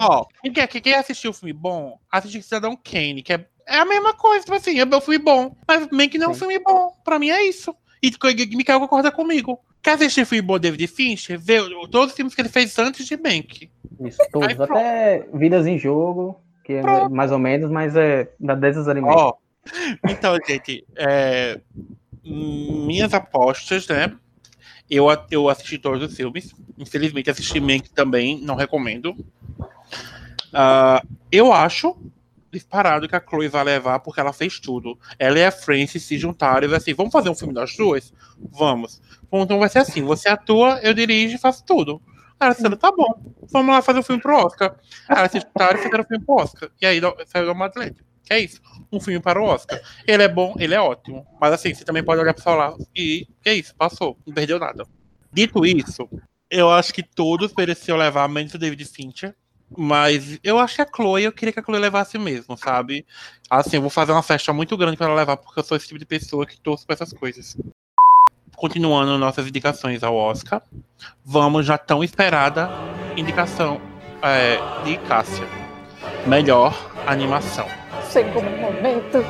Ó, 0.00 0.26
quem, 0.42 0.80
quem 0.82 0.94
assistiu 0.94 1.30
o 1.30 1.34
filme 1.34 1.52
bom, 1.52 1.98
assistiu 2.10 2.42
Cidadão 2.42 2.76
Kane, 2.76 3.22
que 3.22 3.32
é, 3.32 3.46
é 3.66 3.78
a 3.78 3.84
mesma 3.84 4.14
coisa, 4.14 4.44
tipo 4.44 4.56
assim, 4.56 4.80
é 4.80 4.84
um 4.84 5.00
filme 5.00 5.18
bom, 5.18 5.54
mas 5.68 5.88
meio 5.92 6.10
que 6.10 6.18
não 6.18 6.28
é 6.28 6.30
um 6.30 6.34
filme 6.34 6.58
bom. 6.58 6.92
Pra 7.04 7.18
mim 7.18 7.30
é 7.30 7.44
isso. 7.44 7.74
E 8.02 8.10
Mikael 8.56 8.80
concorda 8.80 9.12
comigo. 9.12 9.60
Quer 9.82 9.92
assistir 9.92 10.26
filme 10.26 10.42
bom 10.42 10.58
David 10.58 10.86
Fincher? 10.86 11.38
Vê 11.38 11.58
todos 11.90 12.10
os 12.10 12.12
filmes 12.16 12.34
que 12.34 12.40
ele 12.40 12.48
fez 12.48 12.78
antes 12.78 13.06
de 13.06 13.16
Mank. 13.16 13.70
Isso, 14.00 14.18
todos. 14.30 14.48
Aí, 14.48 14.56
até 14.58 15.26
Vidas 15.32 15.66
em 15.66 15.78
Jogo, 15.78 16.40
que 16.64 16.74
é 16.74 16.82
pronto. 16.82 17.14
mais 17.14 17.32
ou 17.32 17.38
menos, 17.38 17.70
mas 17.70 17.96
é 17.96 18.30
da 18.38 18.54
10 18.54 18.76
dos 18.76 18.88
alimentos. 18.88 19.22
Oh. 19.22 19.34
Então, 20.08 20.36
gente, 20.46 20.84
é, 20.96 21.60
minhas 22.24 23.12
apostas, 23.14 23.86
né? 23.88 24.12
Eu, 24.88 25.06
eu 25.30 25.48
assisti 25.48 25.78
todos 25.78 26.02
os 26.02 26.16
filmes. 26.16 26.54
Infelizmente, 26.76 27.30
assisti 27.30 27.60
Mank 27.60 27.90
também, 27.90 28.40
não 28.40 28.56
recomendo. 28.56 29.12
Uh, 30.52 31.06
eu 31.30 31.52
acho 31.52 31.96
disparado 32.50 33.08
que 33.08 33.14
a 33.14 33.20
Chloe 33.20 33.48
vai 33.48 33.62
levar 33.62 34.00
porque 34.00 34.20
ela 34.20 34.32
fez 34.32 34.58
tudo. 34.58 34.98
Ela 35.18 35.38
e 35.38 35.44
a 35.44 35.52
Frances 35.52 36.02
se 36.02 36.18
juntaram 36.18 36.68
e 36.68 36.74
assim, 36.74 36.92
vamos 36.92 37.12
fazer 37.12 37.30
um 37.30 37.34
filme 37.34 37.54
das 37.54 37.76
duas? 37.76 38.12
Vamos. 38.50 39.00
Então 39.32 39.58
vai 39.58 39.68
ser 39.68 39.80
assim, 39.80 40.02
você 40.02 40.28
atua, 40.28 40.80
eu 40.82 40.92
dirijo 40.92 41.36
e 41.36 41.38
faço 41.38 41.64
tudo. 41.64 42.00
Ela 42.38 42.54
disse, 42.54 42.76
tá 42.76 42.90
bom, 42.90 43.34
vamos 43.52 43.74
lá 43.74 43.82
fazer 43.82 43.98
o 43.98 44.00
um 44.00 44.04
filme 44.04 44.22
pro 44.22 44.36
Oscar. 44.36 44.74
Ela 45.08 45.28
se 45.28 45.40
juntaram 45.40 45.78
e 45.78 45.82
fizeram 45.82 46.02
o 46.02 46.06
filme 46.06 46.24
pro 46.24 46.36
Oscar. 46.36 46.70
E 46.80 46.86
aí 46.86 47.00
saiu 47.26 47.52
uma 47.52 47.66
atleta. 47.66 48.02
É 48.30 48.38
isso, 48.38 48.60
um 48.90 49.00
filme 49.00 49.20
para 49.20 49.40
o 49.40 49.44
Oscar. 49.44 49.80
Ele 50.06 50.22
é 50.22 50.28
bom, 50.28 50.54
ele 50.58 50.74
é 50.74 50.80
ótimo. 50.80 51.26
Mas 51.40 51.52
assim, 51.52 51.74
você 51.74 51.84
também 51.84 52.02
pode 52.02 52.20
olhar 52.20 52.32
pro 52.32 52.42
celular 52.42 52.74
e 52.96 53.26
é 53.44 53.54
isso, 53.54 53.74
passou, 53.74 54.16
não 54.26 54.32
perdeu 54.32 54.58
nada. 54.58 54.86
Dito 55.32 55.66
isso, 55.66 56.08
eu 56.48 56.70
acho 56.70 56.94
que 56.94 57.02
todos 57.02 57.52
mereciam 57.54 57.98
levar, 57.98 58.28
menos 58.28 58.54
o 58.54 58.58
David 58.58 58.84
Fincher. 58.84 59.34
Mas 59.76 60.38
eu 60.42 60.58
acho 60.58 60.76
que 60.76 60.82
a 60.82 60.88
Chloe, 60.92 61.22
eu 61.22 61.32
queria 61.32 61.52
que 61.52 61.60
a 61.60 61.62
Chloe 61.62 61.78
levasse 61.78 62.18
mesmo, 62.18 62.56
sabe? 62.56 63.06
Assim, 63.48 63.76
eu 63.76 63.80
vou 63.80 63.90
fazer 63.90 64.10
uma 64.10 64.22
festa 64.22 64.52
muito 64.52 64.76
grande 64.76 64.96
para 64.96 65.06
ela 65.06 65.14
levar, 65.14 65.36
porque 65.36 65.60
eu 65.60 65.64
sou 65.64 65.76
esse 65.76 65.86
tipo 65.86 65.98
de 65.98 66.06
pessoa 66.06 66.44
que 66.44 66.60
torço 66.60 66.84
pra 66.84 66.94
essas 66.94 67.12
coisas 67.12 67.56
continuando 68.60 69.16
nossas 69.16 69.46
indicações 69.48 70.02
ao 70.02 70.14
Oscar, 70.14 70.60
vamos 71.24 71.64
já 71.64 71.78
tão 71.78 72.04
esperada 72.04 72.68
indicação 73.16 73.80
é, 74.20 74.58
de 74.84 74.98
Cássia. 75.08 75.46
Melhor 76.26 76.74
animação. 77.06 77.66
Segundo 78.02 78.50
momento. 78.60 79.24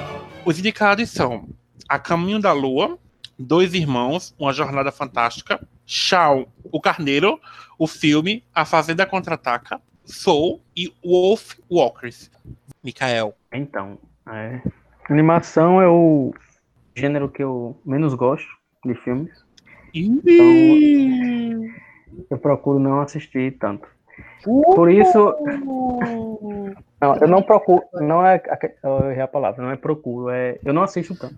Os 0.45 0.59
indicados 0.59 1.11
são 1.11 1.49
A 1.89 1.97
Caminho 1.97 2.41
da 2.41 2.53
Lua, 2.53 2.99
Dois 3.39 3.73
Irmãos, 3.73 4.35
Uma 4.37 4.53
Jornada 4.53 4.91
Fantástica, 4.91 5.65
Shaw, 5.87 6.49
O 6.65 6.81
Carneiro, 6.81 7.41
o 7.79 7.87
filme 7.87 8.43
A 8.53 8.65
Fazenda 8.65 9.07
Contra-Ataca, 9.07 9.81
Soul 10.05 10.61
e 10.77 10.93
Wolf 11.05 11.55
Walkers. 11.71 12.33
Mikael. 12.83 13.37
Então, 13.53 13.97
é, 14.29 14.61
animação 15.09 15.81
é 15.81 15.87
o 15.87 16.35
gênero 16.97 17.29
que 17.29 17.45
eu 17.45 17.81
menos 17.87 18.13
gosto 18.15 18.60
de 18.85 18.95
filmes. 18.95 19.31
Então, 19.95 21.73
eu 22.31 22.39
procuro 22.39 22.79
não 22.79 23.01
assistir 23.01 23.57
tanto. 23.59 23.87
Por 24.45 24.91
isso. 24.91 25.35
Não, 27.01 27.17
eu 27.17 27.27
não 27.29 27.43
procuro. 27.43 27.83
Não 27.95 28.27
é. 28.27 28.43
Eu 28.83 29.25
a 29.25 29.27
palavra, 29.27 29.63
não 29.63 29.71
é 29.71 29.77
procuro, 29.77 30.29
é. 30.29 30.59
Eu 30.63 30.75
não 30.75 30.83
assisto 30.83 31.15
tanto. 31.19 31.35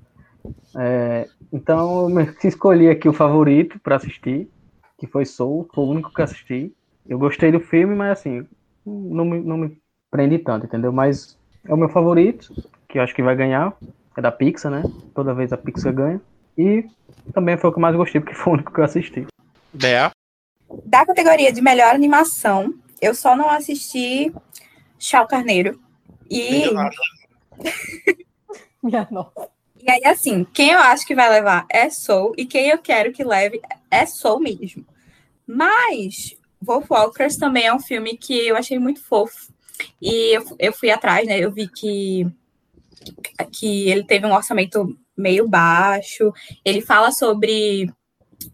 É, 0.77 1.29
então, 1.53 2.11
eu 2.11 2.27
escolhi 2.43 2.89
aqui 2.89 3.09
o 3.09 3.13
favorito 3.13 3.79
para 3.79 3.95
assistir, 3.95 4.51
que 4.99 5.07
foi 5.07 5.25
Soul, 5.25 5.69
foi 5.73 5.85
o 5.85 5.89
único 5.89 6.13
que 6.13 6.21
assisti. 6.21 6.75
Eu 7.09 7.17
gostei 7.17 7.53
do 7.53 7.61
filme, 7.61 7.95
mas 7.95 8.19
assim, 8.19 8.45
não 8.85 9.25
me, 9.25 9.41
não 9.41 9.57
me 9.57 9.79
prende 10.11 10.39
tanto, 10.39 10.67
entendeu? 10.67 10.93
Mas 10.93 11.39
é 11.65 11.73
o 11.73 11.77
meu 11.77 11.89
favorito, 11.89 12.53
que 12.89 12.99
eu 12.99 13.03
acho 13.03 13.15
que 13.15 13.23
vai 13.23 13.37
ganhar. 13.37 13.73
É 14.17 14.21
da 14.21 14.33
Pixar, 14.33 14.73
né? 14.73 14.83
Toda 15.15 15.33
vez 15.33 15.53
a 15.53 15.57
Pixar 15.57 15.93
ganha. 15.95 16.21
E 16.57 16.85
também 17.33 17.57
foi 17.57 17.71
o 17.71 17.73
que 17.73 17.79
eu 17.79 17.83
mais 17.83 17.97
gostei, 17.97 18.21
porque 18.21 18.35
foi 18.37 18.53
o 18.53 18.55
único 18.55 18.73
que 18.73 18.81
eu 18.81 18.85
assisti. 18.85 19.27
Bea? 19.73 20.11
Da 20.85 21.05
categoria 21.07 21.53
de 21.53 21.61
melhor 21.61 21.95
animação, 21.95 22.75
eu 23.01 23.15
só 23.15 23.37
não 23.37 23.51
assisti 23.51 24.33
Chau 24.99 25.27
Carneiro. 25.27 25.81
E. 26.31 26.65
Minha 28.83 29.07
nossa. 29.11 29.51
E 29.81 29.91
aí, 29.91 30.05
assim, 30.05 30.45
quem 30.45 30.71
eu 30.71 30.79
acho 30.79 31.05
que 31.05 31.15
vai 31.15 31.29
levar 31.29 31.67
é 31.69 31.91
Soul, 31.91 32.35
e 32.37 32.47
quem 32.47 32.69
eu 32.69 32.79
quero 32.79 33.13
que 33.13 33.25
leve 33.25 33.61
é 33.91 34.07
Soul 34.07 34.39
mesmo. 34.41 34.87
Mas 35.47 36.37
Wolf 36.61 36.89
Walkers 36.89 37.37
também 37.37 37.67
é 37.67 37.75
um 37.75 37.81
filme 37.81 38.17
que 38.17 38.47
eu 38.47 38.57
achei 38.57 38.79
muito 38.79 39.03
fofo. 39.03 39.53
E 40.01 40.37
eu, 40.37 40.45
eu 40.59 40.73
fui 40.73 40.91
atrás, 40.91 41.27
né? 41.27 41.39
Eu 41.39 41.51
vi 41.51 41.67
que, 41.69 42.27
que 43.51 43.91
ele 43.91 44.05
teve 44.05 44.25
um 44.25 44.33
orçamento 44.33 44.97
meio 45.17 45.49
baixo. 45.49 46.33
Ele 46.65 46.81
fala 46.81 47.11
sobre 47.13 47.91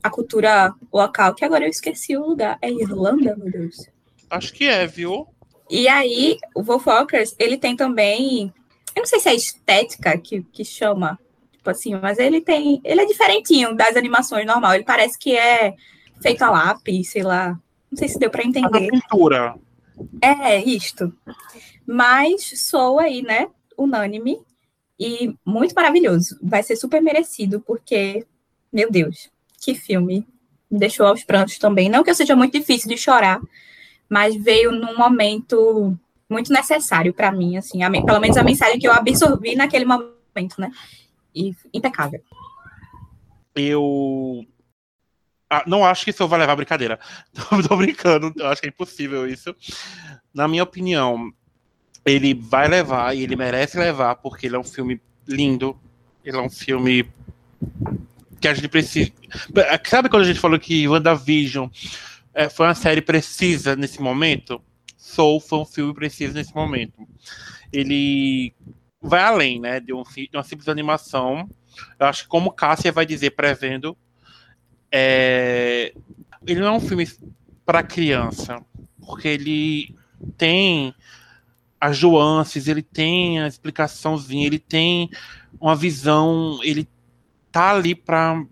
a 0.02 0.10
cultura 0.10 0.72
local, 0.92 1.34
que 1.34 1.44
agora 1.44 1.64
eu 1.64 1.70
esqueci 1.70 2.16
o 2.16 2.26
lugar. 2.26 2.58
É 2.60 2.70
Irlanda, 2.70 3.36
meu 3.36 3.50
Deus? 3.50 3.88
Acho 4.30 4.52
que 4.52 4.64
é, 4.66 4.86
viu? 4.86 5.26
E 5.70 5.88
aí, 5.88 6.38
o 6.54 6.62
Wolf 6.62 6.86
Walkers, 6.86 7.34
ele 7.38 7.56
tem 7.56 7.76
também. 7.76 8.52
Eu 8.94 9.00
não 9.02 9.06
sei 9.06 9.20
se 9.20 9.28
é 9.28 9.34
estética 9.34 10.16
que, 10.18 10.42
que 10.42 10.64
chama, 10.64 11.18
tipo 11.52 11.68
assim, 11.70 11.94
mas 11.94 12.18
ele 12.18 12.40
tem. 12.40 12.80
Ele 12.84 13.00
é 13.00 13.06
diferentinho 13.06 13.74
das 13.74 13.96
animações 13.96 14.46
normal. 14.46 14.74
Ele 14.74 14.84
parece 14.84 15.18
que 15.18 15.36
é 15.36 15.74
feito 16.20 16.42
a 16.42 16.50
lápis, 16.50 17.10
sei 17.10 17.22
lá. 17.22 17.58
Não 17.90 17.98
sei 17.98 18.08
se 18.08 18.18
deu 18.18 18.30
para 18.30 18.44
entender. 18.44 18.88
A 18.88 18.90
pintura. 18.90 19.54
É, 20.22 20.58
isto. 20.58 21.12
Mas 21.86 22.68
sou 22.68 22.98
aí, 22.98 23.22
né? 23.22 23.48
Unânime 23.76 24.38
e 24.98 25.34
muito 25.44 25.74
maravilhoso. 25.74 26.38
Vai 26.42 26.62
ser 26.62 26.76
super 26.76 27.00
merecido, 27.00 27.60
porque, 27.60 28.26
meu 28.72 28.90
Deus, 28.90 29.30
que 29.60 29.74
filme. 29.74 30.26
Me 30.70 30.78
deixou 30.78 31.06
aos 31.06 31.24
prantos 31.24 31.56
também. 31.56 31.88
Não 31.88 32.04
que 32.04 32.10
eu 32.10 32.14
seja 32.14 32.36
muito 32.36 32.58
difícil 32.58 32.88
de 32.90 32.98
chorar, 32.98 33.40
mas 34.08 34.36
veio 34.36 34.70
num 34.70 34.96
momento 34.96 35.96
muito 36.28 36.52
necessário 36.52 37.14
para 37.14 37.32
mim, 37.32 37.56
assim, 37.56 37.82
a, 37.82 37.90
pelo 37.90 38.20
menos 38.20 38.36
a 38.36 38.44
mensagem 38.44 38.78
que 38.78 38.86
eu 38.86 38.92
absorvi 38.92 39.54
naquele 39.56 39.86
momento 39.86 40.18
né? 40.58 40.70
E 41.34 41.54
impecável. 41.72 42.22
Eu 43.54 44.44
ah, 45.50 45.64
não 45.66 45.84
acho 45.84 46.04
que 46.04 46.10
isso 46.10 46.28
vai 46.28 46.38
levar 46.38 46.52
a 46.52 46.56
brincadeira. 46.56 47.00
Tô, 47.32 47.68
tô 47.68 47.76
brincando, 47.76 48.32
eu 48.36 48.46
acho 48.46 48.60
que 48.60 48.66
é 48.66 48.70
impossível 48.70 49.26
isso. 49.26 49.54
Na 50.34 50.46
minha 50.46 50.62
opinião, 50.62 51.32
ele 52.10 52.34
vai 52.34 52.68
levar 52.68 53.14
e 53.16 53.22
ele 53.22 53.36
merece 53.36 53.78
levar, 53.78 54.16
porque 54.16 54.46
ele 54.46 54.56
é 54.56 54.58
um 54.58 54.64
filme 54.64 55.00
lindo. 55.26 55.78
Ele 56.24 56.36
é 56.36 56.40
um 56.40 56.50
filme 56.50 57.08
que 58.40 58.48
a 58.48 58.54
gente 58.54 58.68
precisa. 58.68 59.12
Sabe 59.84 60.08
quando 60.08 60.22
a 60.22 60.26
gente 60.26 60.40
falou 60.40 60.58
que 60.58 60.88
WandaVision 60.88 61.68
é, 62.34 62.48
foi 62.48 62.66
uma 62.66 62.74
série 62.74 63.02
precisa 63.02 63.74
nesse 63.74 64.00
momento? 64.00 64.62
Soul 64.96 65.40
foi 65.40 65.58
um 65.58 65.64
filme 65.64 65.94
preciso 65.94 66.34
nesse 66.34 66.54
momento. 66.54 67.06
Ele 67.72 68.52
vai 69.00 69.22
além, 69.22 69.60
né, 69.60 69.80
de, 69.80 69.92
um, 69.92 70.02
de 70.02 70.30
uma 70.34 70.44
simples 70.44 70.68
animação. 70.68 71.48
Eu 71.98 72.06
acho 72.06 72.24
que 72.24 72.28
como 72.28 72.52
Cássia 72.52 72.92
vai 72.92 73.06
dizer 73.06 73.30
prevendo, 73.30 73.96
é, 74.90 75.92
ele 76.46 76.60
não 76.60 76.68
é 76.68 76.72
um 76.72 76.80
filme 76.80 77.08
para 77.64 77.82
criança, 77.82 78.64
porque 79.00 79.28
ele 79.28 79.94
tem 80.36 80.94
as 81.80 82.02
nuances, 82.02 82.66
ele 82.66 82.82
tem 82.82 83.40
a 83.40 83.46
explicaçãozinha, 83.46 84.46
ele 84.46 84.58
tem 84.58 85.10
uma 85.60 85.76
visão, 85.76 86.58
ele 86.62 86.88
tá 87.50 87.70
ali 87.70 87.94
para 87.94 88.44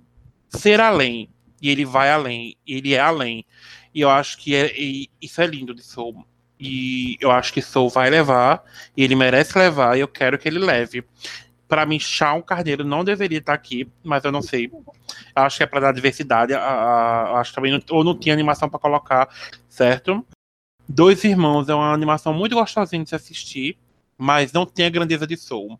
ser 0.48 0.80
além, 0.80 1.28
e 1.60 1.70
ele 1.70 1.84
vai 1.84 2.10
além, 2.10 2.56
ele 2.66 2.94
é 2.94 3.00
além. 3.00 3.44
E 3.94 4.00
eu 4.00 4.10
acho 4.10 4.38
que 4.38 4.54
é, 4.54 4.72
isso 5.20 5.40
é 5.40 5.46
lindo 5.46 5.74
de 5.74 5.82
Soul. 5.82 6.26
E 6.58 7.16
eu 7.20 7.30
acho 7.30 7.52
que 7.52 7.60
Soul 7.60 7.90
vai 7.90 8.08
levar, 8.08 8.62
e 8.96 9.02
ele 9.02 9.14
merece 9.14 9.58
levar, 9.58 9.96
e 9.96 10.00
eu 10.00 10.08
quero 10.08 10.38
que 10.38 10.48
ele 10.48 10.58
leve. 10.58 11.04
Para 11.68 11.84
mim, 11.84 11.98
Shawn 11.98 12.42
Carneiro 12.42 12.84
não 12.84 13.02
deveria 13.02 13.38
estar 13.38 13.52
aqui, 13.52 13.88
mas 14.04 14.24
eu 14.24 14.30
não 14.30 14.40
sei. 14.40 14.70
Eu 14.72 15.42
acho 15.42 15.56
que 15.56 15.64
é 15.64 15.66
para 15.66 15.80
dar 15.80 15.92
diversidade. 15.92 16.54
A, 16.54 16.60
a, 16.60 17.40
acho 17.40 17.52
também 17.52 17.72
não, 17.72 17.80
ou 17.90 18.04
não 18.04 18.16
tinha 18.16 18.32
animação 18.32 18.68
para 18.68 18.78
colocar, 18.78 19.28
certo? 19.68 20.24
Dois 20.88 21.24
Irmãos 21.24 21.68
é 21.68 21.74
uma 21.74 21.92
animação 21.92 22.32
muito 22.32 22.54
gostosinha 22.54 23.02
de 23.02 23.08
se 23.08 23.14
assistir, 23.14 23.76
mas 24.16 24.52
não 24.52 24.64
tem 24.64 24.86
a 24.86 24.90
grandeza 24.90 25.26
de 25.26 25.36
Soul. 25.36 25.78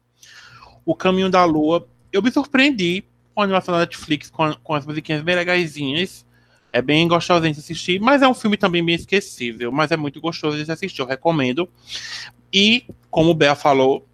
O 0.85 0.95
Caminho 0.95 1.31
da 1.31 1.45
Lua, 1.45 1.89
eu 2.13 2.21
me 2.23 2.31
surpreendi 2.31 3.05
com 3.35 3.41
a 3.41 3.45
animação 3.45 3.75
da 3.75 3.81
Netflix, 3.81 4.31
com, 4.31 4.53
com 4.55 4.75
as 4.75 4.85
musiquinhas 4.85 5.23
bem 5.23 5.37
legaisinhas. 5.37 6.27
É 6.73 6.83
bem 6.83 7.07
gostosinho 7.07 7.55
de 7.55 7.61
assistir, 7.61 8.01
mas 8.01 8.21
é 8.21 8.29
um 8.29 8.35
filme 8.35 8.57
também 8.57 8.85
bem 8.85 8.97
esquecível, 8.97 9.73
mas 9.73 9.91
é 9.91 9.97
muito 9.97 10.21
gostoso 10.21 10.59
de 10.59 10.65
se 10.65 10.73
assistir, 10.73 11.01
eu 11.01 11.07
recomendo. 11.07 11.69
E, 12.53 12.85
como 13.11 13.31
o 13.31 13.35
Bea 13.35 13.55
falou, 13.55 14.07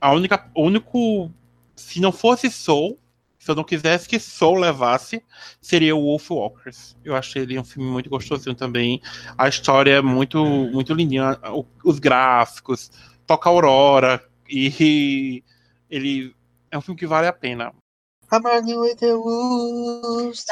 a 0.00 0.12
única, 0.12 0.48
o 0.54 0.62
único, 0.62 1.32
se 1.74 2.00
não 2.00 2.12
fosse 2.12 2.50
Soul, 2.50 2.98
se 3.46 3.52
eu 3.52 3.54
não 3.54 3.62
quisesse 3.62 4.08
que 4.08 4.18
Soul 4.18 4.56
levasse, 4.56 5.22
seria 5.60 5.94
o 5.94 6.02
Wolf 6.02 6.32
Walkers. 6.32 6.96
Eu 7.04 7.14
achei 7.14 7.42
ele 7.42 7.56
um 7.56 7.62
filme 7.62 7.88
muito 7.88 8.10
gostosinho 8.10 8.56
também. 8.56 9.00
A 9.38 9.46
história 9.46 9.92
é 9.92 10.02
muito, 10.02 10.44
muito 10.44 10.92
lindinha. 10.92 11.38
Os 11.84 12.00
gráficos, 12.00 12.90
toca 13.24 13.48
Aurora. 13.48 14.20
E 14.50 15.44
ele 15.88 16.34
é 16.72 16.76
um 16.76 16.80
filme 16.80 16.98
que 16.98 17.06
vale 17.06 17.28
a 17.28 17.32
pena. 17.32 17.72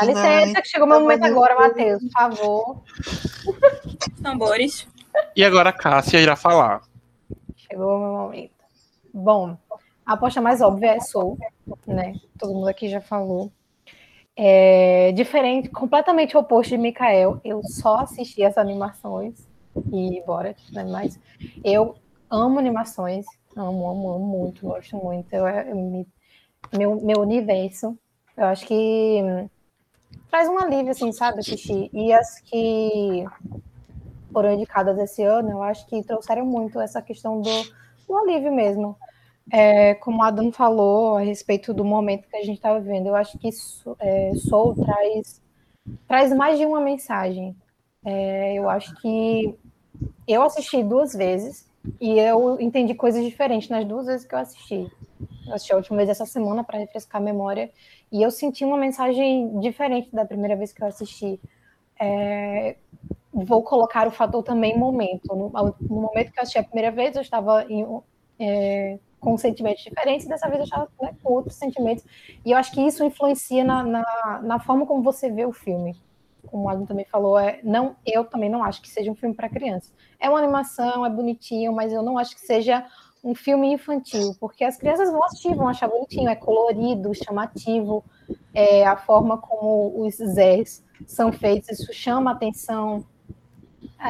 Dá 0.00 0.06
licença, 0.06 0.62
que 0.62 0.68
chegou 0.68 0.86
o 0.86 0.90
meu 0.90 1.00
momento 1.00 1.24
agora, 1.24 1.56
Matheus, 1.56 2.00
por 2.00 2.12
favor. 2.12 2.82
Tambores. 4.22 4.86
E 5.34 5.42
agora 5.42 5.70
a 5.70 5.72
Cássia 5.72 6.20
irá 6.20 6.36
falar. 6.36 6.82
Chegou 7.56 7.96
o 7.96 7.98
meu 7.98 8.12
momento. 8.12 8.54
Bom, 9.12 9.58
a 10.06 10.12
aposta 10.12 10.40
mais 10.40 10.60
óbvia 10.60 10.92
é 10.94 11.00
Soul, 11.00 11.36
né? 11.86 12.14
Todo 12.38 12.54
mundo 12.54 12.68
aqui 12.68 12.88
já 12.88 13.00
falou. 13.00 13.50
É 14.36 15.12
diferente, 15.12 15.68
completamente 15.68 16.36
oposto 16.36 16.70
de 16.70 16.78
Mikael. 16.78 17.40
Eu 17.44 17.62
só 17.64 17.98
assisti 17.98 18.42
as 18.42 18.58
animações 18.58 19.46
e 19.92 20.22
bora, 20.26 20.56
né? 20.72 20.84
Mas 20.84 21.18
eu 21.62 21.94
amo 22.28 22.58
animações, 22.58 23.26
amo, 23.56 23.88
amo, 23.88 24.08
amo 24.10 24.26
muito, 24.26 24.66
gosto 24.66 24.96
muito. 24.96 25.32
Eu, 25.32 25.46
eu 25.46 26.06
meu, 26.72 27.00
meu 27.00 27.20
universo. 27.20 27.96
Eu 28.36 28.46
acho 28.46 28.66
que 28.66 29.20
traz 30.30 30.48
um 30.48 30.58
alívio, 30.58 30.90
assim, 30.90 31.12
sabe, 31.12 31.40
assistir. 31.40 31.90
E 31.92 32.12
as 32.12 32.40
que 32.40 33.24
foram 34.32 34.52
indicadas 34.52 34.98
esse 34.98 35.22
ano, 35.22 35.50
eu 35.50 35.62
acho 35.62 35.86
que 35.86 36.02
trouxeram 36.02 36.44
muito 36.44 36.80
essa 36.80 37.00
questão 37.00 37.40
do, 37.40 37.50
do 38.08 38.16
alívio 38.16 38.52
mesmo. 38.52 38.96
É, 39.52 39.94
como 39.96 40.22
a 40.22 40.28
Adam 40.28 40.50
falou 40.50 41.16
a 41.16 41.20
respeito 41.20 41.74
do 41.74 41.84
momento 41.84 42.28
que 42.28 42.36
a 42.36 42.42
gente 42.42 42.56
está 42.56 42.76
vivendo, 42.78 43.08
eu 43.08 43.14
acho 43.14 43.38
que 43.38 43.50
é, 44.00 44.32
Soul 44.36 44.74
traz, 44.74 45.42
traz 46.08 46.32
mais 46.34 46.58
de 46.58 46.64
uma 46.64 46.80
mensagem. 46.80 47.54
É, 48.04 48.54
eu 48.54 48.68
acho 48.68 48.94
que 49.00 49.54
eu 50.26 50.42
assisti 50.42 50.82
duas 50.82 51.12
vezes 51.12 51.70
e 52.00 52.18
eu 52.18 52.58
entendi 52.60 52.94
coisas 52.94 53.24
diferentes 53.24 53.68
nas 53.68 53.84
duas 53.84 54.06
vezes 54.06 54.26
que 54.26 54.34
eu 54.34 54.38
assisti. 54.38 54.90
Eu 55.46 55.54
assisti 55.54 55.72
a 55.72 55.76
última 55.76 55.98
vez 55.98 56.08
essa 56.08 56.26
semana 56.26 56.64
para 56.64 56.78
refrescar 56.78 57.20
a 57.20 57.24
memória 57.24 57.70
e 58.10 58.22
eu 58.22 58.30
senti 58.30 58.64
uma 58.64 58.76
mensagem 58.76 59.58
diferente 59.60 60.08
da 60.14 60.24
primeira 60.24 60.56
vez 60.56 60.72
que 60.72 60.82
eu 60.82 60.86
assisti. 60.86 61.38
É, 62.00 62.76
vou 63.32 63.62
colocar 63.62 64.06
o 64.06 64.10
fator 64.10 64.42
também 64.42 64.76
momento. 64.78 65.34
No, 65.34 65.50
no, 65.50 66.00
momento 66.00 66.32
que 66.32 66.38
eu 66.38 66.42
assisti 66.42 66.58
a 66.58 66.64
primeira 66.64 66.90
vez, 66.90 67.14
eu 67.16 67.22
estava 67.22 67.64
em, 67.68 67.84
é, 68.38 68.98
com 69.20 69.36
sentimentos 69.38 69.82
diferentes, 69.82 70.26
dessa 70.26 70.48
vez 70.48 70.60
eu 70.60 70.64
estava 70.64 70.88
né, 71.00 71.14
com 71.22 71.32
outros 71.32 71.56
sentimentos. 71.56 72.04
E 72.44 72.50
eu 72.52 72.58
acho 72.58 72.72
que 72.72 72.80
isso 72.80 73.02
influencia 73.04 73.64
na, 73.64 73.82
na, 73.82 74.40
na 74.42 74.60
forma 74.60 74.86
como 74.86 75.02
você 75.02 75.30
vê 75.30 75.46
o 75.46 75.52
filme. 75.52 75.96
Como 76.46 76.64
o 76.64 76.68
Adam 76.68 76.84
também 76.84 77.06
falou, 77.06 77.38
é, 77.38 77.58
não, 77.64 77.96
eu 78.04 78.24
também 78.24 78.50
não 78.50 78.62
acho 78.62 78.82
que 78.82 78.88
seja 78.88 79.10
um 79.10 79.14
filme 79.14 79.34
para 79.34 79.48
crianças. 79.48 79.92
É 80.20 80.28
uma 80.28 80.38
animação, 80.38 81.06
é 81.06 81.10
bonitinho, 81.10 81.72
mas 81.72 81.92
eu 81.92 82.02
não 82.02 82.18
acho 82.18 82.34
que 82.34 82.42
seja 82.42 82.84
um 83.24 83.34
filme 83.34 83.72
infantil, 83.72 84.36
porque 84.38 84.62
as 84.62 84.76
crianças 84.76 85.10
vão 85.10 85.24
assistir, 85.24 85.54
vão 85.54 85.66
achar 85.66 85.88
bonitinho, 85.88 86.28
é 86.28 86.36
colorido, 86.36 87.14
chamativo, 87.14 88.04
é, 88.52 88.86
a 88.86 88.98
forma 88.98 89.38
como 89.38 90.04
os 90.04 90.16
Zés 90.16 90.84
são 91.06 91.32
feitos, 91.32 91.70
isso 91.70 91.92
chama 91.94 92.32
atenção, 92.32 93.02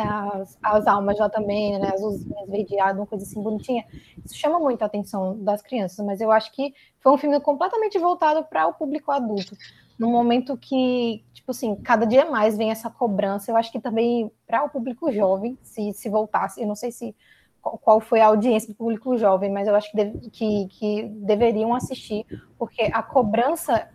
as, 0.03 0.59
as 0.63 0.87
almas 0.87 1.17
já 1.17 1.29
também, 1.29 1.79
né, 1.79 1.93
as 1.95 2.01
luzinhas 2.01 2.49
verdeadas, 2.49 2.99
uma 2.99 3.07
coisa 3.07 3.25
assim 3.25 3.43
bonitinha, 3.43 3.85
isso 4.25 4.37
chama 4.37 4.59
muito 4.59 4.83
a 4.83 4.87
atenção 4.87 5.39
das 5.39 5.63
crianças, 5.63 6.05
mas 6.05 6.21
eu 6.21 6.33
acho 6.33 6.53
que 6.53 6.75
foi 7.01 7.13
um 7.13 7.19
filme 7.19 7.39
completamente 7.41 7.99
voltado 7.99 8.45
para 8.45 8.67
o 8.67 8.75
público 8.75 9.13
adulto, 9.13 9.57
no 9.99 10.11
momento 10.11 10.57
que, 10.57 11.25
tipo 11.33 11.53
assim, 11.53 11.77
cada 11.77 12.05
dia 12.05 12.29
mais 12.29 12.57
vem 12.57 12.71
essa 12.71 12.91
cobrança, 12.91 13.51
eu 13.51 13.57
acho 13.57 13.71
que 13.71 13.81
também 13.81 14.31
para 14.47 14.65
o 14.65 14.69
público 14.69 15.13
jovem, 15.13 15.57
se, 15.63 15.93
se 15.93 16.09
voltasse, 16.09 16.61
eu 16.61 16.67
não 16.67 16.75
sei 16.75 16.91
se 16.91 17.15
qual 17.61 18.01
foi 18.01 18.21
a 18.21 18.27
audiência 18.27 18.69
do 18.69 18.75
público 18.75 19.17
jovem, 19.17 19.51
mas 19.51 19.67
eu 19.69 19.75
acho 19.75 19.91
que, 19.91 19.97
deve, 19.97 20.31
que, 20.31 20.67
que 20.69 21.05
deveriam 21.05 21.75
assistir, 21.75 22.27
porque 22.59 22.91
a 22.93 23.03
cobrança 23.03 23.89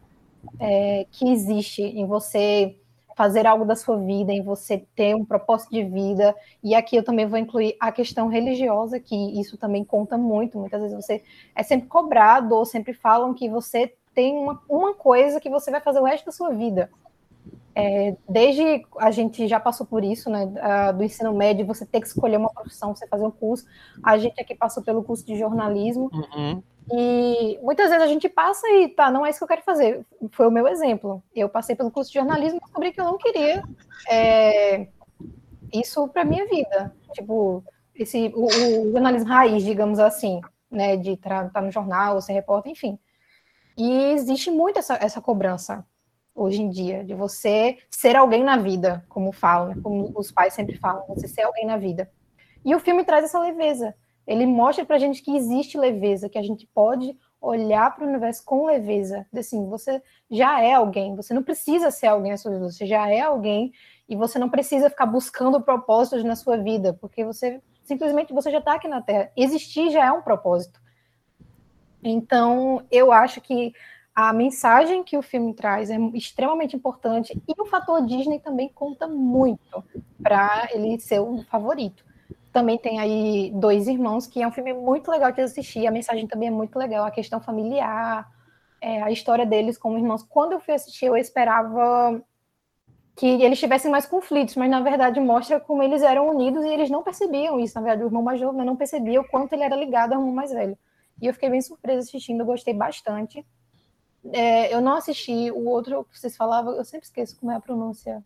é, 0.59 1.05
que 1.11 1.29
existe 1.29 1.83
em 1.83 2.07
você 2.07 2.79
fazer 3.19 3.45
algo 3.45 3.65
da 3.65 3.75
sua 3.75 3.97
vida, 3.97 4.31
em 4.31 4.41
você 4.41 4.85
ter 4.95 5.13
um 5.13 5.25
propósito 5.25 5.71
de 5.71 5.83
vida. 5.83 6.33
E 6.63 6.73
aqui 6.73 6.95
eu 6.95 7.03
também 7.03 7.27
vou 7.27 7.37
incluir 7.37 7.75
a 7.77 7.91
questão 7.91 8.29
religiosa, 8.29 8.97
que 8.97 9.37
isso 9.37 9.57
também 9.57 9.83
conta 9.83 10.17
muito. 10.17 10.57
Muitas 10.57 10.81
vezes 10.81 10.95
você 10.95 11.21
é 11.53 11.61
sempre 11.61 11.89
cobrado, 11.89 12.55
ou 12.55 12.63
sempre 12.63 12.93
falam 12.93 13.33
que 13.33 13.49
você 13.49 13.93
tem 14.15 14.37
uma, 14.37 14.63
uma 14.69 14.93
coisa 14.93 15.41
que 15.41 15.49
você 15.49 15.69
vai 15.69 15.81
fazer 15.81 15.99
o 15.99 16.05
resto 16.05 16.27
da 16.27 16.31
sua 16.31 16.51
vida. 16.51 16.89
É, 17.75 18.15
desde 18.29 18.85
a 18.97 19.11
gente 19.11 19.49
já 19.49 19.59
passou 19.59 19.85
por 19.85 20.01
isso, 20.01 20.29
né, 20.29 20.49
do 20.95 21.03
ensino 21.03 21.33
médio, 21.33 21.65
você 21.65 21.85
ter 21.85 21.99
que 21.99 22.07
escolher 22.07 22.37
uma 22.37 22.53
profissão, 22.53 22.95
você 22.95 23.05
fazer 23.05 23.25
um 23.25 23.31
curso. 23.31 23.65
A 24.01 24.17
gente 24.17 24.39
aqui 24.39 24.55
passou 24.55 24.81
pelo 24.81 25.03
curso 25.03 25.25
de 25.25 25.37
jornalismo. 25.37 26.09
Uhum. 26.13 26.63
E 26.91 27.59
muitas 27.61 27.89
vezes 27.89 28.03
a 28.03 28.07
gente 28.07 28.27
passa 28.27 28.67
e 28.69 28.87
tá, 28.89 29.11
não 29.11 29.25
é 29.25 29.29
isso 29.29 29.39
que 29.39 29.43
eu 29.43 29.47
quero 29.47 29.61
fazer. 29.61 30.05
Foi 30.31 30.47
o 30.47 30.51
meu 30.51 30.67
exemplo. 30.67 31.23
Eu 31.35 31.47
passei 31.47 31.75
pelo 31.75 31.91
curso 31.91 32.11
de 32.11 32.17
jornalismo 32.17 32.57
e 32.57 32.61
descobri 32.61 32.91
que 32.91 32.99
eu 32.99 33.05
não 33.05 33.17
queria 33.17 33.63
é, 34.09 34.87
isso 35.73 36.07
para 36.07 36.25
minha 36.25 36.47
vida. 36.47 36.93
Tipo, 37.13 37.63
esse, 37.93 38.31
o, 38.35 38.45
o, 38.45 38.91
jornalismo 38.91 39.29
raiz, 39.29 39.63
digamos 39.63 39.99
assim, 39.99 40.41
né, 40.69 40.97
de 40.97 41.11
estar 41.11 41.49
tá 41.51 41.61
no 41.61 41.71
jornal, 41.71 42.21
ser 42.21 42.33
repórter, 42.33 42.71
enfim. 42.71 42.97
E 43.77 44.11
existe 44.11 44.49
muito 44.49 44.79
essa, 44.79 44.95
essa 44.95 45.21
cobrança 45.21 45.85
hoje 46.33 46.61
em 46.61 46.69
dia, 46.69 47.03
de 47.03 47.13
você 47.13 47.77
ser 47.89 48.15
alguém 48.15 48.43
na 48.43 48.57
vida, 48.57 49.05
como 49.09 49.31
falam, 49.31 49.79
como 49.81 50.11
os 50.15 50.31
pais 50.31 50.53
sempre 50.53 50.77
falam, 50.77 51.05
você 51.07 51.27
ser 51.27 51.41
alguém 51.41 51.65
na 51.65 51.77
vida. 51.77 52.09
E 52.63 52.73
o 52.73 52.79
filme 52.79 53.03
traz 53.03 53.25
essa 53.25 53.39
leveza. 53.39 53.93
Ele 54.29 54.45
mostra 54.45 54.85
pra 54.85 54.99
gente 54.99 55.23
que 55.23 55.35
existe 55.35 55.75
leveza, 55.75 56.29
que 56.29 56.37
a 56.37 56.43
gente 56.43 56.67
pode 56.67 57.17
olhar 57.41 57.95
para 57.95 58.05
o 58.05 58.07
universo 58.07 58.45
com 58.45 58.67
leveza. 58.67 59.25
Assim, 59.35 59.67
você 59.67 60.03
já 60.29 60.61
é 60.61 60.73
alguém, 60.73 61.15
você 61.15 61.33
não 61.33 61.41
precisa 61.41 61.89
ser 61.89 62.05
alguém 62.05 62.29
na 62.29 62.37
sua 62.37 62.51
vida, 62.51 62.69
você 62.69 62.85
já 62.85 63.09
é 63.09 63.21
alguém 63.21 63.73
e 64.07 64.15
você 64.15 64.37
não 64.37 64.47
precisa 64.47 64.87
ficar 64.87 65.07
buscando 65.07 65.59
propósitos 65.59 66.23
na 66.23 66.35
sua 66.35 66.57
vida, 66.57 66.93
porque 67.01 67.25
você 67.25 67.59
simplesmente 67.83 68.31
você 68.31 68.51
já 68.51 68.59
está 68.59 68.75
aqui 68.75 68.87
na 68.87 69.01
Terra. 69.01 69.31
Existir 69.35 69.89
já 69.89 70.05
é 70.05 70.11
um 70.11 70.21
propósito. 70.21 70.79
Então, 72.03 72.85
eu 72.91 73.11
acho 73.11 73.41
que 73.41 73.73
a 74.13 74.31
mensagem 74.31 75.03
que 75.03 75.17
o 75.17 75.23
filme 75.23 75.55
traz 75.55 75.89
é 75.89 75.97
extremamente 76.13 76.75
importante 76.75 77.35
e 77.47 77.59
o 77.59 77.65
fator 77.65 78.05
Disney 78.05 78.39
também 78.39 78.69
conta 78.69 79.07
muito 79.07 79.83
para 80.21 80.69
ele 80.71 80.99
ser 80.99 81.19
um 81.19 81.43
favorito. 81.45 82.08
Também 82.51 82.77
tem 82.77 82.99
aí 82.99 83.51
Dois 83.53 83.87
Irmãos, 83.87 84.25
que 84.25 84.41
é 84.41 84.47
um 84.47 84.51
filme 84.51 84.73
muito 84.73 85.11
legal 85.11 85.31
de 85.31 85.41
assistir, 85.41 85.85
a 85.85 85.91
mensagem 85.91 86.27
também 86.27 86.47
é 86.47 86.51
muito 86.51 86.77
legal, 86.77 87.05
a 87.05 87.11
questão 87.11 87.39
familiar, 87.39 88.27
é, 88.81 89.01
a 89.03 89.11
história 89.11 89.45
deles 89.45 89.77
como 89.77 89.97
irmãos. 89.97 90.23
Quando 90.23 90.53
eu 90.53 90.59
fui 90.59 90.73
assistir, 90.73 91.05
eu 91.05 91.15
esperava 91.15 92.21
que 93.15 93.27
eles 93.27 93.59
tivessem 93.59 93.91
mais 93.91 94.05
conflitos, 94.05 94.55
mas 94.55 94.69
na 94.69 94.79
verdade 94.79 95.19
mostra 95.19 95.59
como 95.59 95.83
eles 95.83 96.01
eram 96.01 96.29
unidos 96.29 96.63
e 96.63 96.69
eles 96.69 96.89
não 96.89 97.03
percebiam 97.03 97.59
isso. 97.59 97.75
Na 97.75 97.81
verdade, 97.81 98.03
o 98.03 98.07
irmão 98.07 98.23
mais 98.23 98.39
novo 98.39 98.63
não 98.63 98.77
percebia 98.77 99.19
o 99.19 99.27
quanto 99.27 99.53
ele 99.53 99.63
era 99.63 99.75
ligado 99.75 100.13
ao 100.13 100.19
irmão 100.19 100.33
mais 100.33 100.51
velho. 100.51 100.77
E 101.21 101.27
eu 101.27 101.33
fiquei 101.33 101.49
bem 101.49 101.61
surpresa 101.61 101.99
assistindo, 101.99 102.45
gostei 102.45 102.73
bastante. 102.73 103.45
É, 104.31 104.73
eu 104.73 104.79
não 104.79 104.95
assisti 104.95 105.51
o 105.51 105.67
outro 105.67 106.05
que 106.05 106.17
vocês 106.17 106.35
falavam, 106.37 106.73
eu 106.73 106.85
sempre 106.85 107.05
esqueço 107.05 107.37
como 107.37 107.51
é 107.51 107.55
a 107.55 107.59
pronúncia. 107.59 108.23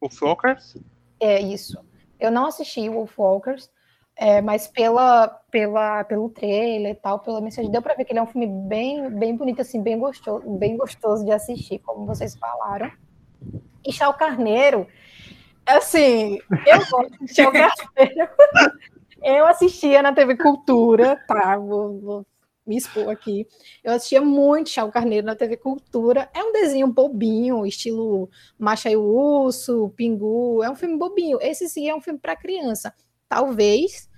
O 0.00 0.08
Walkers? 0.22 0.76
É 1.18 1.40
isso. 1.40 1.84
Eu 2.18 2.30
não 2.30 2.46
assisti 2.46 2.88
o 2.88 2.92
Wolf 2.92 3.18
Walkers, 3.18 3.70
é, 4.16 4.40
mas 4.40 4.66
pela, 4.66 5.28
pela, 5.50 6.02
pelo 6.04 6.28
trailer 6.28 6.92
e 6.92 6.94
tal, 6.94 7.20
pela 7.20 7.40
mensagem, 7.40 7.70
deu 7.70 7.80
para 7.80 7.94
ver 7.94 8.04
que 8.04 8.12
ele 8.12 8.18
é 8.18 8.22
um 8.22 8.26
filme 8.26 8.46
bem, 8.46 9.08
bem 9.10 9.36
bonito, 9.36 9.60
assim, 9.60 9.80
bem 9.80 9.98
gostoso, 9.98 10.48
bem 10.58 10.76
gostoso 10.76 11.24
de 11.24 11.30
assistir, 11.30 11.78
como 11.78 12.04
vocês 12.04 12.36
falaram. 12.36 12.90
E 13.86 13.92
Chau 13.92 14.12
Carneiro, 14.14 14.86
assim, 15.64 16.40
eu 16.66 16.78
gosto 16.90 17.24
de 17.24 17.34
Chau 17.34 17.52
Carneiro. 17.94 18.30
eu 19.22 19.46
assistia 19.46 20.02
na 20.02 20.12
TV 20.12 20.36
Cultura, 20.36 21.16
tá? 21.28 21.56
Vou, 21.56 22.00
vou 22.00 22.26
me 22.68 22.76
expor 22.76 23.08
aqui. 23.08 23.46
Eu 23.82 23.94
assistia 23.94 24.20
muito 24.20 24.68
Chau 24.68 24.92
Carneiro 24.92 25.26
na 25.26 25.34
TV 25.34 25.56
Cultura. 25.56 26.28
É 26.34 26.42
um 26.44 26.52
desenho 26.52 26.86
bobinho, 26.86 27.64
estilo 27.64 28.28
Macha 28.58 28.90
e 28.90 28.96
o 28.96 29.02
Urso, 29.02 29.92
Pingu. 29.96 30.62
É 30.62 30.70
um 30.70 30.76
filme 30.76 30.98
bobinho. 30.98 31.38
Esse 31.40 31.68
sim 31.68 31.88
é 31.88 31.94
um 31.94 32.00
filme 32.00 32.18
para 32.18 32.36
criança. 32.36 32.94
Talvez 33.28 34.08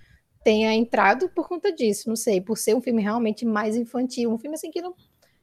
tenha 0.42 0.74
entrado 0.74 1.28
por 1.28 1.46
conta 1.46 1.72
disso, 1.72 2.08
não 2.08 2.16
sei, 2.16 2.40
por 2.40 2.56
ser 2.56 2.74
um 2.74 2.80
filme 2.80 3.02
realmente 3.02 3.44
mais 3.44 3.76
infantil, 3.76 4.32
um 4.32 4.38
filme 4.38 4.54
assim 4.54 4.70
que 4.70 4.80
não 4.80 4.94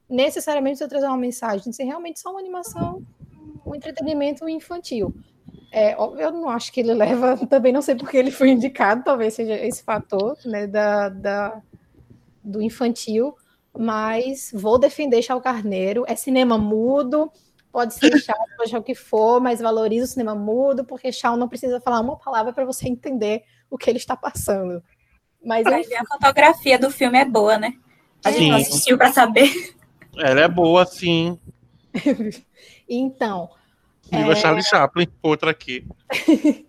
necessariamente 0.09 0.77
precisa 0.77 0.89
trazer 0.89 1.07
uma 1.07 1.17
mensagem, 1.17 1.71
ser 1.71 1.83
realmente 1.83 2.19
só 2.19 2.31
uma 2.31 2.39
animação, 2.39 3.05
um 3.65 3.75
entretenimento 3.75 4.47
infantil. 4.49 5.13
É, 5.71 5.93
eu 5.93 6.31
não 6.31 6.49
acho 6.49 6.71
que 6.71 6.79
ele 6.79 6.93
leva, 6.95 7.37
também 7.47 7.71
não 7.71 7.81
sei 7.81 7.95
porque 7.95 8.17
ele 8.17 8.31
foi 8.31 8.49
indicado, 8.49 9.03
talvez 9.03 9.33
seja 9.33 9.53
esse 9.53 9.83
fator, 9.83 10.35
né, 10.45 10.65
da, 10.65 11.09
da 11.09 11.61
do 12.47 12.61
infantil, 12.61 13.35
mas 13.77 14.51
vou 14.53 14.79
defender 14.79 15.21
Chau 15.21 15.41
Carneiro, 15.41 16.05
é 16.07 16.15
cinema 16.15 16.57
mudo, 16.57 17.31
pode 17.71 17.93
ser 17.93 18.09
chato, 18.19 18.55
pode 18.57 18.69
ser 18.69 18.77
o 18.77 18.83
que 18.83 18.95
for, 18.95 19.41
mas 19.41 19.59
valoriza 19.59 20.05
o 20.05 20.07
cinema 20.07 20.33
mudo, 20.33 20.85
porque 20.85 21.11
Chau 21.11 21.35
não 21.35 21.49
precisa 21.49 21.81
falar 21.81 21.99
uma 21.99 22.17
palavra 22.17 22.53
para 22.53 22.65
você 22.65 22.87
entender 22.87 23.43
o 23.69 23.77
que 23.77 23.89
ele 23.89 23.99
está 23.99 24.15
passando. 24.15 24.81
Mas 25.43 25.67
a 25.67 26.05
fotografia 26.05 26.79
do 26.79 26.89
filme 26.89 27.19
é 27.19 27.25
boa, 27.25 27.57
né? 27.57 27.73
A 28.23 28.31
gente 28.31 28.51
assistiu 28.51 28.97
para 28.97 29.13
saber. 29.13 29.75
Ela 30.17 30.41
é 30.41 30.47
boa, 30.47 30.85
sim. 30.85 31.39
então. 32.89 33.49
Viva 34.11 34.31
é... 34.31 34.35
Charlie 34.35 34.63
Chaplin, 34.63 35.07
outra 35.21 35.51
aqui. 35.51 35.85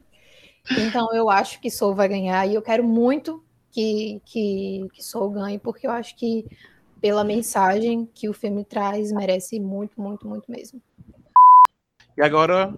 então, 0.71 1.09
eu 1.15 1.31
acho 1.31 1.61
que 1.61 1.71
Soul 1.71 1.95
vai 1.95 2.09
ganhar 2.09 2.47
e 2.47 2.55
eu 2.55 2.63
quero 2.63 2.85
muito 2.85 3.43
que, 3.79 4.21
que, 4.25 4.89
que 4.93 5.05
Soul 5.05 5.31
ganhe, 5.31 5.57
porque 5.57 5.87
eu 5.87 5.93
acho 5.93 6.17
que, 6.17 6.45
pela 7.01 7.23
mensagem 7.23 8.07
que 8.13 8.29
o 8.29 8.33
filme 8.33 8.65
traz, 8.65 9.13
merece 9.13 9.61
muito, 9.61 10.01
muito, 10.01 10.27
muito 10.27 10.51
mesmo. 10.51 10.83
E 12.17 12.23
agora, 12.23 12.77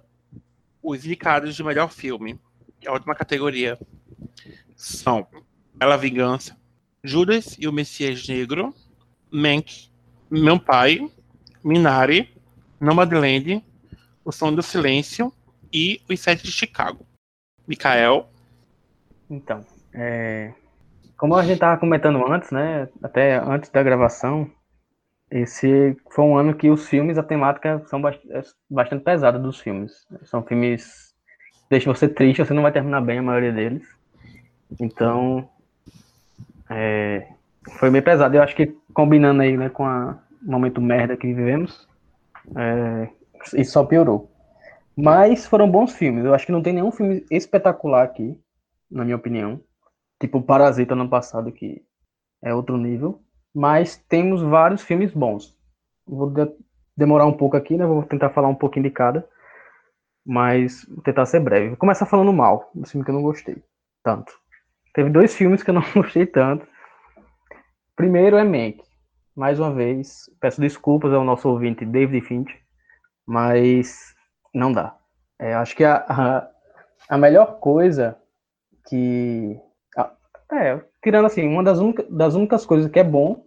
os 0.82 1.06
indicados 1.06 1.56
de 1.56 1.64
melhor 1.64 1.90
filme. 1.90 2.38
A 2.86 2.92
última 2.92 3.14
categoria 3.14 3.78
são 4.76 5.26
Ela 5.80 5.96
Vingança, 5.96 6.54
Judas 7.02 7.56
e 7.58 7.66
o 7.66 7.72
Messias 7.72 8.28
Negro, 8.28 8.74
Mank, 9.32 9.90
Meu 10.30 10.60
Pai, 10.60 11.10
Minari, 11.64 12.30
Nomadland, 12.78 13.64
O 14.22 14.30
Som 14.30 14.52
do 14.52 14.62
Silêncio 14.62 15.32
e 15.72 16.02
Os 16.10 16.20
Sete 16.20 16.42
de 16.42 16.52
Chicago. 16.52 17.06
Mikael. 17.66 18.30
Então, 19.30 19.64
é... 19.94 20.52
como 21.20 21.36
a 21.36 21.42
gente 21.42 21.52
estava 21.52 21.78
comentando 21.78 22.26
antes, 22.32 22.50
né, 22.50 22.88
até 23.02 23.36
antes 23.36 23.68
da 23.68 23.82
gravação, 23.82 24.50
esse 25.30 25.94
foi 26.10 26.24
um 26.24 26.34
ano 26.34 26.54
que 26.54 26.70
os 26.70 26.88
filmes, 26.88 27.18
a 27.18 27.22
temática 27.22 27.82
são 27.88 28.00
é 28.08 28.40
bastante 28.70 29.04
pesada 29.04 29.38
dos 29.38 29.60
filmes. 29.60 30.06
São 30.24 30.42
filmes 30.42 31.14
que 31.52 31.60
deixam 31.68 31.94
você 31.94 32.08
triste, 32.08 32.42
você 32.42 32.54
não 32.54 32.62
vai 32.62 32.72
terminar 32.72 33.02
bem 33.02 33.18
a 33.18 33.22
maioria 33.22 33.52
deles. 33.52 33.86
Então, 34.80 35.46
é, 36.70 37.28
foi 37.72 37.90
meio 37.90 38.02
pesado. 38.02 38.34
Eu 38.34 38.42
acho 38.42 38.56
que 38.56 38.74
combinando 38.94 39.42
aí 39.42 39.58
né, 39.58 39.68
com 39.68 39.84
o 39.84 40.16
momento 40.42 40.80
merda 40.80 41.18
que 41.18 41.26
vivemos, 41.26 41.86
é, 42.56 43.10
isso 43.56 43.72
só 43.72 43.84
piorou. 43.84 44.32
Mas 44.96 45.46
foram 45.46 45.70
bons 45.70 45.92
filmes. 45.92 46.24
Eu 46.24 46.32
acho 46.32 46.46
que 46.46 46.52
não 46.52 46.62
tem 46.62 46.72
nenhum 46.72 46.90
filme 46.90 47.26
espetacular 47.30 48.04
aqui, 48.04 48.40
na 48.90 49.04
minha 49.04 49.16
opinião. 49.16 49.60
Tipo 50.20 50.42
Parasita 50.42 50.94
no 50.94 51.08
passado, 51.08 51.50
que 51.50 51.82
é 52.42 52.54
outro 52.54 52.76
nível. 52.76 53.20
Mas 53.54 53.96
temos 53.96 54.42
vários 54.42 54.82
filmes 54.82 55.12
bons. 55.12 55.56
Vou 56.06 56.30
de 56.30 56.48
demorar 56.96 57.26
um 57.26 57.32
pouco 57.32 57.56
aqui, 57.56 57.76
né? 57.76 57.86
Vou 57.86 58.02
tentar 58.04 58.30
falar 58.30 58.48
um 58.48 58.54
pouquinho 58.54 58.84
de 58.84 58.90
cada. 58.90 59.28
Mas 60.24 60.84
vou 60.84 61.02
tentar 61.02 61.26
ser 61.26 61.40
breve. 61.40 61.68
Vou 61.68 61.76
começar 61.76 62.06
falando 62.06 62.32
mal, 62.32 62.70
do 62.74 62.86
filme 62.86 63.04
que 63.04 63.10
eu 63.10 63.14
não 63.14 63.22
gostei 63.22 63.56
tanto. 64.02 64.32
Teve 64.94 65.10
dois 65.10 65.34
filmes 65.34 65.62
que 65.62 65.70
eu 65.70 65.74
não 65.74 65.82
gostei 65.94 66.26
tanto. 66.26 66.66
Primeiro 67.96 68.36
é 68.36 68.44
Mank. 68.44 68.82
Mais 69.36 69.58
uma 69.58 69.72
vez, 69.72 70.28
peço 70.40 70.60
desculpas 70.60 71.12
ao 71.12 71.24
nosso 71.24 71.48
ouvinte 71.48 71.84
David 71.84 72.26
Finch, 72.26 72.52
mas 73.26 74.14
não 74.52 74.72
dá. 74.72 74.96
É, 75.38 75.54
acho 75.54 75.74
que 75.76 75.84
a, 75.84 76.04
a, 76.08 76.50
a, 77.08 77.18
melhor 77.18 77.60
coisa 77.60 78.18
que. 78.88 79.58
É, 80.52 80.80
tirando 81.02 81.26
assim, 81.26 81.46
uma 81.46 81.62
das, 81.62 81.78
única, 81.78 82.04
das 82.10 82.34
únicas 82.34 82.66
coisas 82.66 82.90
que 82.90 82.98
é 82.98 83.04
bom 83.04 83.44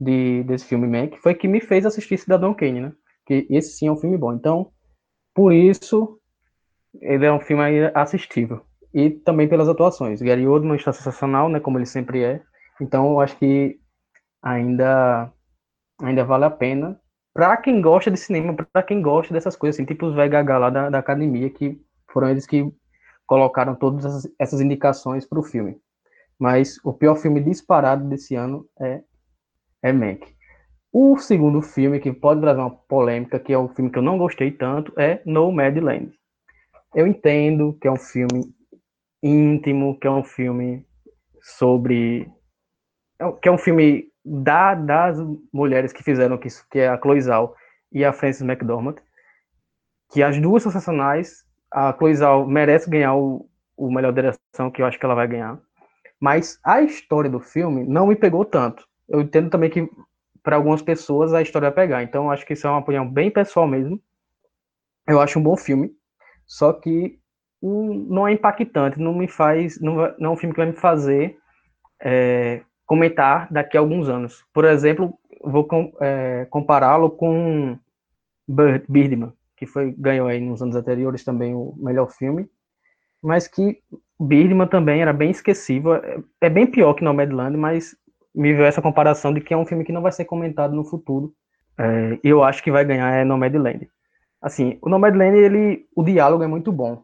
de, 0.00 0.42
desse 0.44 0.64
filme 0.64 0.86
Mank 0.86 1.18
foi 1.20 1.34
que 1.34 1.46
me 1.46 1.60
fez 1.60 1.86
assistir 1.86 2.18
Cidadão 2.18 2.54
Kane, 2.54 2.80
né? 2.80 2.92
Que 3.26 3.46
esse 3.50 3.76
sim 3.76 3.86
é 3.86 3.92
um 3.92 3.96
filme 3.96 4.16
bom. 4.16 4.32
Então, 4.32 4.72
por 5.34 5.52
isso, 5.52 6.18
ele 7.00 7.24
é 7.24 7.32
um 7.32 7.40
filme 7.40 7.62
assistível 7.94 8.62
e 8.92 9.10
também 9.10 9.48
pelas 9.48 9.68
atuações. 9.68 10.20
Gary 10.20 10.46
Oldman 10.46 10.76
está 10.76 10.92
sensacional, 10.92 11.48
né, 11.48 11.60
como 11.60 11.78
ele 11.78 11.86
sempre 11.86 12.22
é. 12.22 12.42
Então, 12.80 13.12
eu 13.12 13.20
acho 13.20 13.36
que 13.36 13.78
ainda 14.42 15.32
ainda 16.02 16.24
vale 16.24 16.44
a 16.44 16.50
pena 16.50 16.98
para 17.32 17.56
quem 17.56 17.80
gosta 17.80 18.10
de 18.10 18.16
cinema, 18.16 18.54
para 18.54 18.82
quem 18.82 19.00
gosta 19.00 19.32
dessas 19.32 19.54
coisas, 19.54 19.76
assim, 19.76 19.84
tipo 19.84 20.06
os 20.06 20.14
VHH 20.14 20.58
lá 20.58 20.70
da, 20.70 20.90
da 20.90 20.98
academia, 20.98 21.48
que 21.50 21.80
foram 22.12 22.28
eles 22.28 22.46
que 22.46 22.70
colocaram 23.26 23.74
todas 23.76 24.28
essas, 24.38 24.60
indicações 24.60 25.24
para 25.24 25.38
o 25.38 25.42
filme. 25.42 25.76
Mas 26.40 26.80
o 26.82 26.94
pior 26.94 27.16
filme 27.16 27.38
disparado 27.38 28.08
desse 28.08 28.34
ano 28.34 28.66
é, 28.80 29.02
é 29.82 29.92
Mank. 29.92 30.26
O 30.90 31.18
segundo 31.18 31.60
filme, 31.60 32.00
que 32.00 32.12
pode 32.12 32.40
trazer 32.40 32.60
uma 32.60 32.70
polêmica, 32.70 33.38
que 33.38 33.52
é 33.52 33.58
o 33.58 33.68
filme 33.68 33.90
que 33.90 33.98
eu 33.98 34.02
não 34.02 34.16
gostei 34.16 34.50
tanto, 34.50 34.92
é 34.98 35.20
No 35.26 35.50
Land. 35.50 36.10
Eu 36.94 37.06
entendo 37.06 37.76
que 37.80 37.86
é 37.86 37.92
um 37.92 37.96
filme 37.96 38.52
íntimo, 39.22 39.98
que 40.00 40.06
é 40.06 40.10
um 40.10 40.24
filme 40.24 40.84
sobre. 41.42 42.26
É 43.18 43.30
que 43.32 43.48
é 43.48 43.52
um 43.52 43.58
filme 43.58 44.10
da, 44.24 44.74
das 44.74 45.18
mulheres 45.52 45.92
que 45.92 46.02
fizeram 46.02 46.40
isso, 46.42 46.66
que 46.70 46.78
é 46.78 46.88
a 46.88 46.98
Chloe 46.98 47.20
Zhao 47.20 47.54
e 47.92 48.04
a 48.04 48.12
Frances 48.12 48.42
McDormand, 48.42 48.96
que 50.10 50.22
as 50.22 50.40
duas 50.40 50.62
são 50.62 50.72
sensacionais. 50.72 51.44
A 51.70 51.92
Chloe 51.92 52.14
Zhao 52.14 52.48
merece 52.48 52.90
ganhar 52.90 53.14
o, 53.14 53.48
o 53.76 53.92
melhor 53.92 54.12
direção, 54.12 54.70
que 54.72 54.82
eu 54.82 54.86
acho 54.86 54.98
que 54.98 55.04
ela 55.04 55.14
vai 55.14 55.28
ganhar. 55.28 55.60
Mas 56.20 56.60
a 56.62 56.82
história 56.82 57.30
do 57.30 57.40
filme 57.40 57.84
não 57.84 58.06
me 58.06 58.14
pegou 58.14 58.44
tanto. 58.44 58.86
Eu 59.08 59.22
entendo 59.22 59.50
também 59.50 59.70
que 59.70 59.88
para 60.42 60.56
algumas 60.56 60.82
pessoas 60.82 61.32
a 61.32 61.42
história 61.42 61.70
vai 61.70 61.74
pegar. 61.74 62.02
Então 62.02 62.30
acho 62.30 62.46
que 62.46 62.52
isso 62.52 62.66
é 62.66 62.70
uma 62.70 62.80
opinião 62.80 63.08
bem 63.08 63.30
pessoal 63.30 63.66
mesmo. 63.66 64.00
Eu 65.08 65.20
acho 65.20 65.38
um 65.38 65.42
bom 65.42 65.56
filme, 65.56 65.90
só 66.46 66.72
que 66.72 67.18
não 67.62 68.28
é 68.28 68.32
impactante, 68.32 68.98
não 68.98 69.14
me 69.14 69.26
faz, 69.26 69.80
não, 69.80 69.96
não 70.18 70.30
é 70.30 70.32
um 70.34 70.36
filme 70.36 70.54
que 70.54 70.60
vai 70.60 70.70
me 70.70 70.76
fazer 70.76 71.38
é, 72.00 72.62
comentar 72.86 73.52
daqui 73.52 73.76
a 73.76 73.80
alguns 73.80 74.08
anos. 74.08 74.44
Por 74.52 74.64
exemplo, 74.64 75.18
vou 75.42 75.64
com, 75.64 75.92
é, 76.00 76.46
compará-lo 76.50 77.10
com 77.10 77.78
Birdman, 78.48 79.32
que 79.56 79.66
foi 79.66 79.94
ganhou 79.96 80.26
aí 80.26 80.40
nos 80.40 80.62
anos 80.62 80.76
anteriores 80.76 81.24
também 81.24 81.54
o 81.54 81.74
melhor 81.76 82.10
filme, 82.10 82.48
mas 83.22 83.46
que 83.46 83.82
Birdman 84.20 84.66
também 84.66 85.00
era 85.00 85.12
bem 85.12 85.30
esquecível, 85.30 85.94
é, 85.94 86.18
é 86.42 86.50
bem 86.50 86.66
pior 86.66 86.92
que 86.92 87.02
Nomadland, 87.02 87.56
mas 87.56 87.96
me 88.34 88.52
veio 88.52 88.66
essa 88.66 88.82
comparação 88.82 89.32
de 89.32 89.40
que 89.40 89.54
é 89.54 89.56
um 89.56 89.64
filme 89.64 89.84
que 89.84 89.92
não 89.92 90.02
vai 90.02 90.12
ser 90.12 90.26
comentado 90.26 90.74
no 90.74 90.84
futuro. 90.84 91.32
É, 91.78 92.18
eu 92.22 92.44
acho 92.44 92.62
que 92.62 92.70
vai 92.70 92.84
ganhar 92.84 93.10
é 93.12 93.24
Nomadland. 93.24 93.88
Assim, 94.40 94.78
o 94.82 94.88
Nomadland, 94.88 95.38
ele, 95.38 95.86
o 95.96 96.02
diálogo 96.02 96.44
é 96.44 96.46
muito 96.46 96.70
bom. 96.70 97.02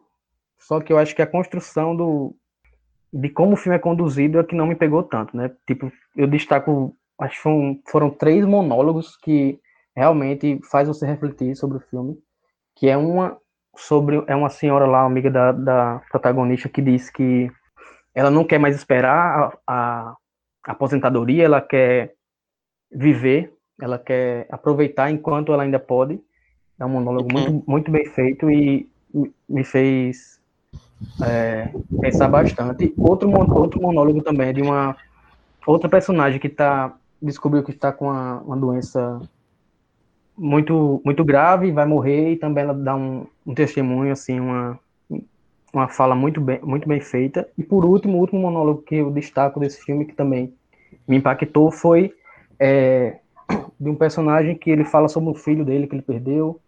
Só 0.58 0.80
que 0.80 0.92
eu 0.92 0.98
acho 0.98 1.14
que 1.14 1.22
a 1.22 1.26
construção 1.26 1.96
do, 1.96 2.34
de 3.12 3.30
como 3.30 3.54
o 3.54 3.56
filme 3.56 3.76
é 3.76 3.80
conduzido 3.80 4.38
é 4.38 4.44
que 4.44 4.54
não 4.54 4.66
me 4.66 4.74
pegou 4.74 5.02
tanto, 5.02 5.36
né? 5.36 5.50
Tipo, 5.66 5.90
eu 6.14 6.26
destaco, 6.26 6.94
acho 7.18 7.36
que 7.36 7.42
foram, 7.42 7.80
foram 7.88 8.10
três 8.10 8.44
monólogos 8.44 9.16
que 9.16 9.58
realmente 9.94 10.60
faz 10.70 10.86
você 10.86 11.06
refletir 11.06 11.56
sobre 11.56 11.78
o 11.78 11.80
filme, 11.88 12.18
que 12.74 12.88
é 12.88 12.96
uma 12.96 13.38
sobre 13.76 14.22
é 14.26 14.34
uma 14.34 14.48
senhora 14.48 14.86
lá, 14.86 15.04
amiga 15.04 15.30
da, 15.30 15.52
da 15.52 16.02
protagonista, 16.10 16.68
que 16.68 16.82
diz 16.82 17.10
que 17.10 17.50
ela 18.14 18.30
não 18.30 18.44
quer 18.44 18.58
mais 18.58 18.74
esperar 18.74 19.52
a, 19.66 19.72
a, 19.72 20.16
a 20.66 20.72
aposentadoria, 20.72 21.44
ela 21.44 21.60
quer 21.60 22.14
viver, 22.90 23.52
ela 23.80 23.98
quer 23.98 24.46
aproveitar 24.50 25.10
enquanto 25.10 25.52
ela 25.52 25.62
ainda 25.62 25.78
pode. 25.78 26.20
É 26.78 26.84
um 26.84 26.88
monólogo 26.88 27.32
muito, 27.32 27.50
uhum. 27.50 27.62
muito 27.66 27.90
bem 27.90 28.06
feito 28.06 28.50
e 28.50 28.88
me 29.48 29.64
fez 29.64 30.40
é, 31.22 31.70
pensar 32.00 32.28
bastante. 32.28 32.92
Outro, 32.96 33.30
outro 33.54 33.80
monólogo 33.80 34.22
também 34.22 34.48
é 34.48 34.52
de 34.52 34.62
uma 34.62 34.96
outra 35.66 35.88
personagem 35.88 36.38
que 36.38 36.48
tá, 36.48 36.94
descobriu 37.20 37.62
que 37.62 37.70
está 37.70 37.92
com 37.92 38.06
uma, 38.06 38.40
uma 38.40 38.56
doença 38.56 39.20
muito 40.36 41.00
muito 41.04 41.24
grave, 41.24 41.72
vai 41.72 41.86
morrer 41.86 42.32
e 42.32 42.36
também 42.36 42.64
ela 42.64 42.74
dá 42.74 42.94
um, 42.94 43.26
um 43.46 43.54
testemunho 43.54 44.12
assim, 44.12 44.38
uma 44.40 44.78
uma 45.72 45.88
fala 45.88 46.14
muito 46.14 46.40
bem 46.40 46.60
muito 46.62 46.88
bem 46.88 47.00
feita. 47.00 47.48
E 47.56 47.62
por 47.62 47.84
último, 47.84 48.16
o 48.16 48.20
último 48.20 48.40
monólogo 48.40 48.82
que 48.82 48.96
eu 48.96 49.10
destaco 49.10 49.60
desse 49.60 49.82
filme 49.82 50.04
que 50.04 50.14
também 50.14 50.52
me 51.06 51.16
impactou 51.16 51.70
foi 51.70 52.14
é, 52.58 53.18
de 53.78 53.88
um 53.88 53.94
personagem 53.94 54.56
que 54.56 54.70
ele 54.70 54.84
fala 54.84 55.08
sobre 55.08 55.30
o 55.30 55.34
filho 55.34 55.64
dele 55.64 55.86
que 55.86 55.94
ele 55.94 56.02
perdeu, 56.02 56.60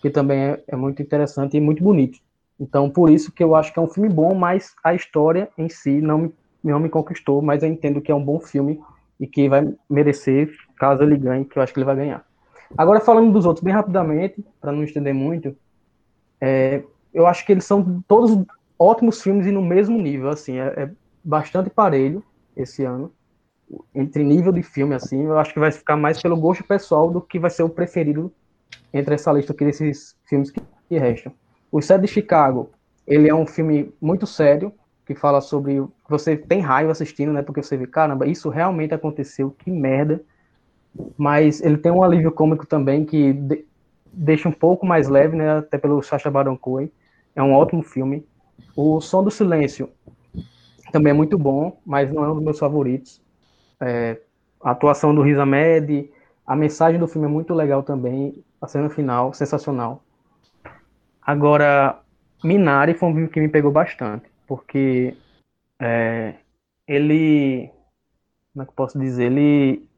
que 0.00 0.10
também 0.10 0.38
é, 0.38 0.62
é 0.68 0.76
muito 0.76 1.02
interessante 1.02 1.56
e 1.56 1.60
muito 1.60 1.82
bonito. 1.82 2.18
Então, 2.58 2.88
por 2.88 3.10
isso 3.10 3.32
que 3.32 3.42
eu 3.42 3.54
acho 3.54 3.72
que 3.72 3.78
é 3.78 3.82
um 3.82 3.88
filme 3.88 4.08
bom, 4.08 4.34
mas 4.34 4.74
a 4.84 4.94
história 4.94 5.48
em 5.58 5.68
si 5.68 6.00
não 6.00 6.18
me, 6.18 6.34
não 6.62 6.78
me 6.78 6.88
conquistou, 6.88 7.42
mas 7.42 7.62
eu 7.62 7.68
entendo 7.68 8.00
que 8.00 8.12
é 8.12 8.14
um 8.14 8.24
bom 8.24 8.38
filme 8.38 8.80
e 9.18 9.26
que 9.26 9.48
vai 9.48 9.72
merecer, 9.88 10.52
caso 10.76 11.02
ele 11.02 11.16
ganhe, 11.16 11.44
que 11.44 11.58
eu 11.58 11.62
acho 11.62 11.72
que 11.72 11.78
ele 11.80 11.86
vai 11.86 11.96
ganhar. 11.96 12.24
Agora, 12.76 13.00
falando 13.00 13.32
dos 13.32 13.44
outros 13.44 13.62
bem 13.62 13.72
rapidamente, 13.72 14.44
para 14.60 14.72
não 14.72 14.82
estender 14.82 15.14
muito, 15.14 15.56
é, 16.40 16.82
eu 17.12 17.26
acho 17.26 17.44
que 17.44 17.52
eles 17.52 17.64
são 17.64 18.02
todos 18.08 18.44
ótimos 18.78 19.22
filmes 19.22 19.46
e 19.46 19.50
no 19.50 19.62
mesmo 19.62 20.00
nível, 20.00 20.28
assim, 20.28 20.58
é, 20.58 20.66
é, 20.76 20.90
bastante 21.22 21.70
parelho 21.70 22.22
esse 22.56 22.84
ano, 22.84 23.12
entre 23.94 24.22
nível 24.22 24.52
de 24.52 24.62
filme, 24.62 24.94
assim, 24.94 25.22
eu 25.24 25.38
acho 25.38 25.52
que 25.52 25.60
vai 25.60 25.70
ficar 25.70 25.96
mais 25.96 26.20
pelo 26.20 26.36
gosto 26.36 26.64
pessoal 26.64 27.10
do 27.10 27.20
que 27.20 27.38
vai 27.38 27.50
ser 27.50 27.62
o 27.62 27.68
preferido 27.68 28.32
entre 28.92 29.14
essa 29.14 29.32
lista 29.32 29.52
aqui 29.52 29.64
desses 29.64 30.16
filmes 30.28 30.50
que, 30.50 30.60
que 30.88 30.98
restam. 30.98 31.32
O 31.70 31.80
Sete 31.80 32.02
de 32.02 32.08
Chicago, 32.08 32.70
ele 33.06 33.28
é 33.28 33.34
um 33.34 33.46
filme 33.46 33.92
muito 34.00 34.26
sério, 34.26 34.72
que 35.06 35.14
fala 35.14 35.40
sobre. 35.40 35.82
Você 36.08 36.36
tem 36.36 36.60
raiva 36.60 36.92
assistindo, 36.92 37.32
né? 37.32 37.42
Porque 37.42 37.62
você 37.62 37.76
vê, 37.76 37.86
caramba, 37.86 38.26
isso 38.26 38.48
realmente 38.48 38.94
aconteceu, 38.94 39.50
que 39.50 39.70
merda. 39.70 40.22
Mas 41.16 41.60
ele 41.62 41.78
tem 41.78 41.90
um 41.90 42.02
alívio 42.02 42.32
cômico 42.32 42.66
também 42.66 43.04
que 43.04 43.32
de, 43.32 43.64
deixa 44.12 44.48
um 44.48 44.52
pouco 44.52 44.86
mais 44.86 45.08
leve, 45.08 45.36
né? 45.36 45.58
Até 45.58 45.78
pelo 45.78 46.02
Sacha 46.02 46.30
Baron 46.30 46.56
Cohen. 46.56 46.90
É 47.34 47.42
um 47.42 47.54
ótimo 47.54 47.82
filme. 47.82 48.26
O 48.76 49.00
Som 49.00 49.24
do 49.24 49.30
Silêncio 49.30 49.88
também 50.92 51.10
é 51.10 51.14
muito 51.14 51.38
bom, 51.38 51.80
mas 51.84 52.12
não 52.12 52.24
é 52.24 52.30
um 52.30 52.34
dos 52.34 52.44
meus 52.44 52.58
favoritos. 52.58 53.20
É, 53.80 54.20
a 54.62 54.70
atuação 54.70 55.14
do 55.14 55.22
Riz 55.22 55.38
Ahmed, 55.38 56.10
a 56.46 56.54
mensagem 56.54 57.00
do 57.00 57.08
filme 57.08 57.26
é 57.26 57.30
muito 57.30 57.54
legal 57.54 57.82
também, 57.82 58.44
a 58.60 58.68
cena 58.68 58.90
final, 58.90 59.32
sensacional. 59.32 60.02
Agora, 61.20 62.00
Minari 62.44 62.94
foi 62.94 63.08
um 63.08 63.14
filme 63.14 63.28
que 63.28 63.40
me 63.40 63.48
pegou 63.48 63.72
bastante, 63.72 64.24
porque 64.46 65.16
é, 65.80 66.34
ele, 66.86 67.70
como 68.52 68.62
é 68.62 68.64
que 68.64 68.70
eu 68.70 68.76
posso 68.76 68.98
dizer, 68.98 69.32
ele 69.32 69.88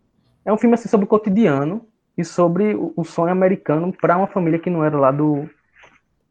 é 0.45 0.53
um 0.53 0.59
filme 0.59 0.75
assim, 0.75 0.89
sobre 0.89 1.05
o 1.05 1.09
cotidiano 1.09 1.87
e 2.17 2.25
sobre 2.25 2.75
o, 2.75 3.05
sonho 3.05 3.33
americano 3.33 3.93
para 3.93 4.17
uma 4.17 4.27
família 4.27 4.59
que 4.59 4.71
não 4.71 4.85
era 4.85 4.99
lá 4.99 5.11
do, 5.11 5.43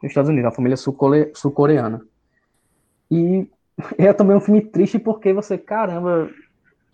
dos 0.02 0.04
Estados 0.04 0.30
Unidos, 0.30 0.46
uma 0.46 0.56
família 0.56 0.78
sul-coreana. 0.78 2.02
E 3.10 3.48
é 3.98 4.14
também 4.14 4.38
um 4.38 4.42
filme 4.42 4.62
triste 4.62 5.00
porque 5.00 5.34
você, 5.34 5.58
caramba, 5.58 6.30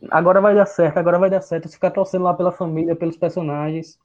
agora 0.09 0.41
vai 0.41 0.55
dar 0.55 0.65
certo, 0.65 0.97
agora 0.97 1.19
vai 1.19 1.29
dar 1.29 1.41
certo, 1.41 1.67
você 1.67 1.75
fica 1.75 1.91
torcendo 1.91 2.23
lá 2.23 2.33
pela 2.33 2.51
família, 2.51 2.95
pelos 2.95 3.17
personagens, 3.17 3.99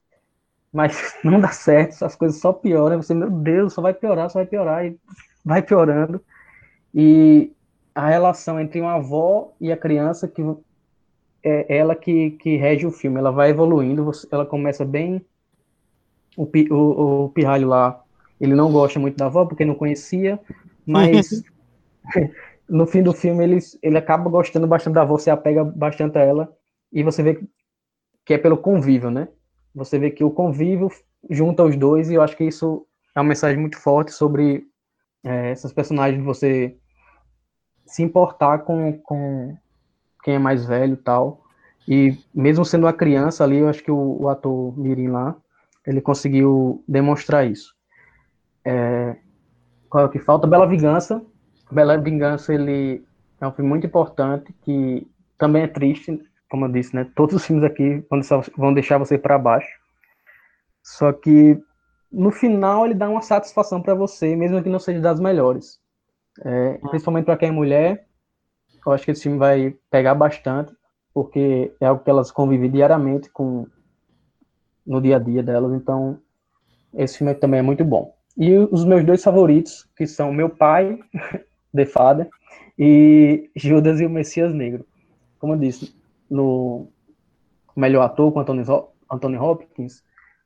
mas 0.71 1.15
não 1.23 1.39
dá 1.39 1.49
certo, 1.49 2.03
as 2.03 2.15
coisas 2.15 2.39
só 2.39 2.51
pioram, 2.51 3.01
você, 3.01 3.13
meu 3.13 3.29
Deus, 3.29 3.73
só 3.73 3.81
vai 3.81 3.93
piorar, 3.93 4.29
só 4.29 4.39
vai 4.39 4.45
piorar, 4.45 4.85
e 4.85 4.99
vai 5.43 5.61
piorando. 5.61 6.21
E 6.93 7.51
a 7.93 8.07
relação 8.07 8.59
entre 8.59 8.81
uma 8.81 8.95
avó 8.95 9.53
e 9.59 9.71
a 9.71 9.77
criança, 9.77 10.27
que 10.27 10.41
é 11.45 11.77
ela 11.77 11.95
que, 11.95 12.31
que 12.31 12.57
rege 12.57 12.87
o 12.87 12.91
filme, 12.91 13.19
ela 13.19 13.31
vai 13.31 13.51
evoluindo, 13.51 14.09
ela 14.31 14.45
começa 14.45 14.83
bem. 14.83 15.23
O, 16.35 16.43
o, 16.43 17.25
o 17.25 17.29
pirralho 17.29 17.67
lá, 17.67 18.03
ele 18.41 18.55
não 18.55 18.71
gosta 18.71 18.99
muito 18.99 19.15
da 19.15 19.27
avó 19.27 19.45
porque 19.45 19.63
não 19.63 19.75
conhecia, 19.75 20.39
mas 20.85 21.43
no 22.67 22.85
fim 22.85 23.03
do 23.03 23.13
filme 23.13 23.43
ele, 23.43 23.59
ele 23.81 23.97
acaba 23.97 24.29
gostando 24.29 24.67
bastante 24.67 24.95
da 24.95 25.03
avó, 25.03 25.17
se 25.17 25.29
apega 25.29 25.63
bastante 25.63 26.17
a 26.17 26.21
ela, 26.21 26.51
e 26.91 27.03
você 27.03 27.21
vê 27.23 27.39
que 28.25 28.33
é 28.33 28.37
pelo 28.37 28.57
convívio, 28.57 29.11
né? 29.11 29.27
Você 29.73 29.99
vê 29.99 30.09
que 30.09 30.23
o 30.23 30.31
convívio 30.31 30.89
junta 31.29 31.63
os 31.63 31.75
dois, 31.75 32.09
e 32.09 32.15
eu 32.15 32.21
acho 32.21 32.35
que 32.35 32.43
isso 32.43 32.85
é 33.15 33.19
uma 33.19 33.29
mensagem 33.29 33.59
muito 33.59 33.79
forte 33.79 34.11
sobre 34.11 34.65
é, 35.23 35.51
essas 35.51 35.71
personagens, 35.71 36.23
você 36.23 36.75
se 37.85 38.01
importar 38.01 38.59
com, 38.59 38.93
com 38.99 39.55
quem 40.25 40.33
é 40.33 40.39
mais 40.39 40.65
velho 40.65 40.97
tal. 40.97 41.43
E 41.87 42.17
mesmo 42.33 42.65
sendo 42.65 42.87
uma 42.87 42.93
criança 42.93 43.43
ali, 43.43 43.59
eu 43.59 43.69
acho 43.69 43.83
que 43.83 43.91
o, 43.91 44.23
o 44.23 44.27
ator 44.27 44.75
Mirim 44.77 45.09
lá, 45.09 45.35
ele 45.85 46.01
conseguiu 46.01 46.83
demonstrar 46.87 47.45
isso. 47.45 47.75
É, 48.65 49.15
qual 49.87 50.05
é 50.05 50.07
o 50.07 50.09
que 50.09 50.17
falta? 50.17 50.47
Bela 50.47 50.65
Vingança. 50.65 51.23
Bela 51.71 51.95
Vingança, 51.95 52.51
ele 52.51 53.05
é 53.39 53.47
um 53.47 53.51
filme 53.51 53.69
muito 53.69 53.85
importante, 53.85 54.51
que 54.63 55.07
também 55.37 55.61
é 55.61 55.67
triste, 55.67 56.19
como 56.49 56.65
eu 56.65 56.71
disse, 56.71 56.95
né? 56.95 57.07
Todos 57.15 57.35
os 57.35 57.45
filmes 57.45 57.63
aqui 57.63 58.03
vão 58.57 58.73
deixar 58.73 58.97
você 58.97 59.19
para 59.19 59.37
baixo. 59.37 59.69
Só 60.81 61.13
que 61.13 61.61
no 62.11 62.31
final 62.31 62.85
ele 62.85 62.95
dá 62.95 63.07
uma 63.07 63.21
satisfação 63.21 63.79
para 63.79 63.93
você, 63.93 64.35
mesmo 64.35 64.61
que 64.63 64.69
não 64.69 64.79
seja 64.79 64.99
das 64.99 65.19
melhores. 65.19 65.79
É, 66.43 66.79
principalmente 66.89 67.25
para 67.25 67.37
quem 67.37 67.49
é 67.49 67.51
mulher, 67.51 68.07
eu 68.85 68.93
acho 68.93 69.05
que 69.05 69.11
esse 69.11 69.23
filme 69.23 69.37
vai 69.37 69.75
pegar 69.89 70.15
bastante, 70.15 70.73
porque 71.13 71.73
é 71.79 71.85
algo 71.85 72.03
que 72.03 72.09
elas 72.09 72.31
convivem 72.31 72.69
diariamente 72.69 73.29
com 73.29 73.65
no 74.85 75.01
dia 75.01 75.15
a 75.15 75.19
dia 75.19 75.41
delas. 75.41 75.73
Então, 75.73 76.19
esse 76.93 77.17
filme 77.17 77.33
também 77.33 77.59
é 77.59 77.63
muito 77.63 77.83
bom. 77.83 78.13
E 78.37 78.57
os 78.57 78.83
meus 78.85 79.03
dois 79.03 79.23
favoritos, 79.23 79.87
que 79.95 80.05
são 80.05 80.31
Meu 80.31 80.49
Pai, 80.49 80.99
The 81.73 81.85
Father, 81.85 82.29
e 82.77 83.49
Judas 83.55 83.99
e 83.99 84.05
o 84.05 84.09
Messias 84.09 84.53
Negro. 84.53 84.85
Como 85.39 85.53
eu 85.53 85.57
disse, 85.57 85.95
no 86.29 86.87
melhor 87.75 88.03
ator 88.03 88.31
com 88.31 88.39
Anthony, 88.39 88.63
Anthony 89.11 89.37
Hopkins. 89.37 90.03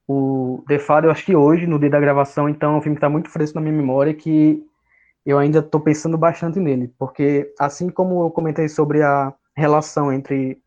O 0.08 0.64
The 0.68 0.80
Father, 0.80 1.08
eu 1.08 1.12
acho 1.12 1.26
que 1.26 1.36
hoje, 1.36 1.68
no 1.68 1.80
dia 1.80 1.90
da 1.90 2.00
gravação, 2.00 2.50
então, 2.50 2.78
o 2.78 2.82
filme 2.82 2.98
está 2.98 3.10
muito 3.10 3.30
fresco 3.30 3.56
na 3.56 3.62
minha 3.62 3.76
memória 3.76 4.14
que 4.14 4.64
eu 5.26 5.38
ainda 5.38 5.60
estou 5.60 5.80
pensando 5.82 6.18
bastante 6.18 6.60
nele, 6.60 6.94
porque 6.98 7.54
assim 7.60 7.90
como 7.90 8.24
eu 8.24 8.32
comentei 8.32 8.68
sobre 8.68 9.02
a 9.02 9.34
relação 9.56 10.12
entre 10.12 10.62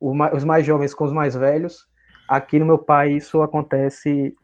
os 0.00 0.44
mais 0.44 0.64
jovens 0.64 0.94
com 0.94 1.04
os 1.04 1.12
mais 1.12 1.34
velhos, 1.34 1.86
aqui 2.28 2.58
no 2.58 2.66
meu 2.66 2.78
pai 2.78 3.12
isso 3.12 3.42
acontece 3.42 4.34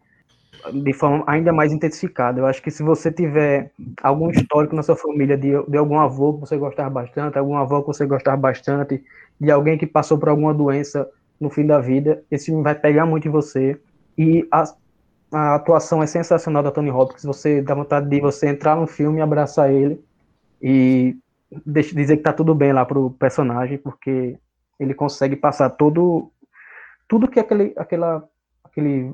de 0.73 0.93
forma 0.93 1.25
ainda 1.27 1.53
mais 1.53 1.73
intensificada. 1.73 2.41
Eu 2.41 2.47
acho 2.47 2.63
que 2.63 2.71
se 2.71 2.83
você 2.83 3.13
tiver 3.13 3.71
algum 4.03 4.31
histórico 4.31 4.75
na 4.75 4.83
sua 4.83 4.97
família 4.97 5.37
de, 5.37 5.51
de 5.69 5.77
algum 5.77 5.99
avô 5.99 6.35
que 6.35 6.41
você 6.41 6.57
gostar 6.57 6.89
bastante, 6.91 7.39
algum 7.39 7.57
avô 7.57 7.83
que 7.83 7.89
você 7.89 8.07
gostar 8.07 8.37
bastante, 8.37 9.03
de 9.41 9.51
alguém 9.51 9.77
que 9.77 9.87
passou 9.87 10.19
por 10.19 10.29
alguma 10.29 10.55
doença 10.55 11.09
no 11.41 11.51
fim 11.51 11.67
da 11.67 11.81
vida, 11.81 12.23
esse 12.31 12.51
vai 12.63 12.75
pegar 12.75 13.05
muito 13.05 13.29
em 13.29 13.31
você. 13.31 13.79
E 14.17 14.47
a 15.35 15.57
atuação 15.57 16.01
é 16.01 16.07
sensacional 16.07 16.63
da 16.63 16.71
Tony 16.71 16.91
Hopkins. 16.91 17.25
Você 17.25 17.61
dá 17.61 17.75
vontade 17.75 18.09
de 18.09 18.21
você 18.21 18.47
entrar 18.49 18.77
no 18.77 18.87
filme, 18.87 19.21
abraçar 19.21 19.73
ele 19.73 20.03
e 20.63 21.17
dizer 21.67 22.17
que 22.17 22.23
tá 22.23 22.33
tudo 22.33 22.55
bem 22.55 22.73
lá 22.73 22.85
pro 22.85 23.11
personagem, 23.11 23.77
porque 23.79 24.39
ele 24.79 24.95
consegue 24.95 25.35
passar 25.35 25.71
todo 25.71 26.31
tudo 27.09 27.29
que 27.29 27.41
aquele, 27.41 27.75
aquela, 27.77 28.27
aquele 28.63 29.13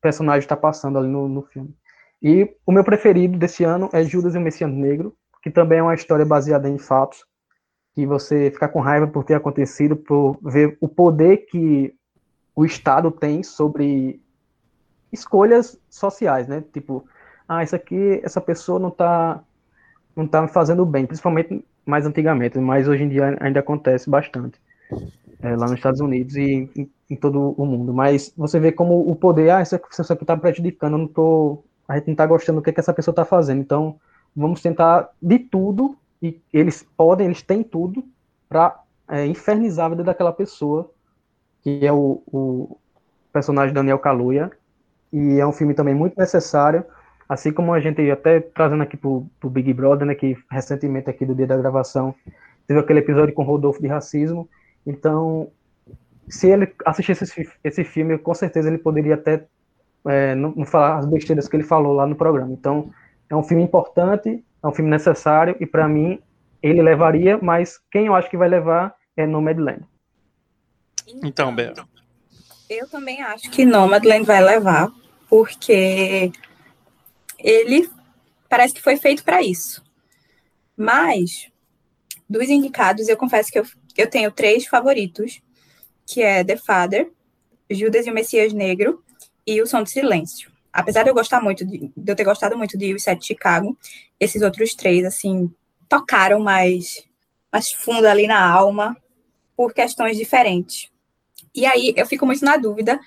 personagem 0.00 0.40
está 0.40 0.56
passando 0.56 0.98
ali 0.98 1.08
no, 1.08 1.28
no 1.28 1.42
filme. 1.42 1.74
E 2.20 2.52
o 2.66 2.72
meu 2.72 2.84
preferido 2.84 3.38
desse 3.38 3.64
ano 3.64 3.88
é 3.92 4.04
Judas 4.04 4.34
e 4.34 4.38
o 4.38 4.40
Messias 4.40 4.70
Negro, 4.70 5.14
que 5.42 5.50
também 5.50 5.78
é 5.78 5.82
uma 5.82 5.94
história 5.94 6.24
baseada 6.24 6.68
em 6.68 6.78
fatos, 6.78 7.24
que 7.94 8.04
você 8.04 8.50
ficar 8.50 8.68
com 8.68 8.80
raiva 8.80 9.06
por 9.06 9.24
ter 9.24 9.34
acontecido, 9.34 9.96
por 9.96 10.38
ver 10.42 10.76
o 10.80 10.88
poder 10.88 11.46
que 11.46 11.94
o 12.54 12.64
Estado 12.64 13.10
tem 13.10 13.42
sobre 13.42 14.20
escolhas 15.12 15.78
sociais, 15.88 16.48
né? 16.48 16.62
Tipo, 16.72 17.04
ah, 17.48 17.62
isso 17.62 17.74
aqui, 17.74 18.20
essa 18.22 18.40
pessoa 18.40 18.78
não 18.78 18.88
está 18.88 19.42
não 20.14 20.26
tá 20.26 20.42
me 20.42 20.48
fazendo 20.48 20.84
bem, 20.84 21.06
principalmente 21.06 21.64
mais 21.86 22.06
antigamente, 22.06 22.58
mas 22.58 22.88
hoje 22.88 23.04
em 23.04 23.08
dia 23.08 23.36
ainda 23.40 23.60
acontece 23.60 24.10
bastante 24.10 24.60
é, 25.42 25.56
lá 25.56 25.66
nos 25.66 25.72
Estados 25.72 26.00
Unidos 26.00 26.36
e 26.36 26.68
em, 26.76 26.90
em, 27.08 27.16
todo 27.16 27.54
o 27.56 27.64
mundo. 27.64 27.92
Mas 27.92 28.32
você 28.36 28.58
vê 28.58 28.72
como 28.72 29.08
o 29.08 29.16
poder, 29.16 29.50
ah, 29.50 29.62
isso 29.62 29.74
aqui, 29.74 29.86
aqui 30.12 30.24
tá 30.24 30.36
prejudicando, 30.36 30.98
não 30.98 31.06
tô, 31.06 31.62
a 31.88 31.96
gente 31.96 32.08
não 32.08 32.12
está 32.12 32.26
gostando 32.26 32.60
do 32.60 32.62
que, 32.62 32.72
que 32.72 32.80
essa 32.80 32.92
pessoa 32.92 33.12
está 33.12 33.24
fazendo, 33.24 33.60
então 33.60 33.96
vamos 34.34 34.60
tentar 34.60 35.10
de 35.20 35.38
tudo, 35.38 35.96
e 36.22 36.40
eles 36.52 36.86
podem, 36.96 37.26
eles 37.26 37.42
têm 37.42 37.62
tudo, 37.62 38.04
para 38.48 38.80
é, 39.08 39.26
infernizar 39.26 39.86
a 39.86 39.90
vida 39.90 40.04
daquela 40.04 40.32
pessoa, 40.32 40.90
que 41.62 41.84
é 41.84 41.92
o, 41.92 42.22
o 42.26 42.76
personagem 43.32 43.74
Daniel 43.74 43.98
Kaluuya, 43.98 44.50
e 45.12 45.38
é 45.38 45.46
um 45.46 45.52
filme 45.52 45.74
também 45.74 45.94
muito 45.94 46.18
necessário, 46.18 46.84
assim 47.28 47.52
como 47.52 47.72
a 47.72 47.80
gente 47.80 48.08
até 48.10 48.40
trazendo 48.40 48.82
aqui 48.82 48.96
pro, 48.96 49.26
pro 49.38 49.50
Big 49.50 49.72
Brother, 49.72 50.06
né, 50.06 50.14
que 50.14 50.36
recentemente 50.50 51.10
aqui 51.10 51.24
do 51.24 51.34
dia 51.34 51.46
da 51.46 51.56
gravação 51.56 52.14
teve 52.66 52.80
aquele 52.80 53.00
episódio 53.00 53.34
com 53.34 53.42
Rodolfo 53.42 53.80
de 53.80 53.88
racismo, 53.88 54.48
então 54.86 55.50
se 56.28 56.48
ele 56.48 56.72
assistisse 56.86 57.24
esse, 57.24 57.50
esse 57.62 57.84
filme, 57.84 58.16
com 58.16 58.34
certeza 58.34 58.68
ele 58.68 58.78
poderia 58.78 59.14
até 59.14 59.44
é, 60.06 60.34
não, 60.34 60.52
não, 60.56 60.64
falar 60.64 60.98
as 60.98 61.06
besteiras 61.06 61.48
que 61.48 61.56
ele 61.56 61.64
falou 61.64 61.92
lá 61.92 62.06
no 62.06 62.14
programa. 62.14 62.52
Então 62.52 62.90
é 63.28 63.34
um 63.34 63.42
filme 63.42 63.62
importante, 63.62 64.42
é 64.62 64.66
um 64.66 64.72
filme 64.72 64.90
necessário 64.90 65.56
e 65.60 65.66
para 65.66 65.88
mim 65.88 66.20
ele 66.62 66.82
levaria, 66.82 67.38
mas 67.42 67.80
quem 67.90 68.06
eu 68.06 68.14
acho 68.14 68.30
que 68.30 68.36
vai 68.36 68.48
levar 68.48 68.94
é 69.16 69.26
Nomadland. 69.26 69.82
Então, 71.24 71.54
Beto. 71.54 71.86
Eu 72.68 72.88
também 72.88 73.20
acho 73.22 73.50
que 73.50 73.64
Nomadland 73.64 74.24
vai 74.24 74.40
levar, 74.40 74.88
porque 75.30 76.32
ele 77.38 77.88
parece 78.48 78.74
que 78.74 78.82
foi 78.82 78.96
feito 78.96 79.24
para 79.24 79.40
isso. 79.40 79.82
Mas, 80.76 81.48
dos 82.28 82.48
indicados, 82.48 83.08
eu 83.08 83.16
confesso 83.16 83.50
que 83.50 83.60
eu, 83.60 83.66
eu 83.96 84.10
tenho 84.10 84.32
três 84.32 84.66
favoritos, 84.66 85.40
que 86.04 86.20
é 86.20 86.42
The 86.42 86.56
Father, 86.56 87.12
Judas 87.70 88.06
e 88.06 88.10
o 88.10 88.14
Messias 88.14 88.52
Negro 88.52 89.04
e 89.46 89.62
O 89.62 89.66
Som 89.66 89.84
do 89.84 89.88
Silêncio. 89.88 90.50
Apesar 90.72 91.04
de 91.04 91.10
eu 91.10 91.14
gostar 91.14 91.40
muito, 91.40 91.64
de, 91.64 91.90
de 91.96 92.12
eu 92.12 92.16
ter 92.16 92.24
gostado 92.24 92.58
muito 92.58 92.76
de 92.76 92.92
Os 92.92 93.04
Sete 93.04 93.20
de 93.20 93.26
Chicago, 93.26 93.78
esses 94.18 94.42
outros 94.42 94.74
três, 94.74 95.04
assim, 95.04 95.48
tocaram 95.88 96.40
mais, 96.40 97.04
mais 97.52 97.70
fundo 97.72 98.06
ali 98.06 98.26
na 98.26 98.44
alma 98.44 98.96
por 99.56 99.72
questões 99.72 100.16
diferentes. 100.16 100.90
E 101.54 101.64
aí 101.64 101.94
eu 101.96 102.06
fico 102.06 102.26
muito 102.26 102.44
na 102.44 102.56
dúvida 102.56 102.98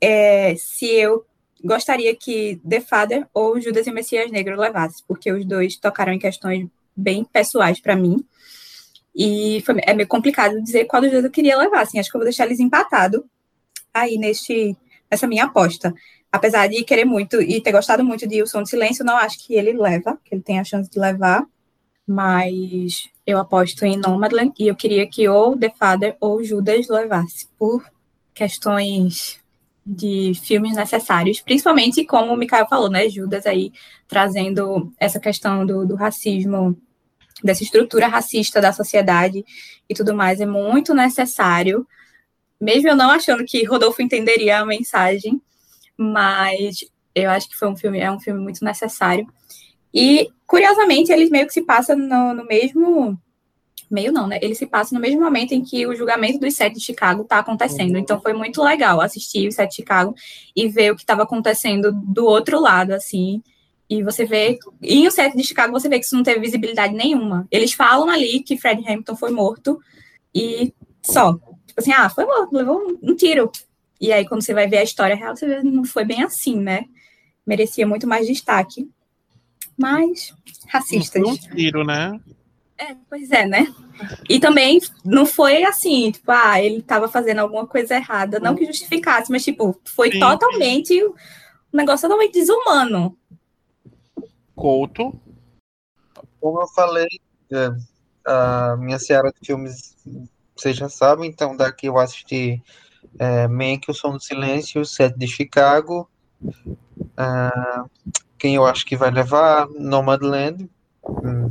é, 0.00 0.54
se 0.56 0.86
eu 0.86 1.24
gostaria 1.64 2.14
que 2.14 2.60
The 2.68 2.80
Father 2.80 3.26
ou 3.32 3.60
Judas 3.60 3.86
e 3.86 3.92
Messias 3.92 4.30
Negro 4.30 4.58
levasse, 4.58 5.02
porque 5.06 5.32
os 5.32 5.44
dois 5.44 5.76
tocaram 5.76 6.12
em 6.12 6.18
questões 6.18 6.68
bem 6.94 7.24
pessoais 7.24 7.80
para 7.80 7.96
mim. 7.96 8.24
E 9.14 9.62
foi, 9.64 9.76
é 9.82 9.94
meio 9.94 10.08
complicado 10.08 10.62
dizer 10.62 10.84
qual 10.84 11.00
dos 11.00 11.10
dois 11.10 11.24
eu 11.24 11.30
queria 11.30 11.56
levar. 11.56 11.82
Assim, 11.82 11.98
acho 11.98 12.10
que 12.10 12.16
eu 12.16 12.20
vou 12.20 12.26
deixar 12.26 12.44
eles 12.44 12.60
empatados 12.60 13.22
aí 13.92 14.18
neste, 14.18 14.76
nessa 15.10 15.26
minha 15.26 15.44
aposta. 15.44 15.94
Apesar 16.30 16.66
de 16.66 16.84
querer 16.84 17.04
muito 17.04 17.40
e 17.40 17.60
ter 17.60 17.72
gostado 17.72 18.04
muito 18.04 18.26
de 18.26 18.42
O 18.42 18.46
Som 18.46 18.62
do 18.62 18.68
Silêncio, 18.68 19.04
não 19.04 19.16
acho 19.16 19.38
que 19.44 19.54
ele 19.54 19.72
leva, 19.72 20.18
que 20.24 20.34
ele 20.34 20.42
tem 20.42 20.58
a 20.58 20.64
chance 20.64 20.90
de 20.90 20.98
levar. 20.98 21.46
Mas 22.06 23.08
eu 23.26 23.38
aposto 23.38 23.84
em 23.84 23.96
Nomadland 23.96 24.52
e 24.58 24.68
eu 24.68 24.76
queria 24.76 25.08
que 25.08 25.28
ou 25.28 25.56
The 25.58 25.72
Father 25.76 26.16
ou 26.20 26.44
Judas 26.44 26.88
levasse, 26.88 27.48
por 27.58 27.84
questões 28.34 29.40
de 29.86 30.32
filmes 30.42 30.74
necessários, 30.74 31.40
principalmente 31.40 32.04
como 32.04 32.32
o 32.32 32.36
Mikael 32.36 32.66
falou, 32.66 32.90
né, 32.90 33.08
Judas 33.08 33.46
aí 33.46 33.72
trazendo 34.08 34.92
essa 34.98 35.20
questão 35.20 35.64
do, 35.64 35.86
do 35.86 35.94
racismo, 35.94 36.76
dessa 37.44 37.62
estrutura 37.62 38.08
racista 38.08 38.60
da 38.60 38.72
sociedade 38.72 39.44
e 39.88 39.94
tudo 39.94 40.14
mais, 40.14 40.40
é 40.40 40.46
muito 40.46 40.92
necessário, 40.92 41.86
mesmo 42.60 42.88
eu 42.88 42.96
não 42.96 43.10
achando 43.10 43.44
que 43.44 43.62
Rodolfo 43.64 44.02
entenderia 44.02 44.58
a 44.58 44.66
mensagem, 44.66 45.40
mas 45.96 46.78
eu 47.14 47.30
acho 47.30 47.48
que 47.48 47.56
foi 47.56 47.68
um 47.68 47.76
filme, 47.76 48.00
é 48.00 48.10
um 48.10 48.20
filme 48.20 48.40
muito 48.40 48.64
necessário. 48.64 49.26
E, 49.94 50.28
curiosamente, 50.46 51.12
ele 51.12 51.30
meio 51.30 51.46
que 51.46 51.52
se 51.52 51.62
passa 51.62 51.94
no, 51.94 52.34
no 52.34 52.44
mesmo 52.44 53.18
meio 53.90 54.12
não, 54.12 54.26
né? 54.26 54.38
Ele 54.42 54.54
se 54.54 54.66
passa 54.66 54.94
no 54.94 55.00
mesmo 55.00 55.20
momento 55.20 55.52
em 55.52 55.62
que 55.62 55.86
o 55.86 55.94
julgamento 55.94 56.38
dos 56.38 56.54
sete 56.54 56.74
de 56.74 56.84
Chicago 56.84 57.22
está 57.22 57.38
acontecendo. 57.38 57.96
Então 57.96 58.20
foi 58.20 58.32
muito 58.32 58.62
legal 58.62 59.00
assistir 59.00 59.48
os 59.48 59.54
sete 59.54 59.70
de 59.70 59.76
Chicago 59.76 60.14
e 60.54 60.68
ver 60.68 60.92
o 60.92 60.96
que 60.96 61.02
estava 61.02 61.22
acontecendo 61.22 61.92
do 61.92 62.24
outro 62.24 62.60
lado, 62.60 62.92
assim. 62.92 63.42
E 63.88 64.02
você 64.02 64.24
vê, 64.24 64.58
em 64.82 65.06
o 65.06 65.10
sete 65.10 65.36
de 65.36 65.44
Chicago, 65.44 65.72
você 65.72 65.88
vê 65.88 65.98
que 65.98 66.04
isso 66.04 66.16
não 66.16 66.24
teve 66.24 66.40
visibilidade 66.40 66.94
nenhuma. 66.94 67.46
Eles 67.50 67.72
falam 67.72 68.10
ali 68.10 68.40
que 68.40 68.58
Fred 68.58 68.82
Hamilton 68.84 69.16
foi 69.16 69.30
morto 69.30 69.78
e 70.34 70.72
só. 71.02 71.34
Tipo 71.66 71.80
assim, 71.80 71.92
ah, 71.92 72.10
foi 72.10 72.24
morto, 72.24 72.52
levou 72.52 72.78
um, 72.78 73.10
um 73.10 73.14
tiro. 73.14 73.50
E 74.00 74.12
aí, 74.12 74.26
quando 74.26 74.42
você 74.42 74.52
vai 74.52 74.66
ver 74.66 74.78
a 74.78 74.82
história 74.82 75.14
real, 75.14 75.36
você 75.36 75.46
vê 75.46 75.60
que 75.60 75.70
não 75.70 75.84
foi 75.84 76.04
bem 76.04 76.22
assim, 76.22 76.58
né? 76.60 76.84
Merecia 77.46 77.86
muito 77.86 78.06
mais 78.06 78.26
destaque. 78.26 78.88
Mas, 79.78 80.34
racistas. 80.66 81.22
Não 81.22 81.36
foi 81.36 81.48
um 81.50 81.54
tiro, 81.54 81.84
né? 81.84 82.18
É, 82.78 82.94
pois 83.08 83.30
é, 83.30 83.46
né? 83.46 83.66
E 84.28 84.38
também 84.38 84.78
não 85.04 85.24
foi 85.24 85.64
assim, 85.64 86.10
tipo, 86.10 86.30
ah, 86.30 86.60
ele 86.60 86.78
estava 86.78 87.08
fazendo 87.08 87.38
alguma 87.38 87.66
coisa 87.66 87.94
errada, 87.94 88.38
não 88.38 88.54
que 88.54 88.66
justificasse, 88.66 89.30
mas 89.32 89.44
tipo, 89.44 89.80
foi 89.84 90.12
Sim. 90.12 90.20
totalmente 90.20 91.02
um 91.02 91.14
negócio 91.72 92.06
totalmente 92.06 92.34
desumano. 92.34 93.16
Couto. 94.54 95.18
Como 96.40 96.60
eu 96.60 96.68
falei, 96.68 97.08
é, 97.50 97.70
a 98.26 98.76
minha 98.76 98.98
seara 98.98 99.32
de 99.32 99.46
filmes, 99.46 99.96
vocês 100.54 100.76
já 100.76 100.88
sabem, 100.88 101.30
então 101.30 101.56
daqui 101.56 101.86
eu 101.86 101.98
assisti 101.98 102.62
é, 103.18 103.48
Mank, 103.48 103.90
O 103.90 103.94
Som 103.94 104.12
do 104.12 104.20
Silêncio, 104.20 104.84
Sete 104.84 105.18
de 105.18 105.26
Chicago, 105.26 106.08
uh, 106.42 107.90
quem 108.38 108.54
eu 108.54 108.66
acho 108.66 108.84
que 108.84 108.96
vai 108.96 109.10
levar, 109.10 109.68
Nomadland, 109.70 110.68
hum, 111.08 111.50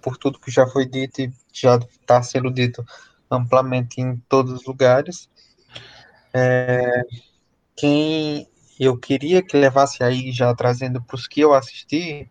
por 0.00 0.16
tudo 0.16 0.38
que 0.38 0.50
já 0.50 0.66
foi 0.66 0.86
dito 0.86 1.20
e 1.20 1.32
já 1.52 1.76
está 1.76 2.22
sendo 2.22 2.50
dito 2.50 2.84
amplamente 3.30 4.00
em 4.00 4.16
todos 4.28 4.52
os 4.52 4.64
lugares. 4.64 5.28
É, 6.32 7.02
quem 7.76 8.48
eu 8.78 8.96
queria 8.96 9.42
que 9.42 9.56
levasse 9.56 10.02
aí, 10.02 10.32
já 10.32 10.54
trazendo 10.54 11.02
para 11.02 11.16
os 11.16 11.26
que 11.26 11.40
eu 11.40 11.52
assisti, 11.52 12.30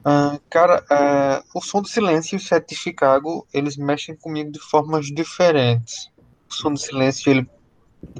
uh, 0.00 0.40
cara, 0.50 0.84
uh, 0.90 1.58
o 1.58 1.62
Som 1.62 1.82
do 1.82 1.88
Silêncio 1.88 2.36
e 2.36 2.38
o 2.38 2.40
Set 2.40 2.68
de 2.68 2.74
Chicago, 2.74 3.46
eles 3.52 3.76
mexem 3.76 4.14
comigo 4.14 4.50
de 4.50 4.60
formas 4.60 5.06
diferentes. 5.06 6.10
O 6.50 6.54
Som 6.54 6.72
do 6.72 6.78
Silêncio, 6.78 7.30
ele 7.30 7.48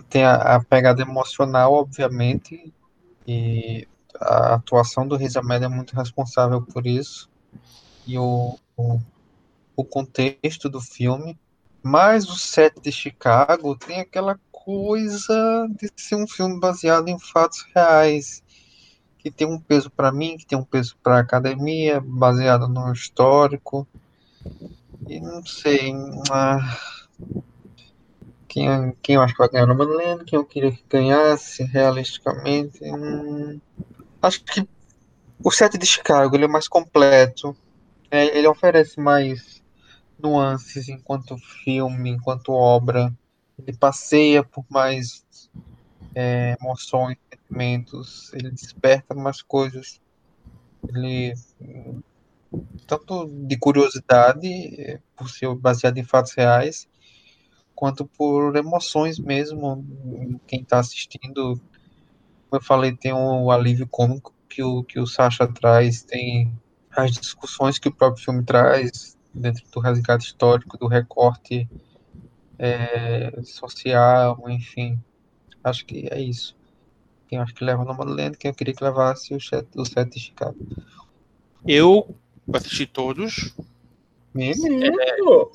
tem 0.09 0.25
a, 0.25 0.57
a 0.57 0.65
pegada 0.65 1.03
emocional, 1.03 1.75
obviamente, 1.75 2.73
e 3.27 3.87
a 4.21 4.55
atuação 4.55 5.07
do 5.07 5.17
Riz 5.17 5.37
Ahmed 5.37 5.65
é 5.65 5.69
muito 5.69 5.95
responsável 5.95 6.63
por 6.63 6.87
isso 6.87 7.29
e 8.09 8.19
o, 8.19 8.59
o, 8.75 8.99
o 9.77 9.85
contexto 9.85 10.69
do 10.71 10.81
filme, 10.81 11.39
mas 11.83 12.27
o 12.29 12.37
set 12.37 12.81
de 12.81 12.91
Chicago 12.91 13.77
tem 13.77 14.01
aquela 14.01 14.41
coisa 14.51 15.69
de 15.79 15.91
ser 15.95 16.17
um 16.17 16.27
filme 16.27 16.59
baseado 16.59 17.09
em 17.09 17.19
fatos 17.19 17.67
reais, 17.75 18.43
que 19.19 19.31
tem 19.31 19.47
um 19.47 19.61
peso 19.61 19.91
para 19.91 20.11
mim, 20.11 20.39
que 20.39 20.47
tem 20.47 20.59
um 20.59 20.65
peso 20.65 20.97
para 21.03 21.17
a 21.19 21.21
academia, 21.21 22.01
baseado 22.01 22.67
no 22.67 22.91
histórico. 22.93 23.87
E 25.07 25.21
não 25.21 25.45
sei. 25.45 25.93
Ah, 26.31 26.79
quem, 28.49 28.97
quem 29.03 29.17
eu 29.17 29.23
acho 29.23 29.35
que 29.35 29.39
vai 29.39 29.51
ganhar, 29.51 29.67
não 29.67 29.75
me. 29.75 30.25
Quem 30.25 30.39
eu 30.39 30.45
queria 30.45 30.73
que 30.73 30.85
ganhasse, 30.89 31.63
realisticamente. 31.65 32.79
Hum, 32.85 33.61
acho 34.23 34.43
que 34.45 34.67
o 35.45 35.51
set 35.51 35.77
de 35.77 35.87
Chicago 35.87 36.35
ele 36.35 36.45
é 36.45 36.49
mais 36.49 36.69
completo. 36.69 37.55
É, 38.11 38.39
ele 38.39 38.47
oferece 38.47 38.99
mais 38.99 39.63
nuances 40.19 40.89
enquanto 40.89 41.37
filme, 41.39 42.11
enquanto 42.11 42.53
obra. 42.53 43.13
Ele 43.59 43.77
passeia 43.77 44.43
por 44.43 44.65
mais 44.69 45.25
é, 46.15 46.57
emoções, 46.61 47.19
sentimentos, 47.31 48.33
ele 48.33 48.51
desperta 48.51 49.15
mais 49.15 49.43
coisas. 49.43 50.01
Ele 50.89 51.35
tanto 52.87 53.27
de 53.27 53.59
curiosidade, 53.59 54.49
é, 54.81 55.01
por 55.15 55.29
ser 55.29 55.55
baseado 55.55 55.99
em 55.99 56.05
fatos 56.05 56.33
reais, 56.33 56.89
quanto 57.75 58.07
por 58.07 58.57
emoções 58.57 59.19
mesmo. 59.19 59.85
Quem 60.47 60.63
está 60.63 60.79
assistindo, 60.79 61.61
como 62.49 62.55
eu 62.55 62.63
falei, 62.63 62.97
tem 62.97 63.13
um 63.13 63.51
alívio 63.51 63.87
cômico 63.87 64.33
que 64.49 64.63
o, 64.63 64.83
que 64.83 64.99
o 64.99 65.07
Sasha 65.07 65.47
traz, 65.47 66.03
tem 66.03 66.53
as 66.99 67.13
discussões 67.13 67.79
que 67.79 67.89
o 67.89 67.95
próprio 67.95 68.25
filme 68.25 68.43
traz, 68.43 69.17
dentro 69.33 69.65
do 69.71 69.79
resgate 69.79 70.27
histórico, 70.27 70.77
do 70.77 70.89
recorte 70.89 71.69
é, 72.59 73.41
social, 73.45 74.43
enfim. 74.49 75.01
Acho 75.63 75.87
que 75.87 76.09
é 76.11 76.21
isso. 76.21 76.57
Quem 77.29 77.39
acho 77.39 77.55
que 77.55 77.65
leva 77.65 77.85
no 77.85 77.95
Madeleine, 77.95 78.37
quem 78.37 78.51
eu 78.51 78.55
queria 78.55 78.75
que 78.75 78.83
levasse 78.83 79.33
o 79.33 79.41
set, 79.41 79.69
o 79.77 79.85
set 79.85 80.11
de 80.11 80.19
Chicago. 80.19 80.57
Eu 81.65 82.17
assisti 82.53 82.85
todos. 82.85 83.55
Menino! 84.35 85.51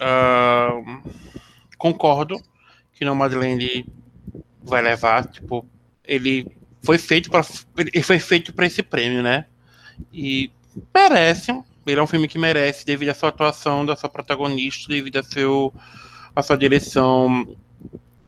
Ah, 0.00 0.70
concordo 1.78 2.40
que 2.92 3.04
no 3.04 3.16
Madeleine 3.16 3.86
vai 4.62 4.82
levar, 4.82 5.26
tipo, 5.26 5.66
ele 6.04 6.46
foi 6.80 6.98
feito 6.98 7.28
para 7.28 7.44
ele 7.76 8.02
foi 8.02 8.20
feito 8.20 8.52
para 8.52 8.66
esse 8.66 8.84
prêmio, 8.84 9.20
né? 9.22 9.46
E 10.12 10.50
merece. 10.94 11.52
Ele 11.86 12.00
é 12.00 12.02
um 12.02 12.06
filme 12.06 12.26
que 12.26 12.38
merece 12.38 12.84
devido 12.84 13.10
à 13.10 13.14
sua 13.14 13.28
atuação 13.28 13.86
da 13.86 13.94
sua 13.94 14.08
protagonista, 14.08 14.88
devido 14.88 15.18
a 15.18 15.22
seu 15.22 15.72
a 16.34 16.42
sua 16.42 16.56
direção 16.56 17.56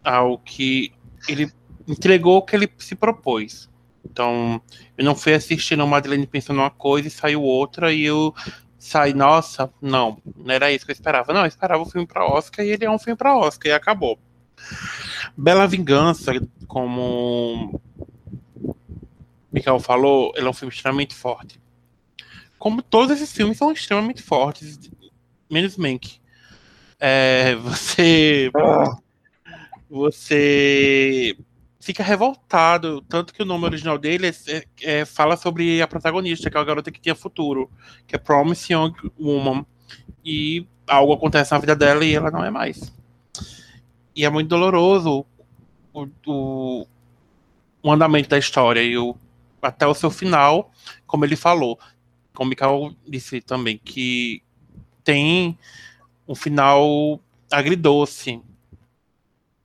ao 0.03 0.39
que 0.39 0.93
ele 1.29 1.53
entregou 1.87 2.39
o 2.39 2.43
que 2.43 2.57
ele 2.57 2.73
se 2.79 2.95
propôs. 2.95 3.69
Então, 4.05 4.61
eu 4.97 5.05
não 5.05 5.14
fui 5.14 5.35
assistindo 5.35 5.87
Madeleine 5.87 6.27
pensando 6.27 6.61
uma 6.61 6.71
coisa 6.71 7.09
e 7.09 7.11
saiu 7.11 7.43
outra, 7.43 7.93
e 7.93 8.05
eu 8.05 8.35
saí, 8.79 9.12
nossa, 9.12 9.71
não, 9.83 10.23
não 10.37 10.55
era 10.55 10.73
isso 10.73 10.87
que 10.87 10.93
eu 10.93 10.95
esperava. 10.95 11.35
Não, 11.35 11.43
eu 11.43 11.47
esperava 11.47 11.83
o 11.83 11.87
filme 11.87 12.07
para 12.07 12.25
Oscar 12.25 12.64
e 12.64 12.71
ele 12.71 12.85
é 12.85 12.91
um 12.91 12.99
filme 12.99 13.16
para 13.16 13.37
Oscar 13.37 13.71
e 13.71 13.75
acabou. 13.75 14.19
Bela 15.37 15.66
Vingança, 15.66 16.33
como 16.66 17.81
Mikael 19.59 19.81
falou, 19.81 20.33
ele 20.37 20.47
é 20.47 20.51
um 20.51 20.55
filme 20.55 20.73
extremamente 20.73 21.15
forte. 21.15 21.61
Como 22.59 22.81
todos 22.81 23.11
esses 23.11 23.33
filmes 23.33 23.59
são 23.59 23.73
extremamente 23.73 24.23
fortes, 24.23 24.79
menos 25.51 25.77
Mank. 25.77 26.21
É, 27.01 27.55
você. 27.61 28.51
Você 29.91 31.35
fica 31.81 32.03
revoltado, 32.03 33.01
tanto 33.09 33.33
que 33.33 33.43
o 33.43 33.47
nome 33.47 33.65
original 33.65 33.97
dele 33.97 34.27
é, 34.27 34.65
é, 34.83 35.05
fala 35.07 35.35
sobre 35.35 35.81
a 35.81 35.89
protagonista, 35.89 36.51
que 36.51 36.57
é 36.59 36.61
a 36.61 36.65
garota 36.65 36.91
que 36.91 37.01
tinha 37.01 37.15
futuro, 37.15 37.71
que 38.07 38.15
é 38.15 38.19
Promise 38.19 38.75
Young 38.75 38.93
Woman. 39.19 39.65
E 40.23 40.67
algo 40.87 41.15
acontece 41.15 41.53
na 41.53 41.59
vida 41.59 41.75
dela 41.75 42.05
e 42.05 42.15
ela 42.15 42.31
não 42.31 42.45
é 42.45 42.51
mais. 42.51 42.93
E 44.15 44.25
é 44.25 44.29
muito 44.29 44.49
doloroso 44.49 45.25
o, 45.95 46.07
o, 46.27 46.87
o 47.83 47.91
andamento 47.91 48.29
da 48.29 48.39
história 48.39 48.83
e 48.83 48.99
o, 48.99 49.17
até 49.61 49.87
o 49.87 49.95
seu 49.95 50.11
final, 50.11 50.71
como 51.07 51.25
ele 51.25 51.37
falou. 51.37 51.79
Como 52.35 52.47
o 52.47 52.51
Mikael 52.51 52.95
disse 53.07 53.41
também, 53.41 53.79
que 53.79 54.43
tem 55.03 55.59
um 56.27 56.35
final 56.35 57.21
agridoce, 57.51 58.41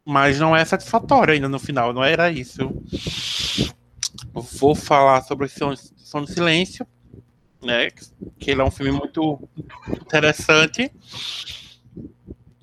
mas 0.06 0.40
não 0.40 0.56
é 0.56 0.64
satisfatório 0.66 1.34
ainda 1.34 1.50
no 1.50 1.60
final, 1.60 1.94
não 1.94 2.04
era 2.04 2.32
isso. 2.32 2.58
Vou 4.34 4.74
falar 4.74 5.22
sobre 5.24 5.46
o 5.46 5.50
Som 5.50 6.22
do 6.22 6.28
Silêncio, 6.28 6.88
né? 7.62 7.90
Que 8.40 8.52
ele 8.52 8.62
é 8.62 8.64
um 8.64 8.72
filme 8.72 8.92
muito 8.92 9.48
interessante. 9.90 10.92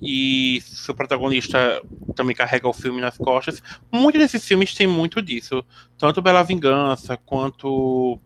E 0.01 0.61
seu 0.61 0.95
protagonista 0.95 1.81
também 2.15 2.35
carrega 2.35 2.67
o 2.67 2.73
filme 2.73 2.99
nas 2.99 3.17
costas. 3.17 3.61
Muitos 3.91 4.19
desses 4.19 4.43
filmes 4.43 4.73
têm 4.73 4.87
muito 4.87 5.21
disso. 5.21 5.63
Tanto 5.97 6.21
Bela 6.21 6.43
Vingança, 6.43 7.17
quanto 7.17 8.19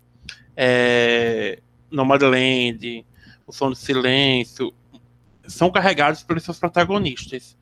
é, 0.55 1.59
Nomadland, 1.91 3.05
O 3.45 3.51
Som 3.51 3.69
do 3.69 3.76
Silêncio, 3.76 4.73
são 5.47 5.69
carregados 5.69 6.23
pelos 6.23 6.43
seus 6.43 6.57
protagonistas. 6.57 7.57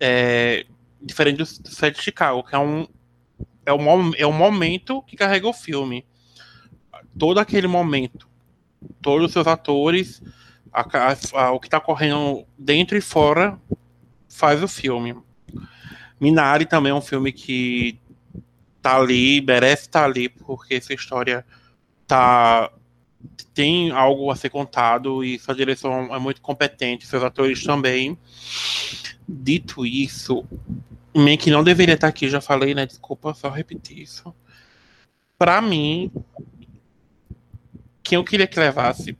É, 0.00 0.66
diferente 1.00 1.38
do, 1.38 1.46
set 1.46 1.96
de 1.96 2.02
Chicago, 2.02 2.42
que 2.42 2.54
é 2.54 2.58
um, 2.58 2.86
é, 3.64 3.72
um, 3.72 4.14
é 4.16 4.26
um 4.26 4.32
momento 4.32 5.02
que 5.02 5.16
carrega 5.16 5.46
o 5.46 5.52
filme. 5.52 6.04
Todo 7.16 7.38
aquele 7.38 7.68
momento, 7.68 8.28
todos 9.00 9.26
os 9.26 9.32
seus 9.32 9.46
atores, 9.46 10.20
a, 10.74 11.16
a, 11.40 11.52
o 11.52 11.60
que 11.60 11.68
está 11.68 11.80
correndo 11.80 12.44
dentro 12.58 12.98
e 12.98 13.00
fora, 13.00 13.58
faz 14.28 14.62
o 14.62 14.68
filme. 14.68 15.16
Minari 16.20 16.66
também 16.66 16.90
é 16.90 16.94
um 16.94 17.00
filme 17.00 17.32
que 17.32 17.98
tá 18.82 18.96
ali, 18.96 19.40
merece 19.40 19.82
estar 19.82 20.00
tá 20.00 20.04
ali, 20.04 20.28
porque 20.28 20.74
essa 20.74 20.92
história 20.92 21.46
tá 22.06 22.70
tem 23.54 23.92
algo 23.92 24.30
a 24.30 24.36
ser 24.36 24.50
contado 24.50 25.24
e 25.24 25.38
sua 25.38 25.54
direção 25.54 26.12
é 26.14 26.18
muito 26.18 26.42
competente, 26.42 27.06
seus 27.06 27.22
atores 27.22 27.62
também. 27.62 28.18
Dito 29.28 29.86
isso, 29.86 30.44
meio 31.14 31.38
que 31.38 31.50
não 31.50 31.62
deveria 31.62 31.94
estar 31.94 32.08
aqui, 32.08 32.28
já 32.28 32.40
falei, 32.40 32.74
né? 32.74 32.84
Desculpa 32.84 33.32
só 33.32 33.48
repetir 33.48 34.00
isso. 34.00 34.34
Pra 35.38 35.62
mim, 35.62 36.10
quem 38.02 38.16
eu 38.16 38.24
queria 38.24 38.46
que 38.46 38.58
levasse, 38.58 39.16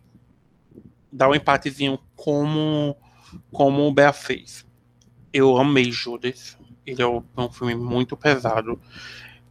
dar 1.15 1.29
um 1.29 1.35
empatezinho 1.35 1.99
como, 2.17 2.97
como 3.53 3.87
o 3.87 3.93
Bea 3.93 4.12
fez. 4.12 4.67
Eu 5.33 5.57
amei 5.57 5.91
Judas. 5.93 6.59
Ele 6.85 7.01
é 7.01 7.07
um 7.07 7.51
filme 7.51 7.75
muito 7.75 8.17
pesado. 8.17 8.79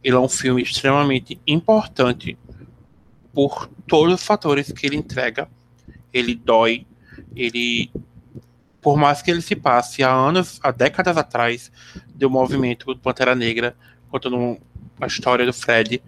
Ele 0.02 0.14
é 0.14 0.18
um 0.18 0.28
filme 0.28 0.62
extremamente 0.62 1.40
importante 1.46 2.38
por 3.32 3.68
todos 3.88 4.14
os 4.14 4.24
fatores 4.24 4.70
que 4.70 4.86
ele 4.86 4.96
entrega. 4.96 5.48
Ele 6.12 6.34
dói, 6.34 6.86
ele 7.34 7.90
por 8.80 8.98
mais 8.98 9.22
que 9.22 9.30
ele 9.30 9.40
se 9.40 9.56
passe 9.56 10.02
há 10.02 10.12
anos, 10.12 10.60
há 10.62 10.70
décadas 10.70 11.16
atrás, 11.16 11.72
do 12.14 12.28
movimento 12.28 12.92
do 12.92 13.00
Pantera 13.00 13.34
Negra, 13.34 13.74
contando 14.10 14.58
a 15.00 15.06
história 15.06 15.46
do 15.46 15.54
Fred, 15.54 16.02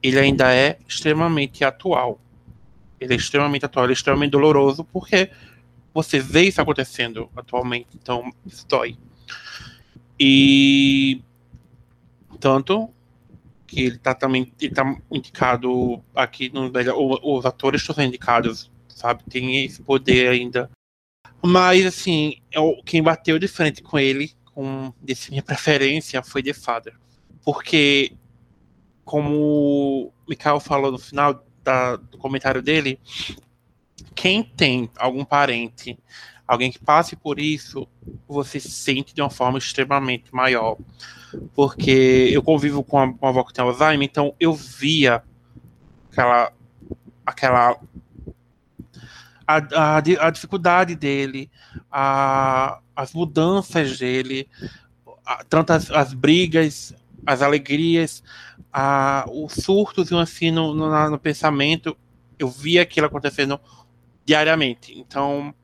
ele 0.00 0.18
ainda 0.20 0.54
é 0.54 0.78
extremamente 0.86 1.64
atual. 1.64 2.20
Ele 3.02 3.14
é 3.14 3.16
extremamente 3.16 3.64
atual, 3.64 3.84
ele 3.86 3.92
é 3.92 3.94
extremamente 3.94 4.30
doloroso, 4.30 4.84
porque 4.84 5.30
você 5.92 6.18
vê 6.18 6.42
isso 6.42 6.60
acontecendo 6.60 7.28
atualmente, 7.36 7.88
então 7.94 8.32
isso 8.46 8.66
dói. 8.66 8.96
E 10.18 11.22
tanto 12.40 12.90
que 13.66 13.82
ele 13.82 13.96
está 13.96 14.14
também 14.14 14.52
ele 14.60 14.74
tá 14.74 14.96
indicado 15.10 16.02
aqui 16.14 16.50
no 16.52 16.70
os 17.22 17.46
atores 17.46 17.80
estão 17.80 17.94
sendo 17.94 18.08
indicados, 18.08 18.70
sabe? 18.88 19.22
Tem 19.28 19.64
esse 19.64 19.82
poder 19.82 20.28
ainda 20.28 20.70
mas, 21.44 21.84
assim, 21.84 22.36
eu, 22.52 22.80
quem 22.86 23.02
bateu 23.02 23.36
de 23.36 23.48
frente 23.48 23.82
com 23.82 23.98
ele, 23.98 24.32
com 24.54 24.92
desse 25.02 25.30
minha 25.30 25.42
preferência, 25.42 26.22
foi 26.22 26.40
The 26.40 26.52
Father. 26.52 26.94
Porque, 27.44 28.12
como 29.04 30.06
o 30.06 30.12
Mikael 30.28 30.60
falou 30.60 30.92
no 30.92 30.98
final 30.98 31.44
da, 31.62 31.96
do 31.96 32.18
comentário 32.18 32.62
dele, 32.62 32.98
quem 34.14 34.42
tem 34.42 34.90
algum 34.96 35.24
parente, 35.24 35.98
alguém 36.46 36.70
que 36.70 36.78
passe 36.78 37.16
por 37.16 37.38
isso, 37.38 37.88
você 38.28 38.60
sente 38.60 39.14
de 39.14 39.22
uma 39.22 39.30
forma 39.30 39.58
extremamente 39.58 40.34
maior. 40.34 40.76
Porque 41.54 42.28
eu 42.30 42.42
convivo 42.42 42.84
com 42.84 42.98
uma, 42.98 43.28
avó 43.28 43.42
que 43.42 43.54
tem 43.54 43.64
Alzheimer, 43.64 44.06
então 44.06 44.34
eu 44.38 44.52
via 44.52 45.22
aquela, 46.10 46.52
aquela 47.24 47.80
a, 49.46 49.56
a, 49.56 49.96
a 49.96 50.30
dificuldade 50.30 50.94
dele, 50.94 51.50
a, 51.90 52.80
as 52.94 53.12
mudanças 53.12 53.98
dele, 53.98 54.48
a, 55.24 55.42
tanto 55.44 55.72
as, 55.72 56.12
brigas, 56.12 56.94
as 57.26 57.42
alegrias, 57.42 58.22
a, 58.72 59.26
os 59.30 59.52
surtos 59.52 60.10
e 60.10 60.14
assim 60.16 60.50
no, 60.50 60.74
no, 60.74 61.10
no 61.10 61.18
pensamento. 61.18 61.96
Eu 62.38 62.48
via 62.48 62.82
aquilo 62.82 63.06
acontecendo 63.06 63.60
diariamente. 64.24 64.98
Então, 64.98 65.54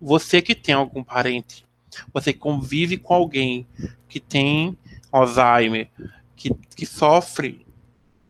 você 0.00 0.42
que 0.42 0.54
tem 0.54 0.74
algum 0.74 1.02
parente, 1.02 1.64
você 2.12 2.32
convive 2.32 2.96
com 2.96 3.14
alguém 3.14 3.66
que 4.08 4.20
tem 4.20 4.76
Alzheimer, 5.10 5.90
que, 6.36 6.50
que 6.76 6.84
sofre 6.84 7.66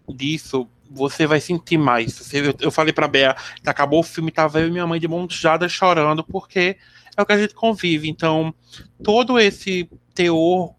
disso 0.08 0.68
você 0.90 1.26
vai 1.26 1.40
sentir 1.40 1.76
mais. 1.76 2.14
Você, 2.14 2.40
eu, 2.40 2.54
eu 2.60 2.70
falei 2.70 2.92
pra 2.92 3.08
Bea, 3.08 3.36
que 3.62 3.68
acabou 3.68 4.00
o 4.00 4.04
filme, 4.04 4.30
tava 4.30 4.60
eu 4.60 4.68
e 4.68 4.70
minha 4.70 4.86
mãe 4.86 4.98
de 4.98 5.06
montada 5.06 5.68
chorando, 5.68 6.24
porque 6.24 6.76
é 7.16 7.22
o 7.22 7.26
que 7.26 7.32
a 7.32 7.38
gente 7.38 7.54
convive. 7.54 8.08
Então, 8.08 8.54
todo 9.02 9.38
esse 9.38 9.88
teor 10.14 10.74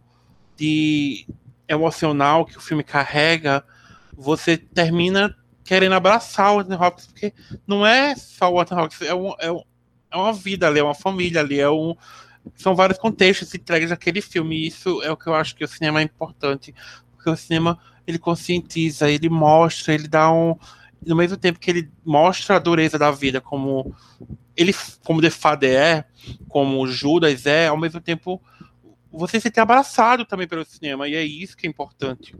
de 0.57 1.27
emocional 1.69 2.45
que 2.45 2.57
o 2.57 2.61
filme 2.61 2.83
carrega, 2.83 3.63
você 4.17 4.57
termina 4.57 5.35
querendo 5.63 5.93
abraçar 5.93 6.53
o 6.53 6.59
Anthony 6.59 6.83
Hopkins, 6.83 7.07
porque 7.07 7.33
não 7.65 7.85
é 7.85 8.15
só 8.15 8.51
o 8.51 8.59
Anthony 8.59 8.81
Hopkins, 8.81 9.01
é, 9.03 9.13
um, 9.13 9.33
é, 9.39 9.51
um, 9.51 9.61
é 10.11 10.17
uma 10.17 10.33
vida 10.33 10.67
ali, 10.67 10.79
é 10.79 10.83
uma 10.83 10.95
família 10.95 11.41
ali, 11.41 11.59
é 11.59 11.69
um, 11.69 11.95
são 12.55 12.75
vários 12.75 12.97
contextos 12.97 13.53
entregues 13.53 13.91
naquele 13.91 14.19
filme, 14.19 14.55
e 14.57 14.67
isso 14.67 15.01
é 15.03 15.11
o 15.11 15.17
que 15.17 15.27
eu 15.27 15.35
acho 15.35 15.55
que 15.55 15.63
o 15.63 15.67
cinema 15.67 15.99
é 15.99 16.03
importante, 16.03 16.73
porque 17.11 17.29
o 17.29 17.35
cinema 17.35 17.77
ele 18.07 18.17
conscientiza, 18.17 19.09
ele 19.09 19.29
mostra, 19.29 19.93
ele 19.93 20.07
dá 20.07 20.31
um. 20.31 20.55
No 21.05 21.15
mesmo 21.15 21.37
tempo 21.37 21.59
que 21.59 21.69
ele 21.69 21.89
mostra 22.03 22.55
a 22.55 22.59
dureza 22.59 22.97
da 22.97 23.11
vida, 23.11 23.39
como 23.39 23.95
ele, 24.57 24.75
como 25.05 25.21
The 25.21 25.29
Father 25.29 25.79
é, 25.79 26.05
como 26.49 26.85
Judas 26.87 27.45
é, 27.45 27.67
ao 27.67 27.77
mesmo 27.77 28.01
tempo 28.01 28.41
você 29.11 29.39
se 29.39 29.49
ter 29.49 29.61
abraçado 29.61 30.25
também 30.25 30.47
pelo 30.47 30.65
cinema, 30.65 31.07
e 31.07 31.15
é 31.15 31.23
isso 31.23 31.57
que 31.57 31.65
é 31.65 31.69
importante. 31.69 32.35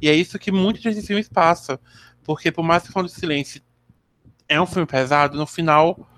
E 0.00 0.08
é 0.08 0.14
isso 0.14 0.38
que 0.38 0.50
muitos 0.50 0.82
desses 0.82 1.06
filmes 1.06 1.28
passam. 1.28 1.78
Porque 2.22 2.50
por 2.50 2.62
mais 2.62 2.82
que 2.82 2.92
Fundo 2.92 3.06
do 3.06 3.10
Silêncio 3.10 3.60
é 4.48 4.60
um 4.60 4.66
filme 4.66 4.86
pesado, 4.86 5.36
no 5.36 5.46
final 5.46 6.08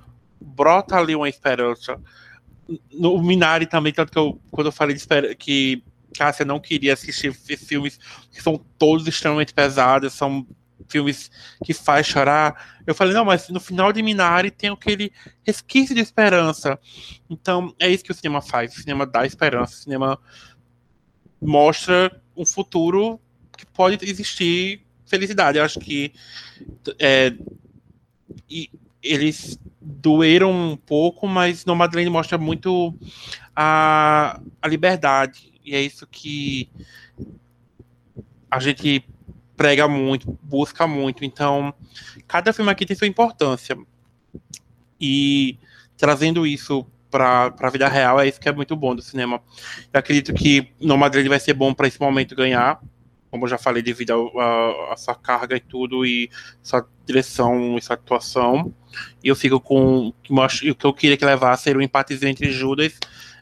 brota 0.41 0.97
ali 0.97 1.15
uma 1.15 1.29
esperança. 1.29 2.01
No 2.93 3.23
Minari 3.23 3.67
também, 3.67 3.93
tanto 3.93 4.13
que 4.13 4.19
eu, 4.19 4.41
quando 4.51 4.67
eu 4.67 4.73
falei 4.73 4.97
de 4.97 5.35
que 5.37 5.83
Cássia 6.17 6.45
não 6.45 6.59
queria 6.59 6.95
assistir 6.95 7.33
filmes 7.33 7.99
que 8.31 8.43
são 8.43 8.59
todos 8.79 9.07
extremamente 9.07 9.53
pesados, 9.53 10.13
são 10.15 10.47
filmes 10.89 11.31
que 11.65 11.75
faz 11.75 12.07
chorar. 12.07 12.81
Eu 12.87 12.95
falei, 12.95 13.15
não, 13.15 13.25
mas 13.25 13.49
no 13.49 13.61
final 13.61 13.93
de 13.93 14.03
Minari 14.03 14.51
tem 14.51 14.71
aquele 14.71 15.13
resquício 15.45 15.95
de 15.95 16.01
esperança. 16.01 16.79
Então, 17.29 17.75
é 17.79 17.89
isso 17.89 18.05
que 18.05 18.13
o 18.13 18.15
cinema 18.15 18.41
faz. 18.41 18.77
O 18.77 18.81
cinema 18.81 19.07
dá 19.07 19.27
esperança. 19.27 19.75
O 19.75 19.79
cinema 19.79 20.19
mostra 21.41 22.21
um 22.37 22.45
futuro 22.45 23.21
que 23.57 23.67
pode 23.67 23.99
existir 24.09 24.85
felicidade. 25.07 25.59
Eu 25.59 25.65
acho 25.65 25.79
que 25.81 26.13
é, 26.99 27.33
e 28.49 28.71
eles 29.03 29.59
doeram 29.81 30.53
um 30.53 30.77
pouco, 30.77 31.27
mas 31.27 31.65
no 31.65 31.77
Madeleine 31.77 32.11
mostra 32.11 32.37
muito 32.37 32.95
a, 33.55 34.41
a 34.61 34.69
liberdade. 34.69 35.53
E 35.65 35.75
é 35.75 35.81
isso 35.81 36.07
que 36.07 36.69
a 38.51 38.59
gente 38.59 39.05
prega 39.57 39.89
muito, 39.89 40.39
busca 40.43 40.87
muito. 40.87 41.25
Então, 41.25 41.73
cada 42.27 42.53
filme 42.53 42.71
aqui 42.71 42.85
tem 42.85 42.97
sua 42.97 43.07
importância. 43.07 43.77
E 45.01 45.59
trazendo 45.97 46.47
isso 46.47 46.87
para 47.11 47.55
a 47.59 47.71
vida 47.71 47.89
real, 47.89 48.21
é 48.21 48.29
isso 48.29 48.41
que 48.41 48.49
é 48.49 48.53
muito 48.53 48.77
bom 48.77 48.95
do 48.95 49.03
cinema. 49.03 49.41
Eu 49.93 49.99
acredito 49.99 50.35
que 50.35 50.73
no 50.81 50.99
Madrid 50.99 51.27
vai 51.27 51.41
ser 51.41 51.55
bom 51.55 51.73
para 51.73 51.89
esse 51.89 52.01
momento 52.01 52.37
ganhar, 52.37 52.81
como 53.31 53.45
eu 53.45 53.49
já 53.49 53.59
falei, 53.59 53.83
devido 53.83 54.31
a, 54.39 54.93
a, 54.93 54.97
sua 54.97 55.15
carga 55.15 55.57
e 55.57 55.61
tudo, 55.61 56.05
e 56.05 56.31
sua 56.63 56.87
direção 57.05 57.77
e 57.79 57.83
sua 57.83 57.95
atuação. 57.95 58.73
E 59.23 59.29
eu 59.29 59.37
fico 59.37 59.61
com. 59.61 60.09
O 60.09 60.75
que 60.75 60.85
eu 60.85 60.93
queria 60.93 61.17
que 61.17 61.25
levasse 61.25 61.69
era 61.69 61.79
o 61.79 61.83
empate 61.83 62.19
entre 62.27 62.51
Judas 62.51 62.99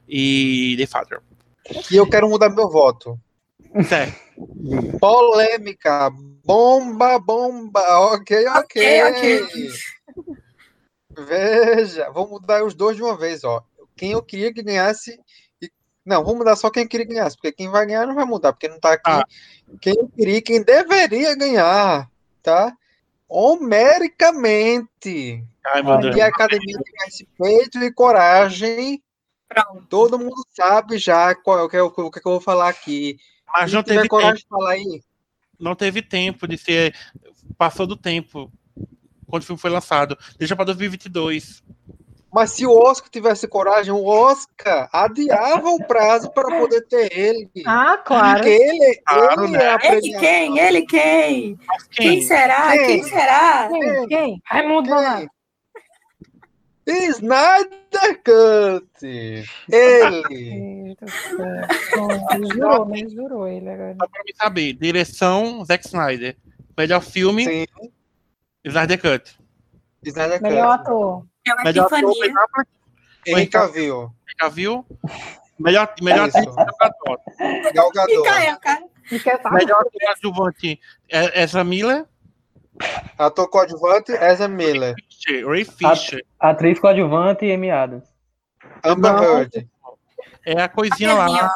e 0.09 0.77
The 0.79 0.87
Father. 0.87 1.21
E 1.91 1.97
eu 1.97 2.09
quero 2.09 2.29
mudar 2.29 2.51
meu 2.51 2.69
voto. 2.69 3.19
Certo. 3.89 4.24
Polêmica. 5.01 6.11
Bomba, 6.45 7.19
bomba. 7.19 7.81
Ok, 8.13 8.47
ok. 8.49 9.05
okay, 9.05 9.43
okay. 9.43 9.69
Veja, 11.17 12.11
vou 12.11 12.29
mudar 12.29 12.65
os 12.65 12.75
dois 12.75 12.97
de 12.97 13.03
uma 13.03 13.17
vez, 13.17 13.45
ó. 13.45 13.65
Quem 13.97 14.13
eu 14.13 14.23
queria 14.23 14.53
que 14.53 14.63
ganhasse 14.63 15.19
não, 16.05 16.23
vamos 16.23 16.39
mudar 16.39 16.55
só 16.55 16.71
quem 16.71 16.87
queria 16.87 17.07
ganhar, 17.07 17.31
porque 17.31 17.51
quem 17.51 17.71
vai 17.71 17.87
ganhar 17.87 18.07
não 18.07 18.15
vai 18.15 18.27
mudar, 18.27 18.53
porque 18.53 18.69
não 18.69 18.79
tá 18.79 18.93
aqui. 18.93 19.11
Ah. 19.11 19.25
Quem 19.81 20.07
queria, 20.09 20.43
quem 20.43 20.63
deveria 20.63 21.35
ganhar, 21.35 22.11
tá? 22.43 22.77
Homericamente. 23.27 25.43
Ai, 25.67 25.83
meu 25.83 25.97
Deus. 25.99 26.15
E 26.15 26.21
a 26.21 26.27
academia 26.27 26.79
tivesse 26.85 27.27
peito 27.39 27.83
e 27.83 27.91
coragem. 27.91 29.03
Pronto. 29.55 29.87
Todo 29.89 30.19
mundo 30.19 30.45
sabe 30.51 30.99
já 30.99 31.35
qual, 31.35 31.65
o, 31.65 31.69
que, 31.69 31.79
o, 31.79 31.87
o 31.87 32.11
que 32.11 32.19
eu 32.19 32.33
vou 32.33 32.41
falar 32.41 32.69
aqui. 32.69 33.17
Mas 33.53 33.73
não 33.73 33.83
teve 33.83 34.09
coragem 34.09 34.35
tempo. 34.35 34.43
de 34.43 34.49
falar 34.49 34.71
aí. 34.73 35.03
Não 35.59 35.75
teve 35.75 36.03
tempo 36.03 36.47
de 36.49 36.59
ser. 36.59 36.95
Passou 37.57 37.87
do 37.87 37.97
tempo. 37.97 38.51
Quando 39.27 39.43
o 39.43 39.47
filme 39.47 39.61
foi 39.61 39.71
lançado. 39.71 40.19
Deixa 40.39 40.57
para 40.57 40.67
2022. 40.67 41.63
Mas 42.35 42.51
se 42.51 42.67
o 42.67 42.77
Oscar 42.77 43.09
tivesse 43.09 43.47
coragem, 43.47 43.93
o 43.93 44.07
Oscar 44.07 44.89
adiava 44.93 45.69
o 45.69 45.87
prazo 45.87 46.33
para 46.33 46.59
poder 46.59 46.81
ter 46.89 47.17
ele. 47.17 47.49
Ah, 47.65 47.97
claro. 47.97 48.39
Porque 48.39 48.49
ele, 48.51 49.03
claro, 49.07 49.45
ele 49.45 49.53
né? 49.53 49.65
é 49.65 49.69
a 49.69 49.95
Ele 49.95 50.19
quem? 50.19 50.59
Ele 50.59 50.83
quem? 50.83 51.57
quem? 51.93 52.09
Quem 52.11 52.23
será? 52.23 52.73
Quem, 52.73 52.87
quem 52.87 53.03
será? 53.05 53.69
Quem? 53.69 54.07
quem? 54.09 54.43
Raimundo 54.45 54.89
Donato. 54.89 55.29
Snyder 56.87 58.23
Cut! 58.23 59.07
Ele! 59.71 60.25
ele 60.31 60.97
jurou, 62.53 62.87
né? 62.87 62.99
Jurou 63.09 63.49
ele 63.49 63.69
agora. 63.71 63.97
Só 64.01 64.07
pra 64.09 64.23
me 64.25 64.35
saber, 64.37 64.73
direção 64.75 65.65
Zack 65.65 65.87
Snyder. 65.87 66.37
Melhor 66.77 67.01
filme, 67.01 67.45
Sim. 67.45 67.67
Snyder 68.65 69.01
Cut. 69.01 69.39
Snyder 70.05 70.43
Melhor 70.43 70.79
Cut. 70.79 70.81
ator. 70.89 71.27
É 71.47 71.65
melhor 71.65 71.87
epifania. 71.87 72.35
Ator, 72.39 72.67
Henrique 73.27 73.53
Cavill. 73.53 74.11
Cavill. 74.39 74.87
Melhor, 75.59 75.95
melhor 76.03 76.29
ator. 76.81 77.19
Gal 77.75 77.91
Gadot. 77.93 78.61
cara. 78.61 78.83
Melhor 79.53 79.81
ator 79.81 79.93
coadjuvante, 80.01 80.81
Ezra 81.09 81.65
Miller. 81.65 82.07
Ator 83.19 83.49
coadjuvante, 83.49 84.13
Ezra 84.13 84.49
Miller. 84.49 84.95
Ray 85.47 85.65
Fisher. 85.65 86.25
Atriz 86.39 86.79
coadjuvante, 86.79 87.51
Amy 87.51 87.71
Adams. 87.71 88.05
Amber 88.85 89.13
Heard. 89.13 89.69
É 90.47 90.61
a 90.61 90.69
coisinha 90.69 91.15
lá. 91.15 91.51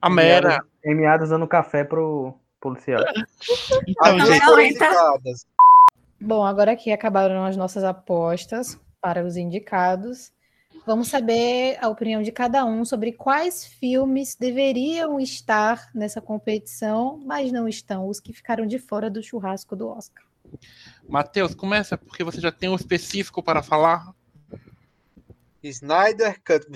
A 0.00 0.10
Mera. 0.10 0.62
Amy 0.86 1.06
Adams 1.06 1.30
dando 1.30 1.46
café 1.46 1.84
pro 1.84 2.38
policial. 2.60 3.02
Então, 3.86 4.18
gente, 4.20 4.78
Bom, 6.20 6.44
agora 6.44 6.74
que 6.74 6.90
acabaram 6.92 7.44
as 7.44 7.56
nossas 7.56 7.84
apostas 7.84 8.80
para 9.00 9.24
os 9.24 9.36
indicados, 9.36 10.32
vamos 10.86 11.08
saber 11.08 11.76
a 11.80 11.88
opinião 11.88 12.22
de 12.22 12.30
cada 12.30 12.64
um 12.64 12.84
sobre 12.84 13.12
quais 13.12 13.64
filmes 13.64 14.36
deveriam 14.36 15.18
estar 15.18 15.90
nessa 15.92 16.20
competição, 16.20 17.20
mas 17.26 17.50
não 17.50 17.68
estão, 17.68 18.08
os 18.08 18.20
que 18.20 18.32
ficaram 18.32 18.64
de 18.64 18.78
fora 18.78 19.10
do 19.10 19.22
churrasco 19.22 19.74
do 19.74 19.88
Oscar. 19.88 20.24
Matheus, 21.08 21.54
começa, 21.54 21.98
porque 21.98 22.22
você 22.22 22.40
já 22.40 22.52
tem 22.52 22.68
um 22.68 22.76
específico 22.76 23.42
para 23.42 23.62
falar. 23.62 24.14
Snyder 25.62 26.40
Cut. 26.44 26.66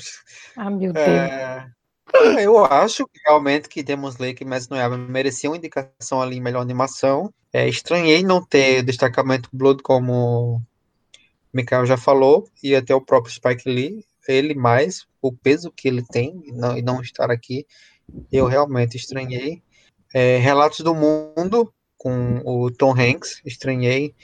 Ah, 0.57 0.69
meu 0.69 0.93
Deus. 0.93 1.07
É... 1.07 1.71
Eu 2.43 2.65
acho 2.65 3.09
realmente 3.25 3.69
que 3.69 3.85
Demon 3.85 4.09
Slayer 4.09 4.37
e 4.41 4.45
Messi 4.45 4.69
Noyaba 4.69 4.99
merecia 4.99 5.49
uma 5.49 5.57
indicação 5.57 6.21
ali 6.21 6.37
em 6.37 6.41
melhor 6.41 6.61
animação. 6.61 7.33
É, 7.53 7.69
estranhei 7.69 8.25
não 8.25 8.45
ter 8.45 8.83
destacamento 8.83 9.49
Blood 9.53 9.81
como 9.83 10.61
Mikael 11.53 11.87
já 11.87 11.97
falou, 11.97 12.49
e 12.63 12.75
até 12.75 12.95
o 12.95 13.01
próprio 13.01 13.33
Spike 13.33 13.69
Lee, 13.69 14.05
ele 14.29 14.55
mais, 14.55 15.07
o 15.21 15.33
peso 15.33 15.73
que 15.73 15.89
ele 15.89 16.03
tem 16.03 16.41
e 16.45 16.53
não, 16.53 16.77
não 16.77 17.03
estar 17.03 17.31
aqui, 17.31 17.67
eu 18.31 18.47
realmente 18.47 18.97
estranhei. 18.97 19.63
É, 20.13 20.39
Relatos 20.39 20.81
do 20.81 20.95
Mundo, 20.95 21.73
com 21.97 22.41
o 22.45 22.71
Tom 22.71 22.93
Hanks, 22.93 23.41
estranhei. 23.45 24.15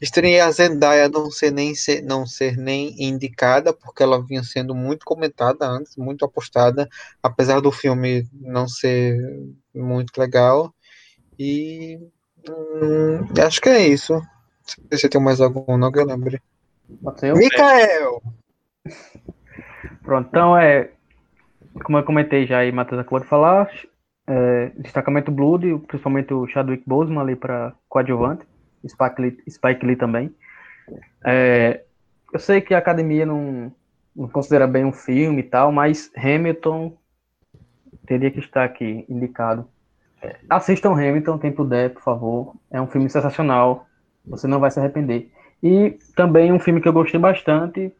Estranhei 0.00 0.40
a 0.40 0.50
Zendaya 0.50 1.08
não 1.08 1.30
ser, 1.30 1.52
nem 1.52 1.74
ser, 1.74 2.02
não 2.02 2.26
ser 2.26 2.56
nem 2.56 2.94
indicada, 3.02 3.72
porque 3.72 4.02
ela 4.02 4.24
vinha 4.24 4.42
sendo 4.42 4.74
muito 4.74 5.04
comentada 5.04 5.64
antes, 5.66 5.96
muito 5.96 6.24
apostada, 6.24 6.88
apesar 7.22 7.60
do 7.60 7.70
filme 7.70 8.28
não 8.32 8.66
ser 8.66 9.16
muito 9.74 10.18
legal. 10.18 10.74
E 11.38 11.98
hum, 12.48 13.20
acho 13.46 13.60
que 13.60 13.68
é 13.68 13.86
isso. 13.86 14.20
Se 14.64 14.76
você 14.90 15.08
tem 15.08 15.20
mais 15.20 15.40
algum, 15.40 15.76
não 15.76 15.90
que 15.90 16.00
eu 16.00 16.04
lembre. 16.04 16.42
Micael! 17.36 18.22
Pronto, 20.02 20.28
então 20.28 20.56
é. 20.56 20.90
Como 21.84 21.96
eu 21.96 22.04
comentei 22.04 22.46
já 22.46 22.64
e 22.64 22.72
Matheus 22.72 23.00
acabou 23.00 23.20
de 23.20 23.26
falar, 23.26 23.70
é, 24.26 24.72
destacamento 24.76 25.30
Blood, 25.30 25.78
principalmente 25.86 26.34
o 26.34 26.46
Chadwick 26.46 26.84
Boseman 26.86 27.22
ali 27.22 27.36
para 27.36 27.72
coadjuvante. 27.88 28.46
Spike 28.86 29.22
Lee, 29.22 29.38
Spike 29.48 29.86
Lee 29.86 29.96
também. 29.96 30.34
É, 31.24 31.82
eu 32.32 32.38
sei 32.38 32.60
que 32.60 32.74
a 32.74 32.78
academia 32.78 33.24
não, 33.24 33.72
não 34.14 34.28
considera 34.28 34.66
bem 34.66 34.84
um 34.84 34.92
filme 34.92 35.40
e 35.40 35.44
tal, 35.44 35.72
mas 35.72 36.10
Hamilton 36.16 36.96
teria 38.06 38.30
que 38.30 38.40
estar 38.40 38.64
aqui 38.64 39.04
indicado. 39.08 39.66
É, 40.20 40.36
assistam 40.48 40.92
Hamilton, 40.92 41.38
quem 41.38 41.52
puder, 41.52 41.90
por 41.90 42.02
favor. 42.02 42.54
É 42.70 42.80
um 42.80 42.86
filme 42.86 43.08
sensacional. 43.08 43.86
Você 44.26 44.46
não 44.46 44.60
vai 44.60 44.70
se 44.70 44.78
arrepender. 44.78 45.30
E 45.62 45.96
também 46.16 46.52
um 46.52 46.58
filme 46.58 46.80
que 46.80 46.88
eu 46.88 46.92
gostei 46.92 47.20
bastante 47.20 47.92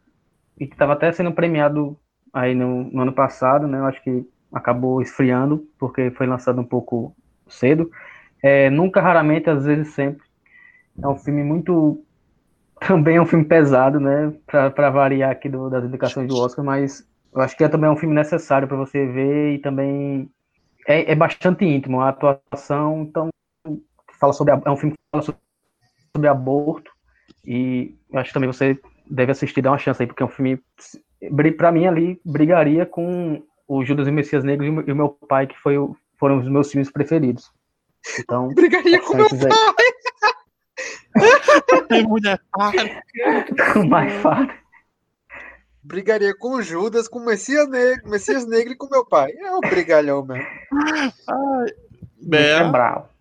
e 0.59 0.67
que 0.67 0.75
estava 0.75 0.95
até 0.95 1.13
sendo 1.13 1.33
premiado 1.33 1.97
aí 2.33 2.55
no, 2.55 2.85
no, 2.91 3.03
ano 3.03 3.13
passado, 3.13 3.69
né? 3.69 3.79
Eu 3.79 3.87
acho 3.87 4.03
que 4.03 4.27
acabou 4.53 5.01
esfriando 5.01 5.65
porque 5.79 6.11
foi 6.11 6.27
lançado 6.27 6.61
um 6.61 6.65
pouco 6.65 7.15
cedo. 7.49 7.91
É, 8.43 8.69
nunca, 8.69 9.01
raramente, 9.01 9.49
às 9.49 9.65
vezes 9.65 9.95
sempre, 9.95 10.27
é 11.01 11.07
um 11.07 11.17
filme 11.17 11.45
muito. 11.45 12.05
Também 12.85 13.17
é 13.17 13.23
um 13.23 13.27
filme 13.27 13.45
pesado, 13.45 14.01
né? 14.01 14.35
Para 14.45 14.91
variar 14.91 15.31
aqui 15.31 15.49
do, 15.49 15.71
das 15.71 15.85
indicações 15.85 16.27
do 16.27 16.37
Oscar, 16.37 16.65
mas 16.65 17.09
eu 17.33 17.41
acho 17.41 17.57
que 17.57 17.63
é 17.63 17.69
também 17.69 17.89
um 17.89 17.97
filme 17.97 18.13
necessário 18.13 18.67
para 18.67 18.77
você 18.77 19.07
ver 19.07 19.55
e 19.55 19.59
também 19.61 20.29
é, 20.89 21.13
é, 21.13 21.15
bastante 21.15 21.65
íntimo. 21.65 22.01
A 22.01 22.09
atuação, 22.09 23.03
então, 23.03 23.29
fala 24.19 24.33
sobre. 24.33 24.53
É 24.53 24.71
um 24.71 24.77
filme 24.77 24.95
que 24.97 25.01
fala 25.13 25.23
sobre 25.23 26.29
aborto 26.29 26.92
e 27.45 27.95
eu 28.11 28.19
acho 28.19 28.31
que 28.31 28.35
também 28.35 28.51
você 28.51 28.79
deve 29.11 29.33
assistir, 29.33 29.63
dá 29.63 29.71
uma 29.71 29.79
chance 29.79 30.03
aí, 30.03 30.07
porque 30.07 30.23
é 30.23 30.27
um 30.27 30.29
filme, 30.29 30.61
pra 31.57 31.73
mim 31.73 31.87
ali, 31.87 32.21
brigaria 32.25 32.87
com 32.87 33.43
o 33.67 33.85
Judas 33.85 34.07
e 34.07 34.11
o 34.11 34.13
Messias 34.13 34.45
Negro 34.45 34.85
e 34.87 34.93
o 34.93 34.97
meu 34.97 35.09
pai, 35.09 35.47
que 35.47 35.59
foi, 35.59 35.77
foram 36.19 36.39
os 36.39 36.49
meus 36.49 36.71
filmes 36.71 36.91
preferidos. 36.91 37.51
Então, 38.19 38.49
Brigaria 38.55 39.01
com 39.01 39.17
meu 39.17 39.29
pai. 39.29 39.49
Tem 41.89 42.03
mulher 42.07 42.41
Com 43.73 43.85
mais 43.89 44.13
fácil. 44.23 44.63
Brigaria 45.85 46.35
com 46.37 46.55
o 46.55 46.63
Judas, 46.63 47.09
com 47.09 47.19
o 47.19 47.25
Messias 47.25 47.69
Negro, 47.69 48.09
Messias 48.09 48.47
Negro 48.47 48.73
e 48.73 48.77
com 48.77 48.89
meu 48.89 49.05
pai. 49.05 49.33
É 49.33 49.51
um 49.55 49.61
brigalhão 49.61 50.25
mesmo. 50.25 50.47
Bela. 52.21 52.71
Brau. 52.71 53.12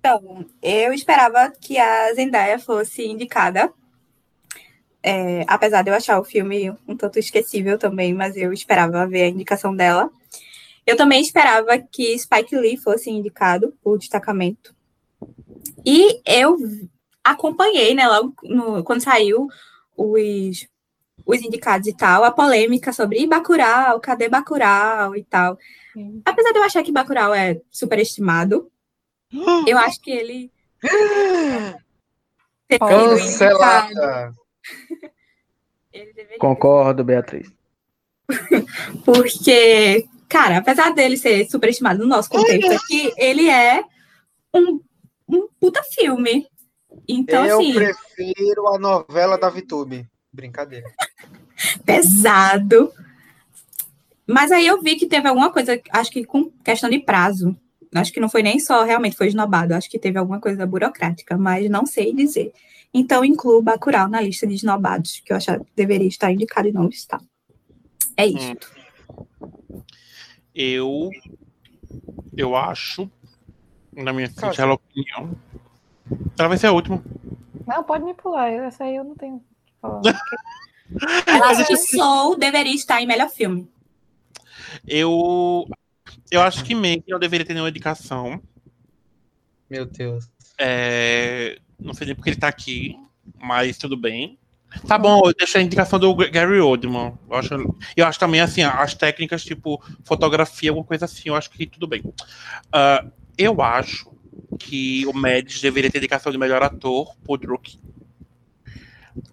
Então, 0.00 0.46
eu 0.62 0.94
esperava 0.94 1.50
que 1.60 1.76
a 1.78 2.12
Zendaya 2.14 2.58
fosse 2.58 3.06
indicada. 3.06 3.70
É, 5.02 5.44
apesar 5.46 5.82
de 5.82 5.90
eu 5.90 5.94
achar 5.94 6.18
o 6.18 6.24
filme 6.24 6.70
um 6.88 6.96
tanto 6.96 7.18
esquecível 7.18 7.78
também, 7.78 8.14
mas 8.14 8.34
eu 8.34 8.50
esperava 8.52 9.06
ver 9.06 9.22
a 9.24 9.28
indicação 9.28 9.76
dela. 9.76 10.10
Eu 10.86 10.96
também 10.96 11.20
esperava 11.20 11.78
que 11.78 12.18
Spike 12.18 12.56
Lee 12.56 12.78
fosse 12.78 13.10
indicado 13.10 13.74
por 13.82 13.98
destacamento. 13.98 14.74
E 15.84 16.20
eu 16.26 16.56
acompanhei, 17.22 17.94
né, 17.94 18.08
logo 18.08 18.34
no- 18.42 18.82
quando 18.82 19.02
saiu 19.02 19.48
os, 19.94 20.66
os 21.26 21.42
indicados 21.42 21.86
e 21.86 21.94
tal, 21.94 22.24
a 22.24 22.30
polêmica 22.30 22.90
sobre 22.92 23.18
"Ih, 23.20 23.26
Bacurau, 23.26 24.00
cadê 24.00 24.28
Bacurau 24.30 25.14
e 25.14 25.22
tal. 25.24 25.58
Apesar 26.24 26.52
de 26.52 26.58
eu 26.58 26.62
achar 26.62 26.82
que 26.82 26.90
Bacurau 26.92 27.34
é 27.34 27.60
superestimado, 27.70 28.70
eu 29.66 29.78
acho 29.78 30.00
que 30.00 30.10
ele 30.10 30.50
Cancelada. 32.78 34.32
ele 35.92 36.12
deveria 36.12 36.38
Concordo, 36.38 37.04
Beatriz. 37.04 37.52
Porque, 39.04 40.06
cara, 40.28 40.58
apesar 40.58 40.94
dele 40.94 41.16
ser 41.16 41.48
superestimado 41.50 41.98
no 42.00 42.06
nosso 42.06 42.30
contexto 42.30 42.72
aqui, 42.72 43.12
ele 43.16 43.48
é 43.48 43.82
um, 44.54 44.80
um 45.28 45.48
puta 45.58 45.82
filme. 45.82 46.46
Então, 47.08 47.44
eu 47.44 47.58
assim, 47.58 47.74
prefiro 47.74 48.68
a 48.68 48.78
novela 48.78 49.36
da 49.36 49.48
VTube. 49.50 50.08
Brincadeira. 50.32 50.86
pesado. 51.84 52.92
Mas 54.26 54.52
aí 54.52 54.66
eu 54.66 54.80
vi 54.80 54.94
que 54.94 55.06
teve 55.06 55.26
alguma 55.26 55.50
coisa, 55.50 55.80
acho 55.90 56.10
que 56.12 56.24
com 56.24 56.50
questão 56.62 56.88
de 56.88 57.00
prazo. 57.00 57.56
Acho 57.94 58.12
que 58.12 58.20
não 58.20 58.28
foi 58.28 58.42
nem 58.42 58.60
só 58.60 58.84
realmente 58.84 59.16
foi 59.16 59.26
esnobado, 59.26 59.74
acho 59.74 59.90
que 59.90 59.98
teve 59.98 60.18
alguma 60.18 60.40
coisa 60.40 60.64
burocrática, 60.66 61.36
mas 61.36 61.68
não 61.68 61.84
sei 61.84 62.14
dizer. 62.14 62.52
Então, 62.92 63.24
incluo 63.24 63.62
Bacurau 63.62 64.08
na 64.08 64.20
lista 64.20 64.46
de 64.46 64.54
esnobados, 64.54 65.20
que 65.24 65.32
eu 65.32 65.36
acho 65.36 65.58
que 65.60 65.66
deveria 65.76 66.08
estar 66.08 66.32
indicado 66.32 66.68
e 66.68 66.72
não 66.72 66.88
está. 66.88 67.20
É 68.16 68.26
isso. 68.26 68.56
Eu. 70.54 71.10
Eu 72.36 72.56
acho, 72.56 73.10
na 73.92 74.12
minha 74.12 74.28
singela 74.28 74.74
opinião. 74.74 75.36
Ela 76.38 76.48
vai 76.48 76.58
ser 76.58 76.68
a 76.68 76.72
última. 76.72 77.02
Não, 77.66 77.82
pode 77.84 78.04
me 78.04 78.14
pular. 78.14 78.50
Essa 78.50 78.84
aí 78.84 78.96
eu 78.96 79.04
não 79.04 79.14
tenho 79.14 79.36
o 79.36 79.40
que 79.40 79.72
falar. 79.80 80.02
Eu 81.24 81.44
acho 81.44 81.66
que 81.68 81.76
Soul 81.76 82.36
deveria 82.36 82.74
estar 82.74 83.00
em 83.00 83.06
melhor 83.06 83.28
filme. 83.28 83.70
Eu. 84.86 85.64
Eu 86.30 86.42
acho 86.42 86.64
que 86.64 86.74
Meg 86.74 87.02
não 87.08 87.18
deveria 87.18 87.44
ter 87.44 87.54
nenhuma 87.54 87.70
indicação. 87.70 88.40
Meu 89.68 89.84
Deus. 89.84 90.30
É, 90.58 91.58
não 91.78 91.94
sei 91.94 92.06
nem 92.06 92.14
porque 92.14 92.30
ele 92.30 92.36
tá 92.36 92.48
aqui, 92.48 92.96
mas 93.38 93.78
tudo 93.78 93.96
bem. 93.96 94.38
Tá 94.86 94.96
bom, 94.96 95.22
eu 95.24 95.34
deixo 95.34 95.58
a 95.58 95.62
indicação 95.62 95.98
do 95.98 96.14
Gary 96.14 96.60
Oldman. 96.60 97.18
Eu 97.28 97.36
acho, 97.36 97.76
eu 97.96 98.06
acho 98.06 98.18
também, 98.18 98.40
assim, 98.40 98.62
as 98.62 98.94
técnicas, 98.94 99.42
tipo, 99.42 99.82
fotografia, 100.04 100.70
alguma 100.70 100.86
coisa 100.86 101.06
assim, 101.06 101.28
eu 101.28 101.34
acho 101.34 101.50
que 101.50 101.66
tudo 101.66 101.88
bem. 101.88 102.02
Ah, 102.72 103.04
eu 103.36 103.60
acho 103.60 104.10
que 104.58 105.04
o 105.06 105.12
Médici 105.12 105.62
deveria 105.62 105.90
ter 105.90 105.98
indicação 105.98 106.30
de 106.30 106.38
melhor 106.38 106.62
ator 106.62 107.16
pro 107.24 107.36
Druk. 107.36 107.78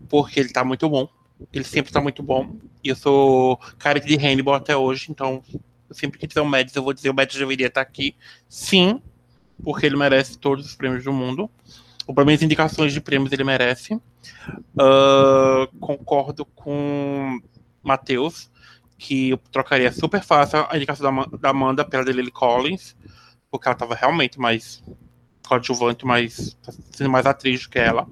Porque 0.10 0.40
ele 0.40 0.50
tá 0.50 0.64
muito 0.64 0.90
bom. 0.90 1.08
Ele 1.54 1.64
sempre 1.64 1.92
tá 1.92 2.02
muito 2.02 2.24
bom. 2.24 2.56
E 2.84 2.90
eu 2.90 2.96
sou 2.96 3.58
cara 3.78 4.00
de 4.00 4.16
Hannibal 4.16 4.56
até 4.56 4.76
hoje, 4.76 5.08
então 5.10 5.44
sempre 5.92 6.20
que 6.20 6.28
tiver 6.28 6.42
um 6.42 6.50
Médici, 6.50 6.78
eu 6.78 6.84
vou 6.84 6.94
dizer 6.94 7.10
o 7.10 7.14
Médici 7.14 7.40
deveria 7.40 7.68
estar 7.68 7.82
aqui. 7.82 8.16
Sim, 8.48 9.02
porque 9.64 9.86
ele 9.86 9.98
merece 9.98 10.38
todos 10.38 10.66
os 10.66 10.76
prêmios 10.76 11.04
do 11.04 11.14
mundo. 11.14 11.50
Ou 12.06 12.16
pelo 12.16 12.26
menos 12.26 12.42
indicações 12.42 12.94
de 12.94 13.02
prêmios 13.02 13.32
ele 13.32 13.44
merece. 13.44 14.00
Ah, 14.80 15.68
concordo 15.80 16.46
com 16.46 17.40
Matheus, 17.84 18.50
que 18.98 19.32
eu 19.32 19.38
trocaria 19.52 19.92
super 19.92 20.24
fácil 20.24 20.66
a 20.70 20.76
indicação 20.76 21.14
da, 21.14 21.26
da 21.38 21.50
Amanda 21.50 21.84
pela 21.84 22.04
Lily 22.04 22.32
Collins, 22.32 22.96
porque 23.52 23.68
ela 23.68 23.74
estava 23.74 23.96
realmente 23.96 24.40
mais 24.40 24.84
coadjuvante, 25.48 26.06
mais 26.06 26.56
tá 26.64 26.72
sendo 26.92 27.10
mais 27.10 27.26
atriz 27.26 27.64
do 27.64 27.70
que 27.70 27.80
ela. 27.80 28.08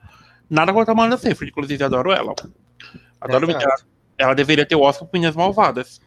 Nada 0.50 0.72
contra 0.74 0.92
a 0.92 0.96
Amanda 0.96 1.18
Seyfried, 1.18 1.52
inclusive 1.52 1.84
adoro 1.84 2.12
ela. 2.12 2.34
Adoro 3.20 3.50
Exato. 3.50 3.66
ela. 3.66 3.76
Ela 4.18 4.34
deveria 4.34 4.66
ter 4.66 4.76
o 4.76 4.82
Oscar 4.82 5.06
por 5.08 5.14
Meninas 5.14 5.36
Malvadas. 5.36 6.00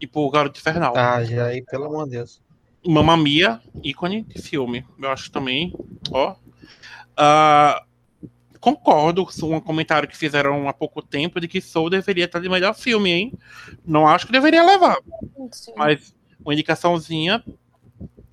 E 0.00 0.06
por 0.06 0.30
Garoto 0.30 0.58
Infernal. 0.60 0.94
Ah, 0.96 1.22
e 1.22 1.38
aí, 1.38 1.62
pelo 1.62 1.86
amor 1.86 2.04
de 2.04 2.12
Deus. 2.12 2.42
Mamma 2.86 3.16
Mia, 3.16 3.60
ícone 3.82 4.22
de 4.22 4.40
filme. 4.42 4.84
Eu 5.00 5.10
acho 5.10 5.30
também, 5.30 5.72
ó. 6.12 6.34
Ah, 7.16 7.82
concordo 8.60 9.24
com 9.24 9.54
um 9.56 9.60
comentário 9.60 10.08
que 10.08 10.16
fizeram 10.16 10.68
há 10.68 10.72
pouco 10.72 11.00
tempo 11.00 11.40
de 11.40 11.48
que 11.48 11.60
Soul 11.60 11.88
deveria 11.90 12.24
estar 12.24 12.40
de 12.40 12.48
melhor 12.48 12.74
filme, 12.74 13.10
hein? 13.10 13.32
Não 13.86 14.06
acho 14.06 14.26
que 14.26 14.32
deveria 14.32 14.62
levar, 14.64 14.98
mas 15.76 16.14
uma 16.44 16.52
indicação,zinha 16.52 17.42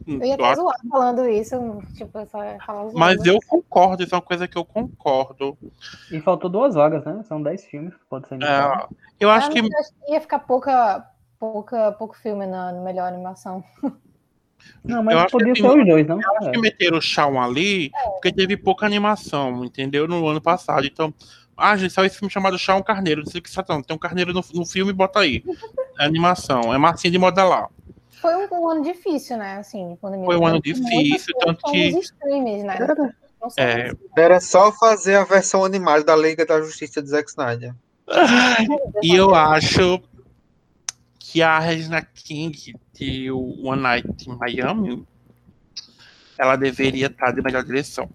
Eu 0.07 0.21
ia 0.25 0.33
até 0.33 0.43
acho- 0.43 0.61
zoar 0.61 0.75
falando 0.89 1.27
isso, 1.29 1.55
tipo, 1.95 2.17
eu 2.17 2.25
só 2.27 2.43
ia 2.43 2.57
falar 2.65 2.81
zoando. 2.83 2.99
mas 2.99 3.25
eu 3.25 3.39
concordo, 3.47 4.03
isso 4.03 4.15
é 4.15 4.17
uma 4.17 4.21
coisa 4.21 4.47
que 4.47 4.57
eu 4.57 4.65
concordo. 4.65 5.57
E 6.11 6.19
faltou 6.21 6.49
duas 6.49 6.75
vagas, 6.75 7.05
né? 7.05 7.23
São 7.23 7.41
dez 7.41 7.63
filmes 7.65 7.93
pode 8.09 8.27
ser. 8.27 8.41
É, 8.41 8.87
eu 9.19 9.29
acho 9.29 9.47
Ah, 9.47 9.51
que 9.51 9.61
mas 9.61 9.71
eu 9.71 9.79
acho 9.79 9.91
que 9.93 10.11
ia 10.13 10.21
ficar 10.21 10.39
pouca, 10.39 11.05
pouca, 11.41 11.91
pouco 11.93 12.15
filme 12.15 12.45
na 12.45 12.71
melhor 12.71 13.07
animação. 13.07 13.63
não, 14.85 14.97
eu 14.97 15.03
mas 15.03 15.15
acho 15.15 15.25
que 15.25 15.31
podia 15.31 15.51
assim, 15.53 15.61
ser 15.63 15.79
os 15.79 15.85
dois, 15.87 16.07
não? 16.07 16.19
acho 16.19 16.49
É. 16.49 16.51
que 16.51 16.59
meteram 16.59 16.97
o 16.99 17.01
Shawn 17.01 17.41
ali 17.41 17.89
porque 18.13 18.31
teve 18.31 18.55
pouca 18.55 18.85
animação, 18.85 19.65
entendeu? 19.65 20.07
No 20.07 20.27
ano 20.27 20.39
passado. 20.39 20.85
Então, 20.85 21.11
ah, 21.57 21.75
gente, 21.75 21.91
saiu 21.91 22.05
esse 22.05 22.17
filme 22.19 22.31
chamado 22.31 22.59
Shawn 22.59 22.83
Carneiro. 22.83 23.23
Não 23.23 23.31
sei 23.31 23.39
o 23.39 23.43
que 23.43 23.49
você 23.49 23.61
tá. 23.63 23.81
Tem 23.81 23.95
um 23.95 23.99
carneiro 23.99 24.31
no, 24.33 24.41
no 24.53 24.65
filme, 24.65 24.93
bota 24.93 25.19
aí. 25.19 25.43
É 25.99 26.05
animação, 26.05 26.71
é 26.73 26.77
massinha 26.77 27.09
de 27.11 27.17
modelar. 27.17 27.69
Foi 28.21 28.35
um, 28.35 28.47
um 28.51 28.69
ano 28.69 28.83
difícil, 28.83 29.35
né? 29.37 29.57
Assim, 29.57 29.89
de 29.89 29.95
pandemia. 29.95 30.25
Foi 30.27 30.37
um 30.37 30.45
ano 30.45 30.61
difícil, 30.61 31.33
tanto 31.39 31.63
que- 31.71 31.89
Os 31.97 32.05
streams, 32.05 32.63
né? 32.63 32.77
Sei 33.49 33.63
É. 33.63 33.91
Era 34.15 34.39
só 34.39 34.71
fazer 34.71 35.15
a 35.15 35.23
versão 35.23 35.65
animada 35.65 36.03
da 36.03 36.15
Liga 36.15 36.45
da 36.45 36.61
Justiça 36.61 37.01
de 37.01 37.09
Zack 37.09 37.29
Snyder. 37.31 37.73
E 39.01 39.15
eu 39.15 39.33
acho 39.33 39.99
que 41.31 41.41
a 41.41 41.57
Regina 41.59 42.01
King 42.01 42.75
de 42.93 43.31
One 43.31 43.81
Night 43.81 44.29
in 44.29 44.35
Miami, 44.35 45.07
ela 46.37 46.57
deveria 46.57 47.07
estar 47.07 47.31
de 47.31 47.41
melhor 47.41 47.63
direção. 47.63 48.09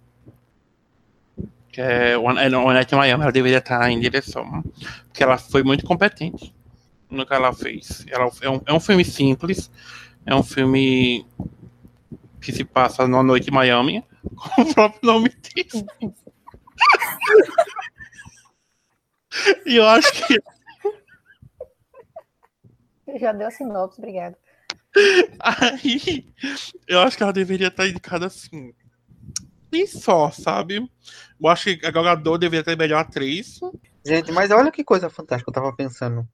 Que 1.71 1.81
é 1.81 2.19
One, 2.19 2.39
é, 2.39 2.51
não, 2.51 2.67
One 2.67 2.75
Night 2.75 2.95
in 2.95 2.99
Miami, 2.99 3.23
ela 3.23 3.33
deveria 3.33 3.57
estar 3.57 3.91
em 3.91 3.99
direção. 3.99 4.63
Porque 5.07 5.23
ela 5.23 5.39
foi 5.39 5.63
muito 5.63 5.87
competente 5.87 6.55
no 7.09 7.25
que 7.25 7.33
ela 7.33 7.55
fez. 7.55 8.05
Ela, 8.11 8.31
é, 8.43 8.51
um, 8.51 8.61
é 8.67 8.73
um 8.75 8.81
filme 8.81 9.03
simples, 9.03 9.71
é 10.27 10.35
um 10.35 10.43
filme 10.43 11.25
que 12.39 12.53
se 12.53 12.65
passa 12.65 13.09
numa 13.09 13.23
noite 13.23 13.49
em 13.49 13.55
Miami, 13.55 14.05
como 14.37 14.71
o 14.71 14.75
próprio 14.75 15.01
nome 15.03 15.33
diz. 15.55 15.73
e 19.65 19.77
eu 19.77 19.87
acho 19.87 20.13
que 20.13 20.39
Já 23.21 23.33
deu 23.33 23.47
a 23.47 23.51
sinopse, 23.51 23.99
obrigada. 23.99 24.37
Aí, 25.41 26.27
eu 26.89 27.01
acho 27.01 27.17
que 27.17 27.23
ela 27.23 27.33
deveria 27.33 27.69
estar 27.69 27.87
indicada 27.87 28.27
assim. 28.27 28.73
E 29.73 29.87
só, 29.87 30.31
sabe? 30.31 30.77
Eu 31.41 31.49
acho 31.49 31.77
que 31.77 31.87
a 31.87 31.91
Gadot 31.91 32.39
deveria 32.39 32.65
ter 32.65 32.79
melhor 32.79 33.01
atriz. 33.01 33.61
Gente, 34.05 34.33
mas 34.33 34.51
olha 34.51 34.71
que 34.71 34.85
coisa 34.85 35.11
fantástica, 35.11 35.51
eu 35.51 35.55
tava 35.55 35.73
pensando. 35.75 36.27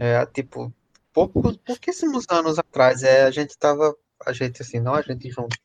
É, 0.00 0.24
tipo, 0.26 0.72
poucos, 1.12 1.56
pouquíssimos 1.58 2.26
anos 2.28 2.58
atrás, 2.58 3.02
é, 3.02 3.22
a 3.22 3.30
gente 3.30 3.56
tava, 3.56 3.94
a 4.26 4.32
gente 4.32 4.62
assim, 4.62 4.80
não 4.80 4.94
a 4.94 5.02
gente 5.02 5.30
junto, 5.30 5.56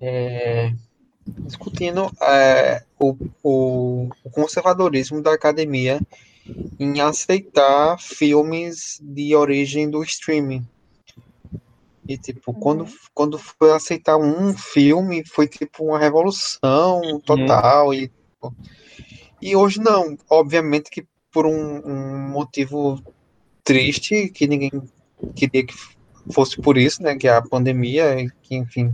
é, 0.00 0.72
discutindo 1.26 2.10
é, 2.22 2.84
o, 2.98 3.16
o, 3.42 4.08
o 4.24 4.30
conservadorismo 4.30 5.22
da 5.22 5.34
academia 5.34 6.00
em 6.78 7.00
aceitar 7.00 7.98
filmes 7.98 8.98
de 9.02 9.34
origem 9.34 9.90
do 9.90 10.02
streaming. 10.02 10.66
E, 12.08 12.18
tipo, 12.18 12.52
quando, 12.52 12.86
quando 13.14 13.38
foi 13.38 13.72
aceitar 13.72 14.16
um 14.16 14.52
filme, 14.52 15.24
foi, 15.24 15.46
tipo, 15.46 15.84
uma 15.84 15.98
revolução 15.98 17.20
total. 17.24 17.94
E, 17.94 18.08
tipo, 18.08 18.54
E 19.40 19.54
hoje 19.54 19.78
não. 19.80 20.16
Obviamente 20.28 20.90
que 20.90 21.06
por 21.32 21.46
um, 21.46 21.86
um 21.86 22.28
motivo 22.30 23.00
triste, 23.62 24.28
que 24.28 24.48
ninguém 24.48 24.70
queria 25.36 25.64
que 25.64 25.74
fosse 26.32 26.60
por 26.60 26.76
isso, 26.76 27.02
né? 27.02 27.16
Que 27.16 27.28
é 27.28 27.36
a 27.36 27.42
pandemia, 27.42 28.26
que 28.42 28.56
enfim, 28.56 28.92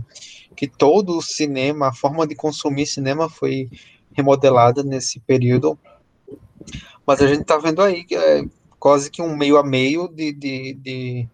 que 0.55 0.67
todo 0.67 1.17
o 1.17 1.21
cinema, 1.21 1.87
a 1.87 1.93
forma 1.93 2.27
de 2.27 2.35
consumir 2.35 2.85
cinema 2.85 3.29
foi 3.29 3.69
remodelada 4.13 4.83
nesse 4.83 5.19
período. 5.19 5.77
Mas 7.07 7.21
a 7.21 7.27
gente 7.27 7.41
está 7.41 7.57
vendo 7.57 7.81
aí 7.81 8.03
que 8.03 8.15
é 8.15 8.43
quase 8.77 9.09
que 9.09 9.21
um 9.21 9.35
meio 9.35 9.57
a 9.57 9.63
meio 9.63 10.09
de, 10.09 10.33
de, 10.33 10.73
de, 10.73 11.27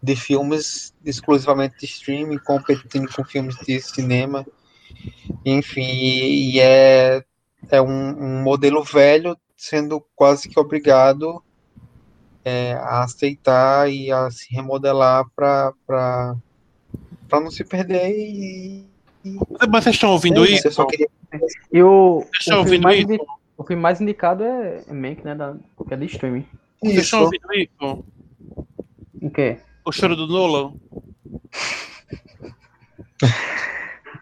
de 0.00 0.16
filmes 0.16 0.94
exclusivamente 1.04 1.74
de 1.80 1.86
streaming, 1.86 2.38
competindo 2.38 3.12
com 3.12 3.24
filmes 3.24 3.56
de 3.56 3.80
cinema. 3.80 4.46
Enfim, 5.44 5.82
e, 5.82 6.54
e 6.54 6.60
é, 6.60 7.24
é 7.68 7.82
um, 7.82 7.88
um, 7.88 8.42
modelo 8.42 8.84
velho 8.84 9.36
sendo 9.56 10.04
quase 10.14 10.48
que 10.48 10.60
obrigado 10.60 11.42
é, 12.44 12.74
a 12.74 13.02
aceitar 13.02 13.90
e 13.90 14.12
a 14.12 14.30
se 14.30 14.54
remodelar 14.54 15.24
para 15.34 16.36
não 17.32 17.50
se 17.50 17.64
perder 17.64 18.10
e, 18.16 18.86
Mas 19.24 19.84
vocês 19.84 19.96
estão 19.96 20.10
ouvindo 20.10 20.44
é 20.44 20.50
isso? 20.50 20.68
isso? 20.68 20.86
Queria... 20.86 21.08
E 21.72 21.82
o, 21.82 22.18
o, 22.18 22.64
filme 22.64 22.78
mais, 22.78 23.04
o 23.56 23.64
filme 23.64 23.82
mais 23.82 24.00
indicado 24.00 24.44
é, 24.44 24.82
é 24.86 24.92
Mank, 24.92 25.24
né? 25.24 25.34
Da, 25.34 25.54
que 25.86 25.94
é 25.94 25.96
de 25.96 26.06
streaming. 26.06 26.46
Vocês 26.82 27.04
estão 27.04 27.22
ouvindo 27.22 27.52
isso? 27.54 28.04
O 29.22 29.30
quê? 29.30 29.58
O 29.84 29.92
choro 29.92 30.14
do 30.14 30.26
Nolan. 30.26 30.74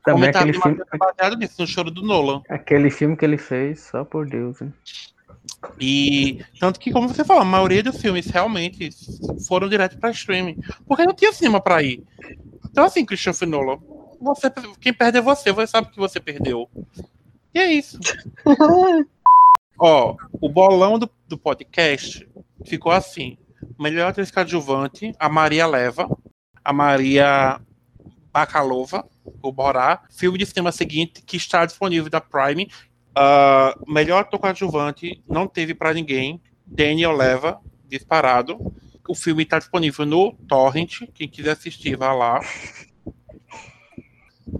Também 0.04 0.28
aquele 0.28 0.52
filme. 0.52 0.78
baseado 0.98 1.36
nisso, 1.36 1.54
no 1.58 1.66
choro 1.66 1.90
do 1.90 2.02
Nolan. 2.02 2.42
Aquele 2.48 2.90
filme 2.90 3.16
que 3.16 3.24
ele 3.24 3.38
fez, 3.38 3.80
só 3.80 4.04
por 4.04 4.28
Deus, 4.28 4.60
hein? 4.60 4.72
E 5.80 6.44
tanto 6.60 6.78
que, 6.78 6.92
como 6.92 7.08
você 7.08 7.24
falou, 7.24 7.42
a 7.42 7.46
maioria 7.46 7.82
dos 7.82 8.00
filmes 8.00 8.26
realmente 8.26 8.90
foram 9.46 9.68
direto 9.68 9.98
para 9.98 10.10
streaming. 10.10 10.58
Porque 10.86 11.04
não 11.04 11.14
tinha 11.14 11.32
cinema 11.32 11.60
para 11.60 11.82
ir. 11.82 12.04
Então, 12.70 12.84
assim, 12.84 13.04
Christopher 13.04 13.48
Nolan, 13.48 13.78
você, 14.20 14.52
quem 14.80 14.92
perde 14.92 15.18
é 15.18 15.22
você, 15.22 15.52
você 15.52 15.66
sabe 15.66 15.90
que 15.90 15.98
você 15.98 16.20
perdeu. 16.20 16.68
E 17.54 17.58
é 17.58 17.72
isso. 17.72 17.98
Ó, 19.78 20.16
o 20.32 20.48
bolão 20.48 20.98
do, 20.98 21.10
do 21.26 21.36
podcast 21.36 22.28
ficou 22.64 22.92
assim: 22.92 23.36
melhor 23.78 24.08
atriz 24.08 24.30
coadjuvante, 24.30 25.12
a 25.18 25.28
Maria 25.28 25.66
Leva, 25.66 26.08
a 26.64 26.72
Maria 26.72 27.60
Bacalova, 28.32 29.08
o 29.42 29.52
Borá. 29.52 30.02
Filme 30.10 30.38
de 30.38 30.46
cinema 30.46 30.72
seguinte, 30.72 31.22
que 31.22 31.36
está 31.36 31.64
disponível 31.64 32.10
da 32.10 32.20
Prime. 32.20 32.68
Uh, 33.16 33.92
melhor 33.92 34.20
ator 34.20 34.40
coadjuvante, 34.40 35.22
não 35.28 35.46
teve 35.46 35.74
para 35.74 35.94
ninguém. 35.94 36.40
Daniel 36.66 37.12
Leva, 37.12 37.60
disparado. 37.86 38.58
O 39.08 39.14
filme 39.14 39.42
está 39.42 39.58
disponível 39.58 40.06
no 40.06 40.32
Torrent. 40.48 41.02
Quem 41.14 41.28
quiser 41.28 41.52
assistir, 41.52 41.96
vá 41.96 42.12
lá. 42.12 42.40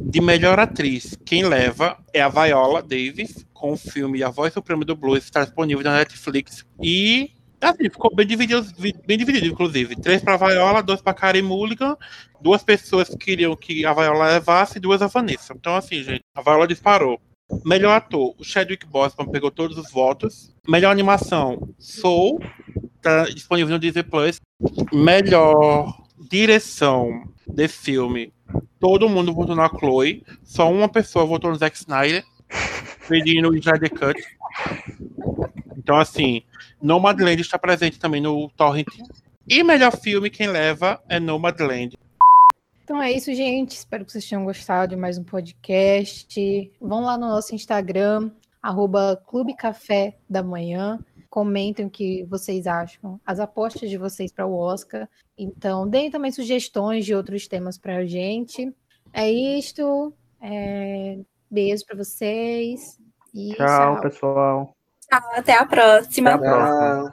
De 0.01 0.21
melhor 0.21 0.59
atriz, 0.59 1.19
quem 1.25 1.45
leva 1.45 1.99
é 2.12 2.21
a 2.21 2.29
Viola 2.29 2.83
Davis, 2.83 3.47
com 3.53 3.73
o 3.73 3.77
filme 3.77 4.23
A 4.23 4.31
Voz 4.31 4.53
Suprema 4.53 4.85
do 4.85 4.95
Blues, 4.95 5.25
está 5.25 5.45
disponível 5.45 5.83
na 5.85 5.99
Netflix. 5.99 6.65
E 6.83 7.31
assim, 7.61 7.85
ficou 7.85 8.15
bem 8.15 8.27
dividido, 8.27 8.66
bem 9.07 9.19
dividido, 9.19 9.47
inclusive. 9.47 9.97
Três 9.97 10.23
para 10.23 10.37
Viola, 10.37 10.83
dois 10.83 11.01
para 11.01 11.15
Karen 11.15 11.43
Mulligan, 11.43 11.97
duas 12.41 12.62
pessoas 12.62 13.09
que 13.09 13.16
queriam 13.16 13.57
que 13.57 13.85
a 13.87 13.93
Viola 13.93 14.27
levasse 14.27 14.79
e 14.79 14.81
duas 14.81 15.01
a 15.01 15.07
Vanessa. 15.07 15.55
Então, 15.55 15.75
assim, 15.75 16.03
gente, 16.03 16.23
a 16.35 16.43
Viola 16.43 16.66
disparou. 16.66 17.21
Melhor 17.65 17.97
ator, 17.97 18.35
o 18.39 18.45
Chadwick 18.45 18.87
Boseman 18.87 19.31
pegou 19.31 19.51
todos 19.51 19.77
os 19.79 19.91
votos. 19.91 20.55
Melhor 20.66 20.91
animação, 20.91 21.75
Soul, 21.79 22.41
tá 23.01 23.25
disponível 23.25 23.75
no 23.75 23.79
Disney 23.79 24.03
Plus. 24.03 24.41
Melhor 24.93 26.05
direção 26.31 27.29
de 27.47 27.69
filme, 27.69 28.33
todo 28.85 29.09
mundo 29.09 29.32
votou 29.32 29.56
na 29.56 29.66
Chloe, 29.66 30.23
só 30.43 30.70
uma 30.70 30.90
pessoa 30.90 31.24
votou 31.24 31.51
no 31.51 31.56
Zack 31.56 31.74
Snyder, 31.74 32.23
pedindo 33.09 33.48
o 33.48 33.56
Snyder 33.56 33.89
Cut. 33.89 34.23
Então, 35.74 35.97
assim, 35.97 36.43
Nomadland 36.82 37.40
está 37.40 37.59
presente 37.59 37.98
também 37.98 38.20
no 38.20 38.51
Torrent. 38.51 38.89
E 39.48 39.65
melhor 39.65 39.97
filme, 39.97 40.28
quem 40.28 40.48
leva 40.48 41.02
é 41.09 41.19
Nomadland. 41.19 41.97
Então 42.85 43.01
é 43.01 43.11
isso, 43.11 43.32
gente. 43.35 43.70
Espero 43.70 44.05
que 44.05 44.12
vocês 44.12 44.28
tenham 44.28 44.44
gostado 44.44 44.94
de 44.94 45.01
mais 45.01 45.16
um 45.16 45.24
podcast. 45.24 46.70
Vão 46.78 47.05
lá 47.05 47.16
no 47.16 47.27
nosso 47.27 47.55
Instagram, 47.55 48.31
arroba 48.62 49.19
Clube 49.27 49.56
Café 49.56 50.15
da 50.28 50.43
Manhã. 50.43 50.98
Comentem 51.35 51.85
o 51.86 51.90
que 51.90 52.23
vocês 52.27 52.65
acham, 52.65 53.20
as 53.27 53.40
apostas 53.40 53.90
de 53.90 53.98
vocês 53.98 54.31
para 54.31 54.47
o 54.47 54.56
Oscar. 54.56 55.09
Então, 55.36 55.85
deem 55.85 56.09
também 56.09 56.31
sugestões 56.31 57.05
de 57.05 57.12
outros 57.12 57.48
temas 57.48 57.77
para 57.77 57.97
a 57.97 58.06
gente. 58.06 58.73
É 59.12 59.28
isto. 59.28 60.15
É... 60.40 61.19
Beijo 61.51 61.85
para 61.86 61.97
vocês. 61.97 63.01
E 63.35 63.52
tchau, 63.56 63.66
tchau, 63.66 64.01
pessoal. 64.01 64.77
Tchau, 65.11 65.31
até 65.35 65.59
a 65.59 65.66
próxima. 65.66 66.35
Até 66.35 66.47
a 66.47 66.52
próxima. 66.52 67.12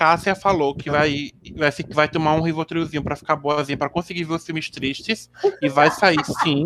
Cássia 0.00 0.34
falou 0.34 0.74
que 0.74 0.90
vai, 0.90 1.30
vai, 1.54 1.70
vai 1.92 2.08
tomar 2.08 2.34
um 2.34 2.40
Rivotrilzinho 2.40 3.02
para 3.02 3.14
ficar 3.14 3.36
boazinha, 3.36 3.76
para 3.76 3.90
conseguir 3.90 4.24
ver 4.24 4.32
os 4.32 4.46
filmes 4.46 4.70
tristes. 4.70 5.30
E 5.60 5.68
vai 5.68 5.90
sair 5.90 6.24
sim. 6.42 6.64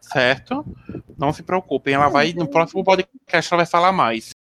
Certo? 0.00 0.64
Não 1.18 1.30
se 1.30 1.42
preocupem. 1.42 1.92
Ela 1.92 2.08
vai, 2.08 2.32
no 2.32 2.48
próximo 2.48 2.82
podcast, 2.82 3.52
ela 3.52 3.58
vai 3.58 3.66
falar 3.66 3.92
mais. 3.92 4.32